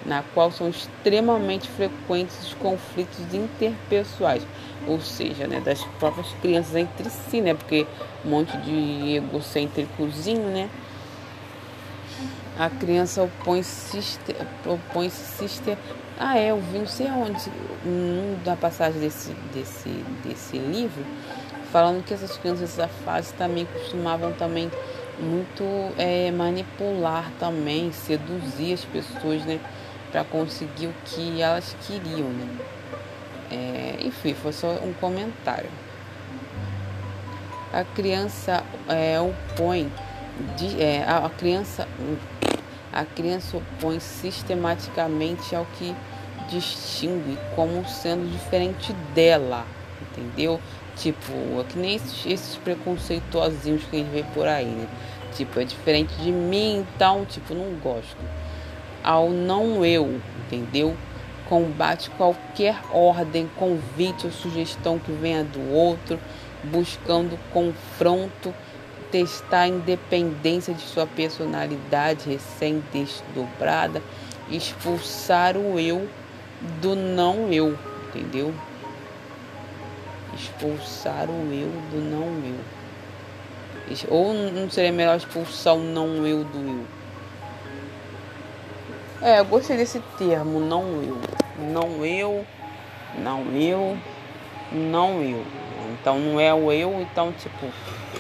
na 0.07 0.23
qual 0.35 0.51
são 0.51 0.69
extremamente 0.69 1.69
frequentes 1.69 2.39
os 2.43 2.55
conflitos 2.55 3.19
interpessoais, 3.35 4.47
ou 4.87 5.01
seja, 5.01 5.47
né, 5.47 5.61
das 5.61 5.83
próprias 5.99 6.29
crianças 6.41 6.77
entre 6.77 7.11
si, 7.11 7.41
né, 7.41 7.55
porque 7.55 7.87
um 8.25 8.31
monte 8.31 8.57
de 8.59 9.17
egocêntricozinho, 9.17 10.49
né, 10.49 10.71
a 12.59 12.71
criança 12.71 13.23
opõe-se 13.23 14.19
opõe 14.65 15.11
sister 15.11 15.77
ah 16.19 16.39
é 16.39 16.51
eu 16.51 16.61
vi 16.61 16.79
não 16.79 16.87
sei 16.87 17.07
onde 17.09 17.51
da 18.45 18.57
passagem 18.57 18.99
desse 18.99 19.31
desse 19.53 19.89
desse 20.25 20.57
livro 20.57 21.05
falando 21.71 22.03
que 22.03 22.15
essas 22.15 22.37
crianças 22.39 22.71
dessa 22.71 22.89
fase 22.89 23.35
também 23.35 23.67
costumavam 23.67 24.33
também 24.33 24.71
muito 25.21 25.63
é, 25.99 26.31
manipular 26.31 27.31
também 27.39 27.93
seduzir 27.93 28.73
as 28.73 28.85
pessoas 28.87 29.45
né 29.45 29.61
para 30.17 30.25
conseguir 30.25 30.87
o 30.87 30.95
que 31.05 31.43
elas 31.43 31.77
queriam, 31.87 32.31
né? 32.31 32.49
É, 33.51 33.97
enfim, 34.01 34.33
foi 34.33 34.51
só 34.51 34.69
um 34.83 34.95
comentário. 34.95 35.69
A 37.71 37.85
criança 37.85 38.65
é, 38.89 39.21
opõe, 39.21 39.93
de, 40.57 40.83
é, 40.83 41.05
a, 41.07 41.29
criança, 41.29 41.87
a 42.91 43.05
criança 43.05 43.59
opõe 43.59 44.01
sistematicamente 44.01 45.55
ao 45.55 45.67
que 45.79 45.95
distingue 46.49 47.37
como 47.55 47.87
sendo 47.87 48.27
diferente 48.33 48.95
dela, 49.15 49.67
entendeu? 50.01 50.59
Tipo, 50.97 51.61
é 51.61 51.65
que 51.65 51.79
nem 51.79 51.97
esses, 51.97 52.25
esses 52.25 52.57
preconceituosinhos 52.57 53.85
que 53.85 53.97
a 53.97 53.99
gente 53.99 54.11
vê 54.11 54.25
por 54.33 54.49
aí, 54.49 54.65
né? 54.65 54.89
Tipo, 55.35 55.61
é 55.61 55.65
diferente 55.65 56.15
de 56.15 56.33
mim, 56.33 56.79
então, 56.79 57.27
tipo, 57.27 57.53
não 57.53 57.75
gosto. 57.81 58.46
Ao 59.07 59.31
não 59.31 59.85
eu, 59.85 60.21
entendeu? 60.37 60.97
Combate 61.49 62.11
qualquer 62.11 62.77
ordem, 62.91 63.49
convite 63.55 64.27
ou 64.27 64.33
sugestão 64.33 64.99
que 64.99 65.13
venha 65.13 65.45
do 65.45 65.73
outro, 65.73 66.19
buscando 66.65 67.39
confronto, 67.53 68.53
testar 69.13 69.61
a 69.61 69.69
independência 69.69 70.75
de 70.75 70.81
sua 70.81 71.07
personalidade 71.07 72.29
recém-desdobrada, 72.29 74.03
expulsar 74.51 75.57
o 75.57 75.79
eu 75.79 76.09
do 76.83 76.97
não 76.97 77.53
eu, 77.53 77.79
entendeu? 78.09 78.53
Expulsar 80.35 81.31
o 81.31 81.53
eu 81.53 81.71
do 81.93 82.01
não 82.01 82.27
eu. 82.45 82.59
Ou 84.09 84.35
não 84.35 84.69
seria 84.69 84.91
melhor 84.91 85.17
expulsar 85.17 85.77
o 85.77 85.81
não 85.81 86.27
eu 86.27 86.43
do 86.43 86.59
eu? 86.59 87.06
É, 89.23 89.39
eu 89.39 89.47
gostei 89.47 89.79
desse 89.79 89.99
termo, 90.19 90.61
não 90.61 91.03
eu. 91.03 91.19
Não 91.59 92.05
eu, 92.05 92.47
não 93.19 93.45
eu, 93.53 93.97
não 94.71 95.23
eu. 95.23 95.43
Então 95.93 96.19
não 96.19 96.39
é 96.39 96.53
o 96.53 96.71
eu, 96.71 97.01
então 97.01 97.33
tipo, 97.33 97.67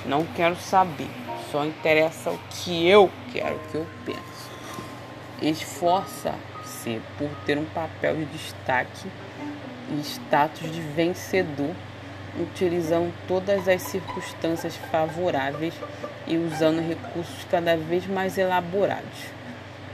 não 0.06 0.24
quero 0.24 0.56
saber. 0.56 1.08
Só 1.52 1.66
interessa 1.66 2.30
o 2.30 2.38
que 2.48 2.88
eu 2.88 3.10
quero, 3.30 3.56
o 3.56 3.58
que 3.70 3.74
eu 3.74 3.86
penso. 4.06 4.20
Esforça-se 5.42 7.00
por 7.18 7.28
ter 7.44 7.58
um 7.58 7.66
papel 7.66 8.16
de 8.16 8.24
destaque 8.24 9.06
e 9.90 10.00
status 10.00 10.72
de 10.72 10.80
vencedor, 10.80 11.74
utilizando 12.40 13.12
todas 13.28 13.68
as 13.68 13.82
circunstâncias 13.82 14.74
favoráveis 14.90 15.74
e 16.26 16.38
usando 16.38 16.80
recursos 16.80 17.44
cada 17.50 17.76
vez 17.76 18.06
mais 18.06 18.38
elaborados 18.38 19.35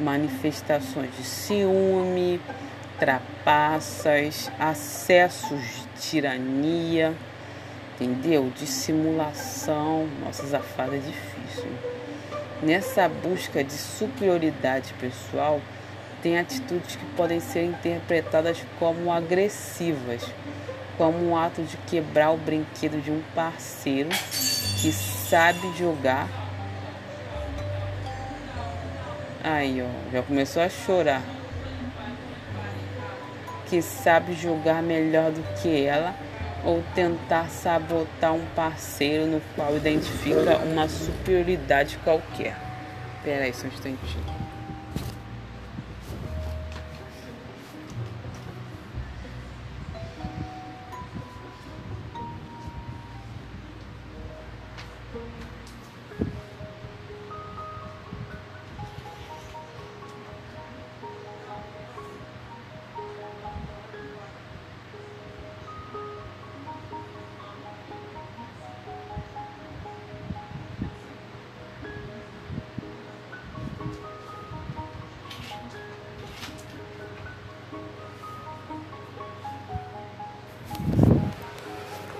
manifestações 0.00 1.16
de 1.16 1.24
ciúme, 1.24 2.40
trapaças, 2.98 4.50
acessos 4.58 5.60
de 5.60 6.00
tirania, 6.00 7.14
entendeu? 7.94 8.52
Dissimulação. 8.56 10.08
Nossa, 10.24 10.60
fase 10.60 10.96
é 10.96 10.98
difícil. 10.98 11.70
Nessa 12.62 13.08
busca 13.08 13.64
de 13.64 13.72
superioridade 13.72 14.94
pessoal, 15.00 15.60
tem 16.22 16.38
atitudes 16.38 16.94
que 16.94 17.04
podem 17.16 17.40
ser 17.40 17.64
interpretadas 17.64 18.64
como 18.78 19.12
agressivas, 19.12 20.22
como 20.96 21.30
o 21.30 21.36
ato 21.36 21.62
de 21.62 21.76
quebrar 21.78 22.30
o 22.30 22.36
brinquedo 22.36 23.02
de 23.02 23.10
um 23.10 23.20
parceiro 23.34 24.10
que 24.10 24.92
sabe 24.92 25.76
jogar 25.76 26.28
Aí, 29.44 29.82
ó, 29.82 30.12
já 30.12 30.22
começou 30.22 30.62
a 30.62 30.68
chorar. 30.68 31.22
Que 33.68 33.82
sabe 33.82 34.34
julgar 34.34 34.82
melhor 34.82 35.32
do 35.32 35.42
que 35.60 35.84
ela 35.84 36.14
ou 36.64 36.82
tentar 36.94 37.48
sabotar 37.48 38.32
um 38.32 38.44
parceiro 38.54 39.26
no 39.26 39.40
qual 39.56 39.76
identifica 39.76 40.58
uma 40.58 40.88
superioridade 40.88 41.98
qualquer. 42.04 42.56
Pera 43.24 43.44
aí 43.44 43.52
só 43.52 43.66
um 43.66 43.70
instantinho. 43.70 44.41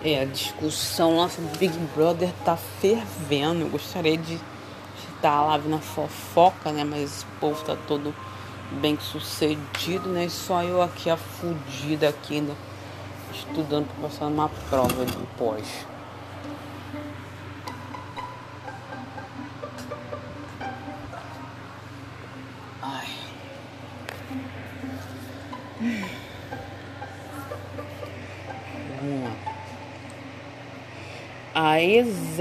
É, 0.04 0.20
a 0.20 0.24
discussão 0.24 1.14
nossa 1.14 1.40
Big 1.58 1.78
Brother 1.94 2.32
tá 2.44 2.56
fervendo. 2.56 3.60
Eu 3.60 3.68
gostaria 3.68 4.18
de 4.18 4.40
estar 5.14 5.42
lá 5.42 5.58
na 5.58 5.78
fofoca, 5.78 6.72
né? 6.72 6.82
Mas 6.82 7.02
esse 7.02 7.26
povo 7.38 7.64
tá 7.64 7.76
todo 7.86 8.12
bem 8.80 8.98
sucedido, 8.98 10.08
né? 10.08 10.24
E 10.24 10.30
só 10.30 10.64
eu 10.64 10.82
aqui, 10.82 11.08
a 11.08 11.16
fudida 11.16 12.08
aqui 12.08 12.34
ainda 12.34 12.56
estudando 13.32 13.86
para 13.86 14.08
passar 14.08 14.28
numa 14.28 14.48
prova 14.68 15.06
de 15.06 15.16
pós. 15.38 15.86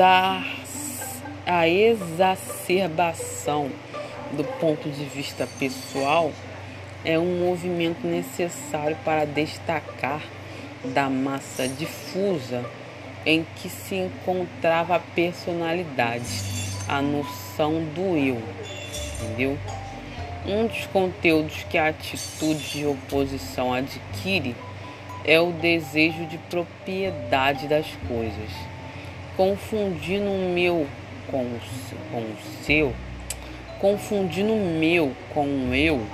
Exa, 0.02 0.44
a 1.46 1.68
exacerbação 1.68 3.70
do 4.32 4.44
ponto 4.60 4.90
de 4.90 5.04
vista 5.06 5.48
pessoal 5.60 6.32
é 7.06 7.20
um 7.20 7.40
movimento 7.40 8.08
necessário 8.08 8.98
para 9.06 9.26
destacar 9.26 10.22
da 10.84 11.08
massa 11.10 11.68
difusa 11.68 12.66
em 13.26 13.46
que 13.58 13.70
se 13.70 13.96
encontrava 13.96 14.96
a 14.96 15.00
personalidade, 15.00 16.26
a 16.88 17.02
noção 17.02 17.84
do 17.94 18.18
eu, 18.18 18.42
entendeu? 19.20 19.58
Um 20.46 20.66
dos 20.66 20.88
conteúdos 20.88 21.64
que 21.70 21.78
a 21.78 21.90
atitude 21.90 22.72
de 22.72 22.88
oposição 22.88 23.72
adquire 23.74 24.56
é 25.24 25.40
o 25.40 25.52
desejo 25.52 26.26
de 26.26 26.40
propriedade 26.40 27.68
das 27.68 27.86
coisas 28.08 28.50
confundindo 29.36 30.30
o 30.30 30.54
meu 30.54 30.88
com 31.30 31.44
o, 31.44 31.60
com 32.12 32.20
o 32.20 32.38
seu, 32.64 32.94
confundindo 33.80 34.54
o 34.54 34.80
meu 34.80 35.14
com 35.34 35.46
o 35.46 35.74
eu, 35.74 36.06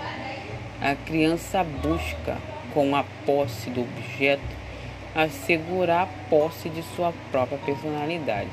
a 0.81 0.95
criança 0.95 1.63
busca, 1.63 2.37
com 2.73 2.95
a 2.95 3.03
posse 3.25 3.69
do 3.69 3.81
objeto, 3.81 4.43
assegurar 5.15 6.03
a 6.03 6.29
posse 6.29 6.69
de 6.69 6.83
sua 6.95 7.11
própria 7.31 7.57
personalidade. 7.57 8.49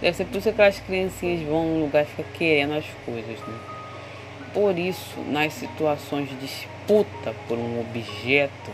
Deve 0.00 0.16
ser 0.16 0.24
por 0.26 0.38
isso 0.38 0.44
que 0.44 0.50
aquelas 0.50 0.80
criancinhas 0.80 1.42
vão 1.42 1.64
num 1.64 1.80
lugar 1.80 2.04
e 2.04 2.06
ficam 2.06 2.24
querendo 2.32 2.74
as 2.74 2.86
coisas, 3.04 3.38
né? 3.40 3.58
Por 4.52 4.78
isso, 4.78 5.20
nas 5.28 5.52
situações 5.52 6.28
de 6.28 6.34
disputa 6.36 7.34
por 7.46 7.56
um 7.56 7.80
objeto, 7.80 8.70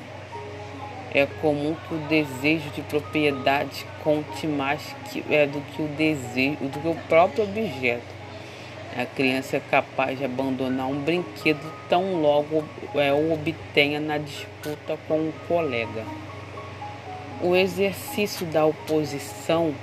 é 1.14 1.26
comum 1.40 1.74
que 1.88 1.94
o 1.94 1.98
desejo 2.08 2.68
de 2.70 2.82
propriedade 2.82 3.86
conte 4.02 4.46
mais 4.46 4.94
que, 5.10 5.24
é, 5.30 5.46
do 5.46 5.60
que 5.60 5.82
o 5.82 5.88
desejo, 5.88 6.56
do 6.60 6.80
que 6.80 6.88
o 6.88 6.94
próprio 7.08 7.44
objeto. 7.44 8.16
A 8.96 9.04
criança 9.04 9.58
é 9.58 9.60
capaz 9.60 10.18
de 10.18 10.24
abandonar 10.24 10.86
um 10.86 10.98
brinquedo 11.00 11.72
tão 11.88 12.20
logo 12.20 12.64
é, 12.94 13.12
o 13.12 13.32
obtenha 13.32 14.00
na 14.00 14.16
disputa 14.16 14.98
com 15.06 15.18
um 15.18 15.32
colega. 15.46 16.04
O 17.42 17.54
exercício 17.54 18.46
da 18.46 18.64
oposição, 18.64 19.74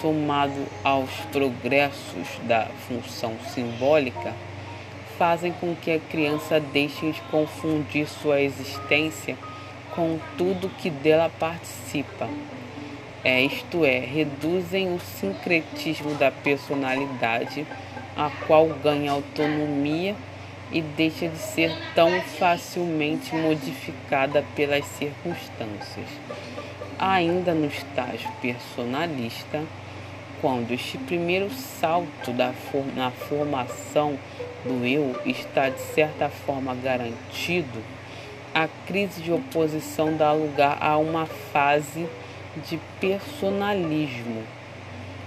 somado 0.00 0.66
aos 0.82 1.10
progressos 1.30 2.40
da 2.42 2.66
função 2.88 3.36
simbólica, 3.54 4.34
fazem 5.16 5.52
com 5.52 5.76
que 5.76 5.92
a 5.92 6.00
criança 6.00 6.58
deixe 6.58 7.12
de 7.12 7.20
confundir 7.22 8.08
sua 8.08 8.40
existência 8.40 9.36
com 9.94 10.18
tudo 10.36 10.68
que 10.68 10.90
dela 10.90 11.30
participa. 11.38 12.28
É, 13.24 13.42
isto 13.42 13.84
é, 13.84 13.98
reduzem 13.98 14.94
o 14.94 15.00
sincretismo 15.00 16.14
da 16.14 16.30
personalidade, 16.30 17.66
a 18.16 18.30
qual 18.46 18.66
ganha 18.82 19.12
autonomia 19.12 20.14
e 20.70 20.80
deixa 20.80 21.28
de 21.28 21.38
ser 21.38 21.72
tão 21.94 22.20
facilmente 22.20 23.34
modificada 23.34 24.44
pelas 24.54 24.84
circunstâncias. 24.84 26.06
Ainda 26.98 27.54
no 27.54 27.66
estágio 27.66 28.30
personalista, 28.40 29.62
quando 30.40 30.72
este 30.72 30.98
primeiro 30.98 31.50
salto 31.50 32.32
da 32.32 32.52
for 32.52 32.84
na 32.94 33.10
formação 33.10 34.18
do 34.64 34.84
eu 34.84 35.16
está 35.24 35.68
de 35.68 35.80
certa 35.80 36.28
forma 36.28 36.74
garantido, 36.74 37.82
a 38.64 38.68
crise 38.86 39.22
de 39.22 39.32
oposição 39.32 40.16
dá 40.16 40.32
lugar 40.32 40.78
a 40.80 40.96
uma 40.98 41.26
fase 41.26 42.06
de 42.68 42.78
personalismo 43.00 44.42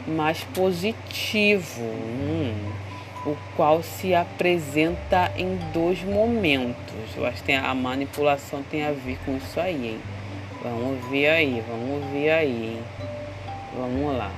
mais 0.07 0.43
positivo. 0.43 1.82
Hum 1.82 2.71
o 3.25 3.36
qual 3.55 3.84
se 3.84 4.15
apresenta 4.15 5.32
em 5.38 5.55
dois 5.71 6.03
momentos. 6.03 7.15
Eu 7.15 7.25
acho 7.25 7.43
que 7.43 7.51
a 7.51 7.73
manipulação 7.73 8.63
tem 8.63 8.84
a 8.84 8.91
ver 8.91 9.17
com 9.25 9.38
isso 9.38 9.59
aí, 9.59 9.89
hein? 9.89 9.99
Vamos 10.63 11.05
ver 11.09 11.27
aí, 11.27 11.63
vamos 11.67 12.03
ver 12.11 12.32
aí, 12.32 12.75
hein? 12.75 12.84
Vamos 13.75 14.17
lá. 14.17 14.32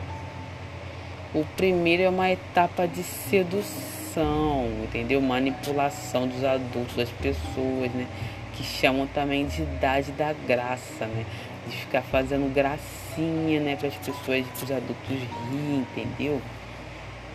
O 1.33 1.45
primeiro 1.57 2.03
é 2.03 2.09
uma 2.09 2.29
etapa 2.29 2.87
de 2.87 3.03
sedução, 3.03 4.67
entendeu? 4.83 5.21
Manipulação 5.21 6.27
dos 6.27 6.43
adultos, 6.43 6.95
das 6.95 7.09
pessoas, 7.09 7.91
né? 7.93 8.07
Que 8.53 8.63
chamam 8.63 9.07
também 9.07 9.45
de 9.45 9.63
idade 9.63 10.11
da 10.11 10.33
graça, 10.33 11.05
né? 11.05 11.25
De 11.67 11.75
ficar 11.75 12.01
fazendo 12.01 12.53
gracinha, 12.53 13.59
né? 13.59 13.75
Para 13.75 13.87
as 13.87 13.95
pessoas, 13.95 14.45
para 14.45 14.63
os 14.63 14.71
adultos 14.71 15.09
rir, 15.09 15.85
entendeu? 15.95 16.41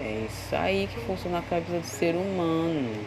É 0.01 0.27
isso 0.29 0.55
aí 0.55 0.87
que 0.87 1.01
funciona 1.01 1.39
na 1.39 1.43
cabeça 1.43 1.81
do 1.81 1.87
ser 1.87 2.15
humano. 2.15 3.05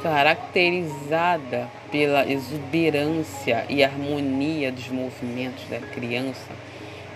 Caracterizada 0.00 1.68
pela 1.90 2.30
exuberância 2.30 3.64
e 3.68 3.82
harmonia 3.82 4.70
dos 4.70 4.88
movimentos 4.88 5.64
da 5.68 5.80
criança 5.80 6.52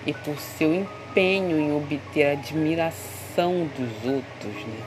e 0.07 0.15
por 0.15 0.39
seu 0.39 0.89
empenho 1.19 1.59
em 1.59 1.77
obter 1.77 2.27
a 2.27 2.33
admiração 2.33 3.69
dos 3.77 4.05
outros, 4.05 4.55
né? 4.67 4.81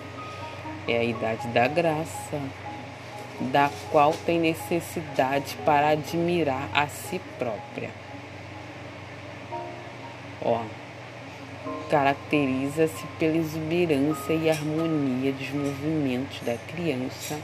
É 0.87 0.99
a 0.99 1.03
idade 1.03 1.45
da 1.49 1.67
graça 1.67 2.41
da 3.51 3.69
qual 3.91 4.13
tem 4.25 4.39
necessidade 4.39 5.57
para 5.65 5.89
admirar 5.89 6.69
a 6.73 6.87
si 6.87 7.19
própria. 7.37 7.89
Ó, 10.41 10.61
caracteriza-se 11.89 13.05
pela 13.19 13.35
exuberância 13.35 14.33
e 14.33 14.49
harmonia 14.49 15.33
dos 15.33 15.49
movimentos 15.49 16.39
da 16.45 16.55
criança 16.55 17.37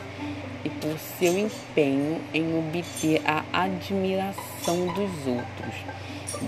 e 0.64 0.70
por 0.70 0.98
seu 0.98 1.38
empenho 1.38 2.22
em 2.34 2.58
obter 2.58 3.22
a 3.26 3.44
admiração 3.52 4.88
dos 4.94 5.28
outros, 5.28 5.76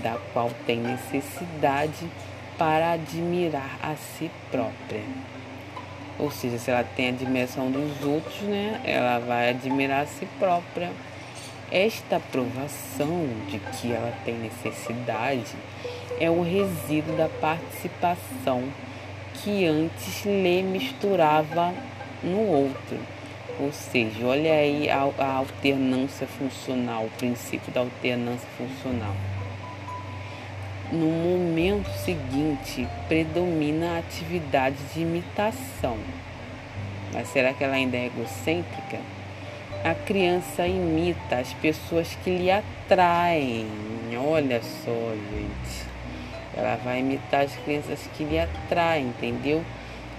da 0.02 0.16
qual 0.32 0.50
tem 0.66 0.78
necessidade 0.78 2.08
para 2.60 2.92
admirar 2.92 3.78
a 3.82 3.96
si 3.96 4.30
própria. 4.50 5.00
Ou 6.18 6.30
seja, 6.30 6.58
se 6.58 6.70
ela 6.70 6.84
tem 6.84 7.08
admiração 7.08 7.70
dos 7.70 8.04
outros, 8.04 8.42
né, 8.42 8.82
ela 8.84 9.18
vai 9.18 9.48
admirar 9.48 10.02
a 10.02 10.06
si 10.06 10.26
própria. 10.38 10.92
Esta 11.72 12.16
aprovação 12.16 13.26
de 13.48 13.58
que 13.58 13.90
ela 13.90 14.12
tem 14.26 14.34
necessidade 14.34 15.56
é 16.20 16.28
o 16.28 16.42
resíduo 16.42 17.16
da 17.16 17.30
participação 17.40 18.62
que 19.36 19.64
antes 19.64 20.26
lhe 20.26 20.62
misturava 20.62 21.72
no 22.22 22.46
outro. 22.46 22.98
Ou 23.58 23.72
seja, 23.72 24.26
olha 24.26 24.52
aí 24.52 24.90
a, 24.90 25.08
a 25.18 25.32
alternância 25.36 26.26
funcional, 26.26 27.04
o 27.06 27.10
princípio 27.16 27.72
da 27.72 27.80
alternância 27.80 28.48
funcional. 28.58 29.16
No 30.92 31.06
momento 31.06 31.88
seguinte, 32.04 32.84
predomina 33.06 33.92
a 33.94 33.98
atividade 33.98 34.76
de 34.92 35.02
imitação. 35.02 35.96
Mas 37.12 37.28
será 37.28 37.52
que 37.52 37.62
ela 37.62 37.76
ainda 37.76 37.96
é 37.96 38.06
egocêntrica? 38.06 38.98
A 39.84 39.94
criança 39.94 40.66
imita 40.66 41.36
as 41.36 41.52
pessoas 41.54 42.18
que 42.24 42.36
lhe 42.36 42.50
atraem. 42.50 43.68
Olha 44.18 44.60
só, 44.60 45.14
gente. 45.30 45.86
Ela 46.56 46.74
vai 46.84 46.98
imitar 46.98 47.44
as 47.44 47.54
crianças 47.54 48.00
que 48.16 48.24
lhe 48.24 48.40
atraem, 48.40 49.06
entendeu? 49.06 49.64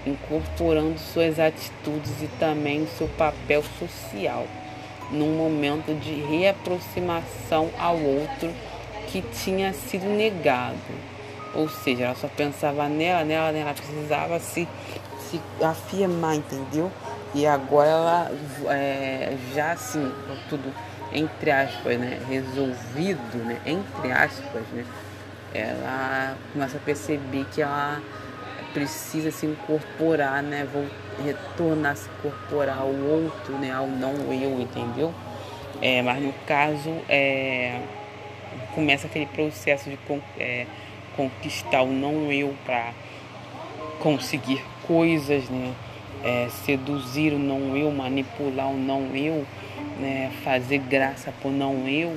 Incorporando 0.06 0.98
suas 0.98 1.38
atitudes 1.38 2.22
e 2.22 2.28
também 2.38 2.86
seu 2.86 3.08
papel 3.08 3.62
social, 3.78 4.46
num 5.10 5.36
momento 5.36 5.94
de 6.00 6.14
reaproximação 6.14 7.68
ao 7.78 7.98
outro 7.98 8.50
que 9.12 9.20
tinha 9.20 9.74
sido 9.74 10.06
negado. 10.06 10.78
Ou 11.54 11.68
seja, 11.68 12.04
ela 12.04 12.14
só 12.14 12.28
pensava 12.28 12.88
nela, 12.88 13.24
nela, 13.24 13.52
nela 13.52 13.74
precisava 13.74 14.40
se, 14.40 14.66
se 15.28 15.38
afirmar, 15.62 16.36
entendeu? 16.36 16.90
E 17.34 17.46
agora 17.46 17.88
ela 17.88 18.32
é, 18.70 19.36
já 19.54 19.72
assim, 19.72 20.10
tudo 20.48 20.72
entre 21.12 21.50
aspas, 21.50 21.98
né, 21.98 22.18
resolvido, 22.26 23.44
né, 23.44 23.60
entre 23.66 24.10
aspas, 24.10 24.62
né, 24.72 24.84
ela 25.52 26.34
começa 26.52 26.78
a 26.78 26.80
perceber 26.80 27.44
que 27.52 27.60
ela 27.60 28.00
precisa 28.72 29.30
se 29.30 29.44
incorporar, 29.44 30.42
né, 30.42 30.66
vou 30.72 30.86
retornar 31.22 31.92
a 31.92 31.96
se 31.96 32.08
incorporar 32.18 32.78
ao 32.78 32.88
outro, 32.88 33.58
né, 33.58 33.70
ao 33.70 33.86
não 33.86 34.32
eu, 34.32 34.58
entendeu? 34.58 35.12
É, 35.82 36.00
mas 36.00 36.22
no 36.22 36.32
caso, 36.46 36.90
é, 37.08 37.78
começa 38.74 39.06
aquele 39.06 39.26
processo 39.26 39.88
de 39.88 39.98
é, 40.38 40.66
conquistar 41.16 41.82
o 41.82 41.92
não 41.92 42.32
eu 42.32 42.54
para 42.64 42.92
conseguir 44.00 44.62
coisas, 44.86 45.48
né? 45.48 45.72
É, 46.24 46.48
seduzir 46.64 47.32
o 47.32 47.38
não 47.38 47.76
eu, 47.76 47.90
manipular 47.90 48.68
o 48.68 48.76
não 48.76 49.14
eu, 49.14 49.44
né? 49.98 50.30
fazer 50.44 50.78
graça 50.78 51.32
por 51.42 51.50
não 51.50 51.88
eu. 51.88 52.16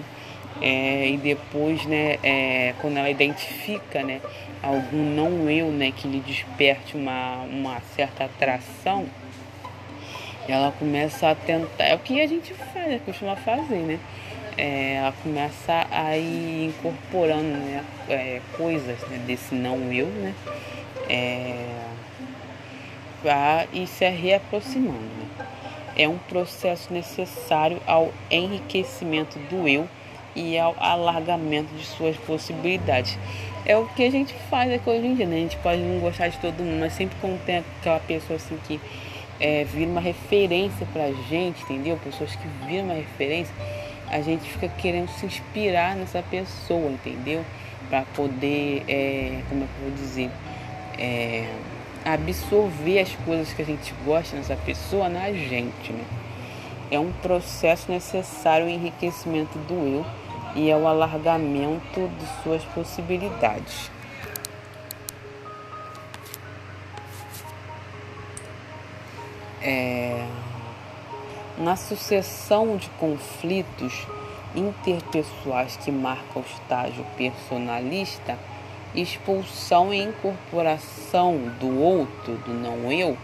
É, 0.62 1.10
e 1.10 1.18
depois, 1.18 1.86
né, 1.86 2.18
é, 2.24 2.74
quando 2.80 2.98
ela 2.98 3.10
identifica 3.10 4.02
né, 4.04 4.22
algum 4.64 5.04
não 5.04 5.50
eu 5.50 5.68
né, 5.68 5.92
que 5.92 6.08
lhe 6.08 6.22
desperte 6.22 6.96
uma, 6.96 7.42
uma 7.42 7.82
certa 7.94 8.24
atração, 8.24 9.06
ela 10.48 10.72
começa 10.72 11.30
a 11.30 11.36
tentar. 11.36 11.84
É 11.84 11.96
o 11.96 12.00
que 12.00 12.22
a 12.22 12.28
gente 12.28 12.54
faz, 12.54 13.02
costuma 13.02 13.36
fazer, 13.36 13.80
né? 13.80 14.00
É, 14.58 14.96
ela 14.96 15.14
começa 15.24 15.86
a 15.92 16.18
ir 16.18 16.68
incorporando 16.68 17.58
né, 17.58 17.84
é, 18.10 18.42
coisas 18.58 19.00
né, 19.10 19.18
desse 19.26 19.54
não 19.54 19.92
eu, 19.92 20.08
né? 20.08 20.34
É, 21.10 21.86
pra 23.22 23.66
ir 23.74 23.88
se 23.88 24.08
reaproximando. 24.08 25.00
Né? 25.00 25.48
É 25.98 26.08
um 26.08 26.18
processo 26.18 26.94
necessário 26.94 27.82
ao 27.88 28.12
enriquecimento 28.30 29.40
do 29.50 29.68
eu 29.68 29.88
e 30.36 30.58
ao 30.58 30.76
alargamento 30.78 31.74
de 31.74 31.86
suas 31.86 32.16
possibilidades. 32.18 33.18
É 33.66 33.76
o 33.76 33.88
que 33.88 34.04
a 34.04 34.12
gente 34.12 34.34
faz 34.50 34.72
aqui 34.72 34.90
hoje 34.90 35.08
em 35.08 35.16
dia, 35.16 35.26
né? 35.26 35.38
A 35.38 35.40
gente 35.40 35.58
pode 35.58 35.82
não 35.82 36.00
gostar 36.00 36.28
de 36.28 36.38
todo 36.38 36.60
mundo, 36.60 36.80
mas 36.80 36.94
sempre 36.94 37.18
quando 37.20 37.44
tem 37.46 37.64
aquela 37.80 38.00
pessoa 38.00 38.38
assim 38.38 38.58
que 38.68 38.80
é, 39.40 39.64
vira 39.64 39.90
uma 39.90 40.02
referência 40.02 40.86
pra 40.94 41.12
gente, 41.30 41.64
entendeu? 41.64 41.98
Pessoas 42.04 42.36
que 42.36 42.48
viram 42.68 42.86
uma 42.86 42.94
referência 42.94 43.54
a 44.10 44.22
gente 44.22 44.44
fica 44.50 44.68
querendo 44.68 45.10
se 45.10 45.26
inspirar 45.26 45.96
nessa 45.96 46.22
pessoa, 46.22 46.92
entendeu? 46.92 47.44
Para 47.90 48.04
poder, 48.16 48.84
é, 48.88 49.42
como 49.50 49.64
é 49.64 49.68
que 49.68 49.74
eu 49.82 49.90
vou 49.90 49.92
dizer, 49.92 50.32
é, 50.98 51.54
absorver 52.04 53.00
as 53.00 53.16
coisas 53.26 53.52
que 53.54 53.62
a 53.62 53.66
gente 53.66 53.94
gosta 54.06 54.36
nessa 54.36 54.56
pessoa 54.56 55.10
na 55.10 55.32
gente, 55.32 55.92
né? 55.92 56.04
É 56.92 57.00
um 57.00 57.12
processo 57.12 57.92
necessário 57.92 58.68
ao 58.68 58.72
enriquecimento 58.72 59.58
do 59.60 59.74
eu 59.74 60.06
e 60.56 60.72
ao 60.72 60.88
alargamento 60.88 62.10
de 62.20 62.44
suas 62.44 62.64
possibilidades. 62.66 63.90
É 69.62 70.45
na 71.58 71.76
sucessão 71.76 72.78
de 72.78 72.90
conflitos 72.92 74.06
interpessoais 74.56 75.78
que 75.78 75.92
marca 75.92 76.40
o 76.40 76.44
estágio 76.44 77.06
personalista, 77.18 78.38
expulsão 78.94 79.94
e 79.94 80.02
incorporação 80.02 81.38
do 81.60 81.80
outro, 81.80 82.36
do 82.38 82.54
não 82.54 82.92
eu, 82.92 83.18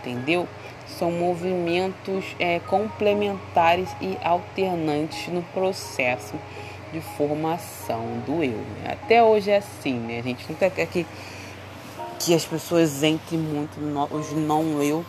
entendeu? 0.00 0.48
São 0.86 1.10
movimentos 1.12 2.24
é, 2.38 2.60
complementares 2.60 3.88
e 4.00 4.18
alternantes 4.22 5.28
no 5.28 5.42
processo 5.42 6.34
de 6.92 7.00
formação 7.00 8.04
do 8.26 8.42
eu. 8.42 8.58
Né? 8.58 8.92
Até 8.92 9.22
hoje 9.22 9.50
é 9.50 9.56
assim, 9.56 9.94
né? 9.94 10.18
A 10.18 10.22
gente 10.22 10.44
nunca 10.48 10.68
quer 10.68 10.86
que, 10.86 11.06
que 12.18 12.34
as 12.34 12.44
pessoas 12.44 13.02
entrem 13.02 13.40
muito 13.40 13.80
no 13.80 14.04
os 14.10 14.32
não 14.32 14.82
eu, 14.82 15.04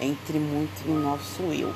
entrem 0.00 0.40
muito 0.40 0.88
no 0.88 1.00
nosso 1.00 1.42
eu. 1.52 1.72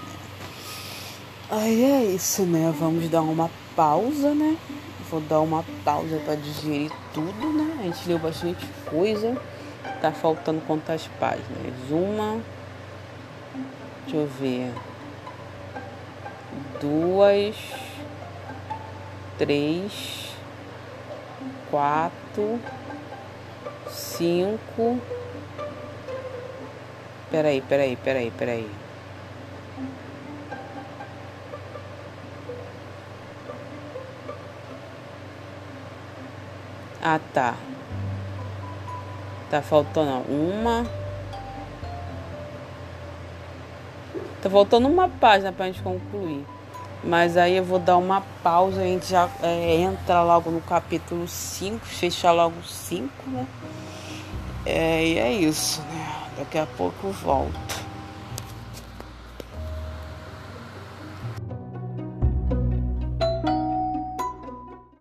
Aí 1.56 1.84
é 1.84 2.02
isso, 2.06 2.42
né? 2.42 2.74
Vamos 2.76 3.08
dar 3.08 3.22
uma 3.22 3.48
pausa, 3.76 4.34
né? 4.34 4.56
Vou 5.08 5.20
dar 5.20 5.38
uma 5.38 5.64
pausa 5.84 6.18
para 6.24 6.34
digerir 6.34 6.90
tudo, 7.12 7.52
né? 7.52 7.76
A 7.78 7.82
gente 7.84 8.08
leu 8.08 8.18
bastante 8.18 8.66
coisa. 8.90 9.40
Tá 10.00 10.10
faltando 10.10 10.60
quantas 10.66 11.06
páginas? 11.20 11.72
Uma. 11.88 12.40
Deixa 14.02 14.16
eu 14.16 14.26
ver. 14.26 14.72
Duas. 16.80 17.54
Três. 19.38 20.34
Quatro. 21.70 22.58
Cinco. 23.88 25.00
Peraí, 27.30 27.60
peraí, 27.60 27.94
peraí, 27.94 28.32
peraí. 28.32 28.83
Ah, 37.06 37.20
tá. 37.34 37.54
Tá 39.50 39.60
faltando 39.60 40.24
uma. 40.26 40.86
Tá 44.40 44.48
faltando 44.48 44.88
uma 44.88 45.06
página 45.06 45.52
pra 45.52 45.66
gente 45.66 45.82
concluir. 45.82 46.46
Mas 47.04 47.36
aí 47.36 47.58
eu 47.58 47.62
vou 47.62 47.78
dar 47.78 47.98
uma 47.98 48.22
pausa 48.42 48.80
a 48.80 48.84
gente 48.84 49.06
já 49.06 49.28
é, 49.42 49.76
entra 49.76 50.22
logo 50.22 50.50
no 50.50 50.62
capítulo 50.62 51.28
5, 51.28 51.84
fechar 51.84 52.32
logo 52.32 52.62
5, 52.62 53.12
né? 53.26 53.46
É, 54.64 55.06
e 55.06 55.18
é 55.18 55.30
isso, 55.30 55.82
né? 55.82 56.30
Daqui 56.38 56.56
a 56.56 56.64
pouco 56.64 57.08
eu 57.08 57.12
volto. 57.12 57.83